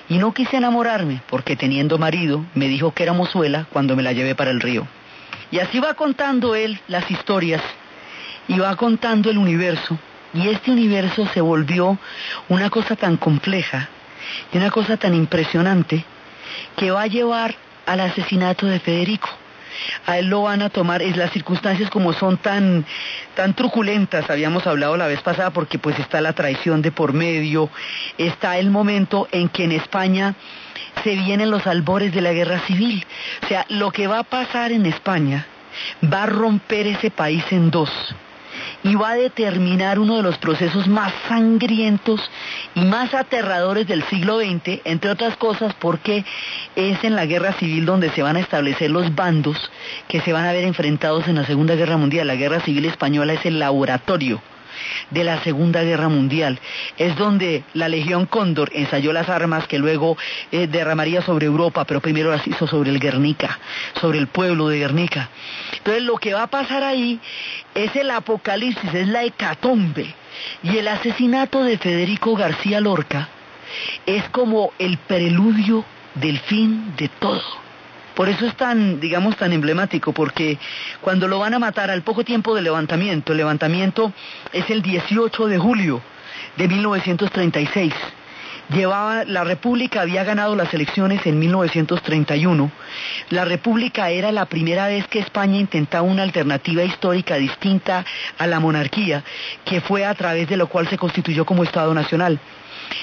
Y 0.10 0.18
no 0.18 0.34
quise 0.34 0.58
enamorarme, 0.58 1.22
porque 1.30 1.56
teniendo 1.56 1.98
marido, 1.98 2.46
me 2.54 2.68
dijo 2.68 2.94
que 2.94 3.04
era 3.04 3.14
mozuela 3.14 3.66
cuando 3.72 3.96
me 3.96 4.04
la 4.04 4.14
llevé 4.14 4.36
para 4.36 4.52
el 4.52 4.62
río. 4.62 4.88
Y 5.52 5.60
así 5.60 5.80
va 5.80 5.94
contando 5.96 6.56
él 6.56 6.80
las 6.88 7.10
historias, 7.12 7.62
y 8.48 8.60
va 8.60 8.76
contando 8.76 9.30
el 9.30 9.38
universo, 9.38 9.98
y 10.34 10.50
este 10.50 10.72
universo 10.72 11.28
se 11.28 11.42
volvió 11.42 11.98
una 12.50 12.70
cosa 12.70 12.96
tan 12.96 13.18
compleja 13.18 13.90
y 14.52 14.58
una 14.58 14.72
cosa 14.72 14.98
tan 14.98 15.14
impresionante 15.14 16.04
que 16.76 16.92
va 16.92 17.04
a 17.04 17.08
llevar 17.08 17.56
al 17.86 18.00
asesinato 18.00 18.66
de 18.66 18.80
Federico. 18.80 19.30
A 20.06 20.20
él 20.20 20.28
lo 20.28 20.44
van 20.44 20.62
a 20.62 20.70
tomar, 20.70 21.02
es 21.02 21.18
las 21.18 21.32
circunstancias 21.32 21.90
como 21.90 22.14
son 22.14 22.38
tan, 22.38 22.86
tan 23.36 23.54
truculentas, 23.54 24.30
habíamos 24.30 24.68
hablado 24.68 24.96
la 24.98 25.08
vez 25.08 25.22
pasada, 25.22 25.50
porque 25.50 25.80
pues 25.80 25.98
está 26.00 26.22
la 26.22 26.34
traición 26.34 26.82
de 26.82 26.92
por 26.92 27.14
medio, 27.14 27.70
está 28.18 28.58
el 28.60 28.70
momento 28.70 29.28
en 29.32 29.50
que 29.50 29.64
en 29.64 29.72
España 29.72 30.36
se 31.04 31.16
vienen 31.16 31.50
los 31.50 31.66
albores 31.66 32.14
de 32.14 32.22
la 32.22 32.34
guerra 32.34 32.60
civil. 32.60 33.06
O 33.44 33.48
sea, 33.48 33.66
lo 33.70 33.92
que 33.92 34.08
va 34.08 34.20
a 34.20 34.24
pasar 34.24 34.72
en 34.72 34.86
España 34.86 35.48
va 36.04 36.24
a 36.24 36.28
romper 36.28 36.86
ese 36.86 37.10
país 37.10 37.44
en 37.52 37.72
dos 37.72 37.90
y 38.84 38.96
va 38.96 39.12
a 39.12 39.16
determinar 39.16 40.00
uno 40.00 40.18
de 40.18 40.24
los 40.24 40.38
procesos 40.38 40.88
más 40.88 41.14
sangrientos 41.28 42.30
y 42.76 42.82
más 42.82 43.14
aterradores 43.14 43.88
del 43.88 44.04
siglo 44.04 44.40
XX, 44.40 44.82
entre 44.84 45.12
otras 45.12 45.38
cosas 45.38 45.74
porque 45.74 46.26
es 46.76 47.04
en 47.04 47.16
la 47.16 47.26
guerra 47.26 47.54
civil 47.54 47.86
donde 47.86 48.10
se 48.12 48.22
van 48.22 48.36
a 48.36 48.42
establecer 48.42 48.92
los 48.92 49.16
bandos 49.16 49.72
que 50.08 50.22
se 50.22 50.34
van 50.34 50.46
a 50.46 50.52
ver 50.52 50.66
enfrentados 50.66 51.28
en 51.28 51.36
la 51.36 51.46
Segunda 51.46 51.76
Guerra 51.76 51.98
Mundial. 51.98 52.28
La 52.28 52.36
guerra 52.36 52.60
civil 52.60 52.86
española 52.86 53.34
es 53.34 53.46
el 53.46 53.60
laboratorio 53.60 54.42
de 55.10 55.24
la 55.24 55.44
Segunda 55.44 55.84
Guerra 55.84 56.10
Mundial. 56.10 56.60
Es 56.98 57.16
donde 57.16 57.64
la 57.74 57.90
Legión 57.90 58.26
Cóndor 58.26 58.72
ensayó 58.74 59.14
las 59.14 59.30
armas 59.30 59.68
que 59.68 59.80
luego 59.80 60.18
eh, 60.52 60.68
derramaría 60.68 61.22
sobre 61.22 61.46
Europa, 61.46 61.86
pero 61.86 62.02
primero 62.02 62.32
las 62.32 62.48
hizo 62.48 62.68
sobre 62.68 62.90
el 62.90 63.00
Guernica, 63.00 63.60
sobre 64.00 64.20
el 64.20 64.28
pueblo 64.28 64.68
de 64.68 64.80
Guernica. 64.80 65.30
Entonces 65.78 66.04
lo 66.04 66.18
que 66.18 66.34
va 66.34 66.44
a 66.44 66.48
pasar 66.48 66.84
ahí 66.84 67.20
es 67.76 67.96
el 67.96 68.12
apocalipsis, 68.12 68.94
es 68.94 69.08
la 69.08 69.24
hecatombe. 69.24 70.14
Y 70.64 70.78
el 70.78 70.88
asesinato 70.88 71.64
de 71.64 71.78
Federico 71.78 72.36
García 72.36 72.80
Lorca 72.80 73.30
es 74.06 74.28
como 74.30 74.72
el 74.80 74.98
preludio 74.98 75.86
del 76.16 76.40
fin 76.40 76.94
de 76.98 77.10
todo. 77.10 77.63
Por 78.16 78.30
eso 78.30 78.46
es 78.46 78.56
tan, 78.56 79.00
digamos, 79.00 79.36
tan 79.38 79.54
emblemático, 79.54 80.14
porque 80.14 80.60
cuando 81.02 81.28
lo 81.28 81.40
van 81.40 81.54
a 81.54 81.60
matar 81.60 81.90
al 81.90 82.04
poco 82.04 82.24
tiempo 82.24 82.54
del 82.54 82.66
levantamiento, 82.66 83.32
el 83.32 83.40
levantamiento 83.40 84.14
es 84.52 84.70
el 84.70 84.82
18 84.82 85.48
de 85.48 85.58
julio 85.58 86.02
de 86.58 86.68
1936. 86.68 87.94
Llevaba, 88.70 89.26
la 89.26 89.44
República 89.44 90.02
había 90.02 90.24
ganado 90.24 90.56
las 90.56 90.74
elecciones 90.74 91.26
en 91.26 91.38
1931. 91.38 92.72
La 93.30 93.46
República 93.46 94.10
era 94.10 94.32
la 94.32 94.46
primera 94.46 94.88
vez 94.88 95.06
que 95.08 95.20
España 95.20 95.60
intentaba 95.60 96.04
una 96.04 96.24
alternativa 96.24 96.84
histórica 96.84 97.36
distinta 97.36 98.06
a 98.38 98.48
la 98.48 98.60
monarquía, 98.60 99.24
que 99.66 99.82
fue 99.82 100.06
a 100.06 100.14
través 100.16 100.48
de 100.48 100.58
lo 100.58 100.68
cual 100.68 100.88
se 100.88 100.98
constituyó 100.98 101.46
como 101.46 101.64
Estado 101.64 101.94
Nacional. 101.94 102.40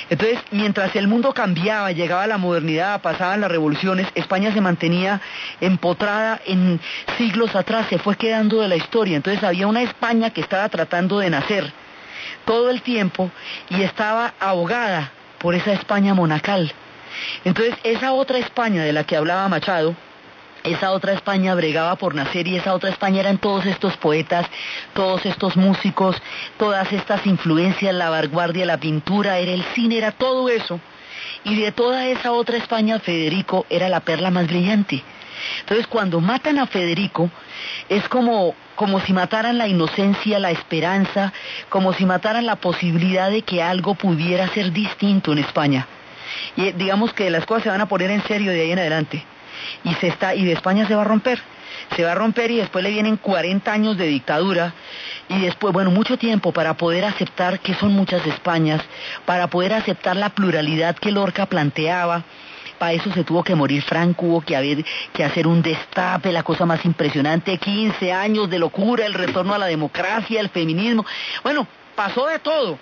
Entonces, 0.09 0.38
mientras 0.51 0.95
el 0.97 1.09
mundo 1.09 1.32
cambiaba, 1.32 1.93
llegaba 1.93 2.26
la 2.26 2.38
modernidad, 2.38 3.01
pasaban 3.01 3.41
las 3.41 3.51
revoluciones, 3.51 4.09
España 4.14 4.53
se 4.53 4.61
mantenía 4.61 5.20
empotrada 5.61 6.41
en 6.47 6.80
siglos 7.18 7.55
atrás, 7.55 7.86
se 7.88 7.99
fue 7.99 8.16
quedando 8.16 8.61
de 8.61 8.68
la 8.68 8.76
historia. 8.76 9.16
Entonces 9.16 9.43
había 9.45 9.66
una 9.66 9.82
España 9.82 10.30
que 10.30 10.41
estaba 10.41 10.68
tratando 10.68 11.18
de 11.18 11.30
nacer 11.30 11.72
todo 12.45 12.70
el 12.70 12.82
tiempo 12.82 13.30
y 13.68 13.82
estaba 13.82 14.34
ahogada 14.41 15.12
por 15.38 15.55
esa 15.55 15.72
España 15.72 16.14
monacal. 16.14 16.72
Entonces, 17.45 17.74
esa 17.82 18.12
otra 18.12 18.38
España 18.38 18.82
de 18.82 18.93
la 18.93 19.05
que 19.05 19.16
hablaba 19.16 19.49
Machado, 19.49 19.95
esa 20.65 20.93
otra 20.93 21.13
España 21.13 21.55
bregaba 21.55 21.97
por 21.97 22.15
nacer 22.15 22.47
y 22.47 22.57
esa 22.57 22.75
otra 22.75 22.91
España 22.91 23.21
eran 23.21 23.39
todos 23.39 23.65
estos 23.67 23.97
poetas, 23.97 24.47
todos 24.93 25.25
estos 25.25 25.57
músicos, 25.57 26.21
todas 26.59 26.93
estas 26.93 27.27
influencias, 27.27 27.95
la 27.95 28.11
vanguardia, 28.11 28.67
la 28.67 28.79
pintura, 28.79 29.39
era 29.39 29.53
el 29.53 29.65
cine, 29.75 29.99
era 29.99 30.13
todo 30.13 30.49
eso. 30.49 30.81
Y 31.45 31.57
de 31.57 31.73
toda 31.73 32.07
esa 32.07 32.33
otra 32.33 32.59
España, 32.59 32.99
Federico 32.99 33.65
era 33.71 33.89
la 33.89 34.01
perla 34.01 34.31
más 34.31 34.47
brillante. 34.47 35.03
Entonces, 35.61 35.87
cuando 35.87 36.21
matan 36.21 36.59
a 36.59 36.67
Federico, 36.67 37.31
es 37.89 38.07
como, 38.11 38.55
como 38.75 39.01
si 39.01 39.15
mataran 39.15 39.57
la 39.57 39.67
inocencia, 39.67 40.39
la 40.39 40.51
esperanza, 40.51 41.33
como 41.71 41.95
si 41.95 42.05
mataran 42.05 42.45
la 42.45 42.57
posibilidad 42.57 43.31
de 43.31 43.41
que 43.41 43.63
algo 43.63 43.95
pudiera 43.95 44.49
ser 44.49 44.73
distinto 44.73 45.33
en 45.33 45.39
España. 45.39 45.87
Y 46.57 46.73
digamos 46.73 47.15
que 47.15 47.31
las 47.31 47.47
cosas 47.47 47.63
se 47.63 47.71
van 47.71 47.81
a 47.81 47.89
poner 47.89 48.11
en 48.11 48.23
serio 48.25 48.53
de 48.53 48.61
ahí 48.61 48.73
en 48.73 48.79
adelante 48.79 49.25
y 49.85 49.95
se 49.95 50.09
está 50.09 50.35
y 50.35 50.45
de 50.45 50.53
España 50.53 50.87
se 50.87 50.95
va 50.95 51.03
a 51.03 51.07
romper. 51.07 51.41
Se 51.97 52.05
va 52.05 52.12
a 52.12 52.14
romper 52.14 52.51
y 52.51 52.57
después 52.57 52.85
le 52.85 52.91
vienen 52.91 53.16
40 53.16 53.73
años 53.73 53.97
de 53.97 54.07
dictadura 54.07 54.75
y 55.29 55.41
después, 55.41 55.73
bueno, 55.73 55.91
mucho 55.91 56.18
tiempo 56.18 56.53
para 56.53 56.75
poder 56.75 57.05
aceptar 57.05 57.61
que 57.61 57.75
son 57.75 57.93
muchas 57.93 58.27
Españas, 58.27 58.83
para 59.25 59.47
poder 59.47 59.73
aceptar 59.73 60.16
la 60.16 60.31
pluralidad 60.31 60.97
que 60.97 61.12
Lorca 61.12 61.47
planteaba. 61.47 62.25
Para 62.79 62.95
eso 62.95 63.12
se 63.12 63.25
tuvo 63.25 63.45
que 63.45 63.55
morir 63.55 63.83
Franco, 63.83 64.27
hubo 64.27 64.41
que, 64.41 64.57
haber, 64.57 64.85
que 65.12 65.23
hacer 65.23 65.47
un 65.47 65.62
destape, 65.62 66.33
la 66.33 66.43
cosa 66.43 66.64
más 66.64 66.85
impresionante, 66.85 67.59
15 67.59 68.12
años 68.12 68.49
de 68.49 68.59
locura, 68.59 69.05
el 69.05 69.14
retorno 69.14 69.55
a 69.55 69.59
la 69.59 69.66
democracia, 69.66 70.41
el 70.41 70.49
feminismo. 70.49 71.05
Bueno, 71.43 71.66
pasó 72.01 72.28
de 72.28 72.38
todo 72.38 72.78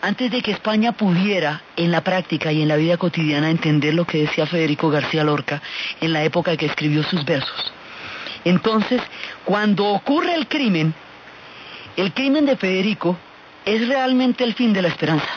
antes 0.00 0.30
de 0.30 0.40
que 0.40 0.50
España 0.50 0.92
pudiera 0.92 1.60
en 1.76 1.92
la 1.92 2.00
práctica 2.00 2.52
y 2.52 2.62
en 2.62 2.68
la 2.68 2.76
vida 2.76 2.96
cotidiana 2.96 3.50
entender 3.50 3.92
lo 3.92 4.06
que 4.06 4.22
decía 4.22 4.46
Federico 4.46 4.88
García 4.88 5.24
Lorca 5.24 5.60
en 6.00 6.14
la 6.14 6.22
época 6.22 6.56
que 6.56 6.64
escribió 6.64 7.02
sus 7.02 7.22
versos. 7.26 7.70
Entonces, 8.46 9.02
cuando 9.44 9.84
ocurre 9.88 10.34
el 10.34 10.48
crimen, 10.48 10.94
el 11.98 12.14
crimen 12.14 12.46
de 12.46 12.56
Federico 12.56 13.18
es 13.66 13.86
realmente 13.86 14.42
el 14.42 14.54
fin 14.54 14.72
de 14.72 14.80
la 14.80 14.88
esperanza. 14.88 15.28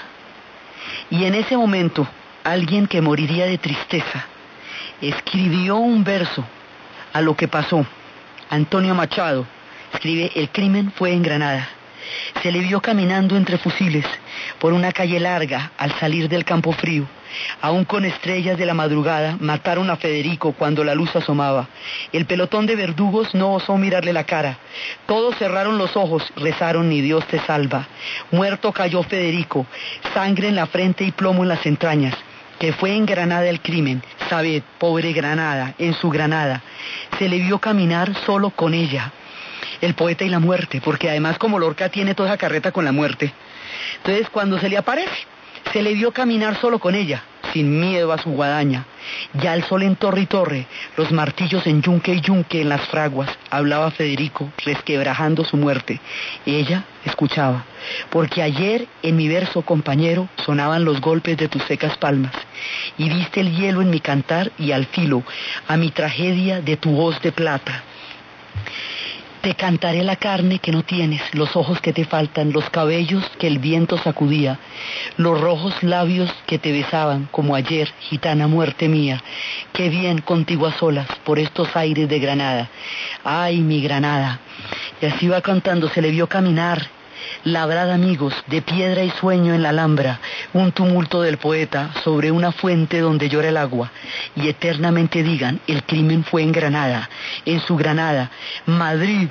Y 1.09 1.25
en 1.25 1.35
ese 1.35 1.57
momento, 1.57 2.07
alguien 2.45 2.87
que 2.87 3.01
moriría 3.01 3.47
de 3.47 3.57
tristeza 3.57 4.27
escribió 5.01 5.75
un 5.75 6.05
verso 6.05 6.45
a 7.11 7.19
lo 7.19 7.35
que 7.35 7.49
pasó. 7.49 7.85
Antonio 8.49 8.95
Machado 8.95 9.45
escribe, 9.93 10.31
el 10.35 10.47
crimen 10.51 10.89
fue 10.89 11.11
en 11.11 11.21
Granada. 11.21 11.67
Se 12.41 12.51
le 12.51 12.59
vio 12.59 12.81
caminando 12.81 13.35
entre 13.35 13.57
fusiles 13.57 14.05
por 14.59 14.73
una 14.73 14.91
calle 14.91 15.19
larga 15.19 15.71
al 15.77 15.91
salir 15.99 16.29
del 16.29 16.45
campo 16.45 16.71
frío. 16.71 17.07
Aún 17.61 17.85
con 17.85 18.05
estrellas 18.05 18.57
de 18.57 18.65
la 18.65 18.73
madrugada, 18.73 19.37
mataron 19.39 19.89
a 19.89 19.97
Federico 19.97 20.53
cuando 20.53 20.83
la 20.83 20.95
luz 20.95 21.15
asomaba. 21.15 21.67
El 22.13 22.25
pelotón 22.25 22.65
de 22.65 22.75
verdugos 22.75 23.33
no 23.35 23.53
osó 23.53 23.77
mirarle 23.77 24.13
la 24.13 24.23
cara. 24.23 24.57
Todos 25.05 25.35
cerraron 25.37 25.77
los 25.77 25.97
ojos, 25.97 26.23
rezaron 26.35 26.89
ni 26.89 27.01
Dios 27.01 27.25
te 27.27 27.39
salva. 27.39 27.87
Muerto 28.31 28.71
cayó 28.71 29.03
Federico, 29.03 29.65
sangre 30.13 30.47
en 30.47 30.55
la 30.55 30.67
frente 30.67 31.03
y 31.03 31.11
plomo 31.11 31.43
en 31.43 31.49
las 31.49 31.65
entrañas. 31.65 32.15
Que 32.59 32.71
fue 32.71 32.95
en 32.95 33.05
Granada 33.05 33.47
el 33.47 33.59
crimen. 33.59 34.01
Sabed, 34.29 34.63
pobre 34.79 35.11
Granada, 35.11 35.73
en 35.77 35.93
su 35.93 36.09
Granada. 36.09 36.61
Se 37.19 37.27
le 37.27 37.39
vio 37.39 37.59
caminar 37.59 38.15
solo 38.25 38.49
con 38.51 38.73
ella 38.73 39.11
el 39.85 39.95
poeta 39.95 40.23
y 40.23 40.29
la 40.29 40.39
muerte, 40.39 40.81
porque 40.83 41.09
además 41.09 41.37
como 41.37 41.59
Lorca 41.59 41.89
tiene 41.89 42.15
toda 42.15 42.29
esa 42.29 42.37
carreta 42.37 42.71
con 42.71 42.85
la 42.85 42.91
muerte, 42.91 43.33
entonces 43.97 44.29
cuando 44.29 44.59
se 44.59 44.69
le 44.69 44.77
aparece, 44.77 45.27
se 45.71 45.81
le 45.81 45.93
vio 45.93 46.11
caminar 46.11 46.59
solo 46.59 46.79
con 46.79 46.95
ella, 46.95 47.23
sin 47.53 47.79
miedo 47.79 48.11
a 48.11 48.17
su 48.17 48.29
guadaña. 48.29 48.85
Ya 49.33 49.53
el 49.53 49.63
sol 49.63 49.83
en 49.83 49.95
torre 49.95 50.21
y 50.21 50.25
torre, 50.25 50.67
los 50.97 51.11
martillos 51.11 51.65
en 51.67 51.81
yunque 51.81 52.13
y 52.13 52.21
yunque 52.21 52.61
en 52.61 52.69
las 52.69 52.81
fraguas, 52.87 53.29
hablaba 53.49 53.91
Federico, 53.91 54.51
resquebrajando 54.63 55.43
su 55.43 55.57
muerte. 55.57 55.99
Ella 56.45 56.83
escuchaba, 57.03 57.65
porque 58.09 58.41
ayer 58.41 58.87
en 59.03 59.15
mi 59.15 59.27
verso 59.27 59.61
compañero 59.63 60.27
sonaban 60.45 60.85
los 60.85 61.01
golpes 61.01 61.37
de 61.37 61.47
tus 61.47 61.63
secas 61.63 61.97
palmas, 61.97 62.33
y 62.97 63.09
viste 63.09 63.41
el 63.41 63.55
hielo 63.55 63.81
en 63.81 63.89
mi 63.89 63.99
cantar 63.99 64.51
y 64.57 64.71
al 64.71 64.85
filo, 64.85 65.23
a 65.67 65.77
mi 65.77 65.91
tragedia 65.91 66.61
de 66.61 66.77
tu 66.77 66.91
voz 66.91 67.21
de 67.21 67.31
plata. 67.31 67.83
Te 69.45 69.53
cantaré 69.53 70.03
la 70.03 70.15
carne 70.15 70.57
que 70.57 70.71
no 70.71 70.81
tienes, 70.81 71.21
los 71.35 71.55
ojos 71.55 71.79
que 71.79 71.93
te 71.93 72.03
faltan, 72.03 72.51
los 72.51 72.67
cabellos 72.71 73.23
que 73.37 73.45
el 73.45 73.59
viento 73.59 73.95
sacudía, 73.99 74.57
los 75.17 75.39
rojos 75.39 75.83
labios 75.83 76.33
que 76.47 76.57
te 76.57 76.71
besaban, 76.71 77.27
como 77.29 77.53
ayer, 77.53 77.93
gitana 77.99 78.47
muerte 78.47 78.89
mía. 78.89 79.21
Qué 79.71 79.89
bien 79.89 80.21
contigo 80.21 80.65
a 80.65 80.73
solas, 80.73 81.05
por 81.23 81.37
estos 81.37 81.75
aires 81.75 82.09
de 82.09 82.17
Granada. 82.17 82.71
Ay, 83.23 83.59
mi 83.61 83.83
Granada. 83.83 84.39
Y 84.99 85.05
así 85.05 85.27
va 85.27 85.41
cantando, 85.41 85.89
se 85.89 86.01
le 86.01 86.09
vio 86.09 86.25
caminar, 86.25 86.89
labrada 87.45 87.93
amigos, 87.93 88.33
de 88.47 88.61
piedra 88.61 89.03
y 89.03 89.11
sueño 89.11 89.53
en 89.53 89.63
la 89.63 89.69
Alhambra, 89.69 90.19
un 90.53 90.71
tumulto 90.71 91.21
del 91.21 91.37
poeta 91.37 91.91
sobre 92.03 92.31
una 92.31 92.51
fuente 92.51 92.99
donde 92.99 93.29
llora 93.29 93.49
el 93.49 93.57
agua, 93.57 93.91
y 94.35 94.49
eternamente 94.49 95.23
digan, 95.23 95.61
el 95.67 95.83
crimen 95.83 96.23
fue 96.23 96.41
en 96.41 96.51
Granada, 96.51 97.09
en 97.45 97.61
su 97.61 97.77
Granada, 97.77 98.31
Madrid, 98.65 99.29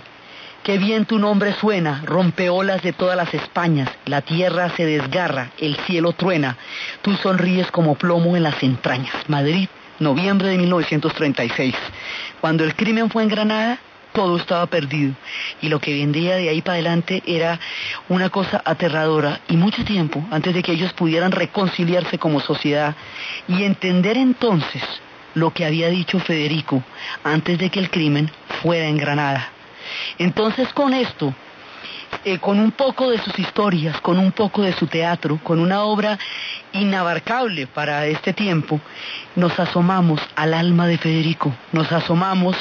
Qué 0.62 0.78
bien 0.78 1.04
tu 1.04 1.18
nombre 1.18 1.52
suena, 1.60 2.00
rompe 2.06 2.48
olas 2.48 2.80
de 2.80 2.94
todas 2.94 3.18
las 3.18 3.34
Españas, 3.34 3.90
la 4.06 4.22
tierra 4.22 4.70
se 4.70 4.86
desgarra, 4.86 5.50
el 5.58 5.76
cielo 5.80 6.14
truena, 6.14 6.56
tú 7.02 7.14
sonríes 7.16 7.70
como 7.70 7.96
plomo 7.96 8.34
en 8.34 8.44
las 8.44 8.62
entrañas. 8.62 9.14
Madrid, 9.28 9.68
noviembre 9.98 10.48
de 10.48 10.56
1936. 10.56 11.74
Cuando 12.40 12.64
el 12.64 12.74
crimen 12.74 13.10
fue 13.10 13.24
en 13.24 13.28
Granada, 13.28 13.78
todo 14.14 14.36
estaba 14.36 14.64
perdido 14.66 15.12
y 15.60 15.68
lo 15.68 15.80
que 15.80 15.92
vendría 15.92 16.36
de 16.36 16.48
ahí 16.48 16.62
para 16.62 16.74
adelante 16.74 17.22
era 17.26 17.58
una 18.08 18.30
cosa 18.30 18.62
aterradora 18.64 19.40
y 19.48 19.56
mucho 19.56 19.84
tiempo 19.84 20.22
antes 20.30 20.54
de 20.54 20.62
que 20.62 20.72
ellos 20.72 20.92
pudieran 20.92 21.32
reconciliarse 21.32 22.16
como 22.16 22.40
sociedad 22.40 22.94
y 23.48 23.64
entender 23.64 24.16
entonces 24.16 24.82
lo 25.34 25.50
que 25.52 25.66
había 25.66 25.88
dicho 25.88 26.20
Federico 26.20 26.82
antes 27.24 27.58
de 27.58 27.70
que 27.70 27.80
el 27.80 27.90
crimen 27.90 28.30
fuera 28.62 28.86
en 28.86 28.98
Granada. 28.98 29.50
Entonces 30.16 30.72
con 30.72 30.94
esto, 30.94 31.34
eh, 32.24 32.38
con 32.38 32.60
un 32.60 32.70
poco 32.70 33.10
de 33.10 33.18
sus 33.18 33.36
historias, 33.36 34.00
con 34.00 34.20
un 34.20 34.30
poco 34.30 34.62
de 34.62 34.72
su 34.74 34.86
teatro, 34.86 35.40
con 35.42 35.58
una 35.58 35.82
obra 35.82 36.16
inabarcable 36.74 37.66
para 37.66 38.06
este 38.06 38.32
tiempo, 38.32 38.80
nos 39.36 39.58
asomamos 39.58 40.20
al 40.34 40.54
alma 40.54 40.86
de 40.86 40.98
Federico, 40.98 41.54
nos 41.72 41.90
asomamos 41.92 42.56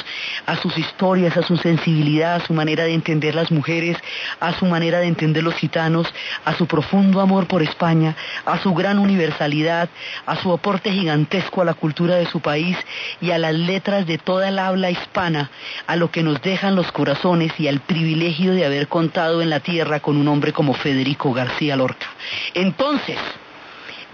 a 0.46 0.56
sus 0.56 0.78
historias, 0.78 1.36
a 1.36 1.42
su 1.42 1.56
sensibilidad, 1.56 2.36
a 2.36 2.46
su 2.46 2.52
manera 2.52 2.84
de 2.84 2.94
entender 2.94 3.34
las 3.34 3.50
mujeres, 3.50 3.98
a 4.40 4.52
su 4.54 4.66
manera 4.66 5.00
de 5.00 5.08
entender 5.08 5.42
los 5.42 5.54
gitanos, 5.54 6.06
a 6.44 6.54
su 6.54 6.66
profundo 6.66 7.20
amor 7.20 7.46
por 7.46 7.62
España, 7.62 8.16
a 8.46 8.58
su 8.58 8.72
gran 8.72 8.98
universalidad, 8.98 9.88
a 10.26 10.36
su 10.36 10.52
aporte 10.52 10.92
gigantesco 10.92 11.62
a 11.62 11.64
la 11.64 11.74
cultura 11.74 12.14
de 12.16 12.26
su 12.26 12.40
país 12.40 12.76
y 13.20 13.32
a 13.32 13.38
las 13.38 13.54
letras 13.54 14.06
de 14.06 14.18
toda 14.18 14.48
el 14.48 14.58
habla 14.58 14.90
hispana, 14.90 15.50
a 15.86 15.96
lo 15.96 16.10
que 16.10 16.22
nos 16.22 16.40
dejan 16.40 16.76
los 16.76 16.92
corazones 16.92 17.52
y 17.58 17.66
al 17.66 17.80
privilegio 17.80 18.54
de 18.54 18.64
haber 18.64 18.86
contado 18.88 19.42
en 19.42 19.50
la 19.50 19.60
tierra 19.60 20.00
con 20.00 20.16
un 20.16 20.28
hombre 20.28 20.52
como 20.52 20.74
Federico 20.74 21.32
García 21.32 21.76
Lorca. 21.76 22.06
Entonces, 22.54 23.18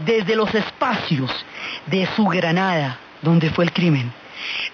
desde 0.05 0.37
los 0.37 0.55
espacios 0.55 1.31
de 1.87 2.07
su 2.17 2.27
Granada, 2.27 2.99
donde 3.23 3.51
fue 3.51 3.65
el 3.65 3.73
crimen, 3.73 4.13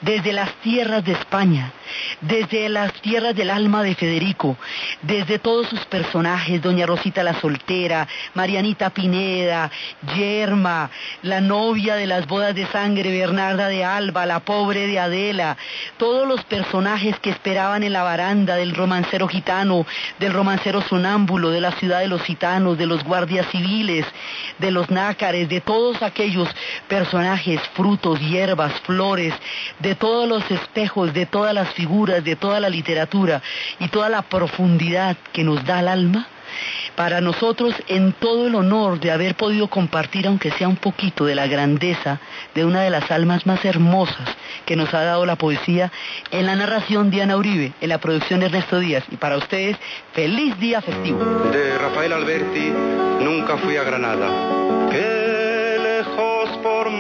desde 0.01 0.33
las 0.33 0.53
tierras 0.63 1.05
de 1.05 1.13
España, 1.13 1.73
desde 2.21 2.69
las 2.69 2.93
tierras 3.01 3.35
del 3.35 3.51
alma 3.51 3.83
de 3.83 3.95
Federico, 3.95 4.57
desde 5.03 5.39
todos 5.39 5.69
sus 5.69 5.85
personajes, 5.87 6.63
Doña 6.63 6.87
Rosita 6.87 7.23
la 7.23 7.41
soltera, 7.41 8.07
Marianita 8.35 8.91
Pineda, 8.91 9.71
Yerma, 10.15 10.91
la 11.23 11.41
novia 11.41 11.97
de 11.97 12.07
las 12.07 12.27
bodas 12.27 12.55
de 12.55 12.67
sangre, 12.67 13.11
Bernarda 13.11 13.69
de 13.69 13.85
Alba, 13.85 14.27
la 14.27 14.41
pobre 14.41 14.87
de 14.87 14.99
Adela, 14.99 15.57
todos 15.97 16.27
los 16.27 16.45
personajes 16.45 17.19
que 17.21 17.31
esperaban 17.31 17.83
en 17.83 17.93
la 17.93 18.03
baranda 18.03 18.57
del 18.57 18.75
romancero 18.75 19.29
gitano, 19.29 19.87
del 20.19 20.33
romancero 20.33 20.83
sonámbulo, 20.83 21.51
de 21.51 21.61
la 21.61 21.73
ciudad 21.73 22.01
de 22.01 22.09
los 22.09 22.23
gitanos, 22.23 22.79
de 22.79 22.87
los 22.87 23.05
guardias 23.05 23.47
civiles, 23.51 24.07
de 24.59 24.71
los 24.71 24.91
nácares, 24.91 25.49
de 25.49 25.61
todos 25.61 26.03
aquellos 26.03 26.49
personajes, 26.89 27.61
frutos, 27.75 28.21
hierbas, 28.21 28.73
flores, 28.81 29.35
de 29.79 29.95
todos 29.95 30.29
los 30.29 30.49
espejos, 30.51 31.13
de 31.13 31.27
todas 31.27 31.55
las 31.55 31.71
figuras, 31.71 32.25
de 32.25 32.37
toda 32.37 32.61
la 32.61 32.69
literatura 32.69 33.43
y 33.79 33.89
toda 33.89 34.09
la 34.09 34.23
profundidad 34.23 35.17
que 35.33 35.45
nos 35.45 35.65
da 35.65 35.81
el 35.81 35.89
alma, 35.89 36.29
para 36.95 37.21
nosotros 37.21 37.75
en 37.89 38.13
todo 38.13 38.47
el 38.47 38.55
honor 38.55 38.99
de 39.01 39.11
haber 39.11 39.35
podido 39.35 39.69
compartir, 39.69 40.27
aunque 40.27 40.51
sea 40.53 40.69
un 40.69 40.77
poquito, 40.77 41.25
de 41.25 41.35
la 41.35 41.47
grandeza 41.47 42.21
de 42.55 42.65
una 42.65 42.83
de 42.83 42.91
las 42.91 43.11
almas 43.11 43.47
más 43.47 43.65
hermosas 43.65 44.29
que 44.65 44.77
nos 44.77 44.93
ha 44.95 45.03
dado 45.03 45.27
la 45.27 45.37
poesía, 45.37 45.93
en 46.31 46.47
la 46.47 46.57
narración 46.57 47.11
Diana 47.11 47.37
Uribe, 47.37 47.73
en 47.81 47.89
la 47.89 47.99
producción 47.99 48.43
Ernesto 48.43 48.81
Díaz. 48.81 49.05
Y 49.11 49.17
para 49.17 49.37
ustedes, 49.37 49.77
feliz 50.13 50.59
día 50.59 50.81
festivo. 50.81 51.25
De 51.53 51.79
Rafael 51.79 52.13
Alberti, 52.13 52.73
nunca 53.21 53.59
fui 53.59 53.77
a 53.77 53.85
Granada. 53.85 54.29
Lejos 54.91 56.59
por 56.63 56.91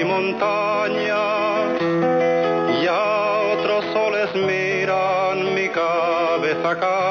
y 0.00 0.04
montañas, 0.04 1.80
ya 2.82 3.38
otros 3.54 3.84
soles 3.92 4.34
miran 4.34 5.54
mi 5.54 5.68
cabeza. 5.68 7.05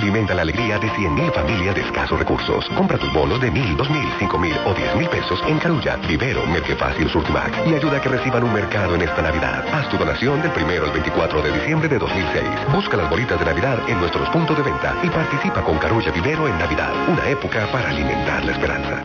Alimenta 0.00 0.34
la 0.34 0.40
alegría 0.40 0.78
de 0.78 0.88
100.000 0.88 1.30
familias 1.30 1.74
de 1.74 1.82
escasos 1.82 2.18
recursos. 2.18 2.64
Compra 2.74 2.96
tus 2.96 3.12
bonos 3.12 3.38
de 3.38 3.52
1.000, 3.52 3.76
2.000, 3.76 4.30
5.000 4.30 4.56
o 4.64 4.74
10.000 4.74 5.08
pesos 5.10 5.38
en 5.46 5.58
Carulla, 5.58 5.96
Vivero, 6.08 6.40
Fácil 6.78 7.10
Surtimac 7.10 7.52
y 7.66 7.74
ayuda 7.74 7.98
a 7.98 8.00
que 8.00 8.08
reciban 8.08 8.42
un 8.42 8.54
mercado 8.54 8.94
en 8.94 9.02
esta 9.02 9.20
Navidad. 9.20 9.62
Haz 9.70 9.90
tu 9.90 9.98
donación 9.98 10.40
del 10.40 10.52
primero 10.52 10.86
al 10.86 10.92
24 10.92 11.42
de 11.42 11.52
diciembre 11.52 11.88
de 11.90 11.98
2006. 11.98 12.42
Busca 12.72 12.96
las 12.96 13.10
bolitas 13.10 13.38
de 13.38 13.44
Navidad 13.44 13.78
en 13.88 14.00
nuestros 14.00 14.26
puntos 14.30 14.56
de 14.56 14.62
venta 14.62 14.96
y 15.02 15.10
participa 15.10 15.62
con 15.62 15.76
Carulla 15.76 16.10
Vivero 16.12 16.48
en 16.48 16.58
Navidad. 16.58 16.92
Una 17.06 17.28
época 17.28 17.66
para 17.70 17.90
alimentar 17.90 18.42
la 18.42 18.52
esperanza. 18.52 19.04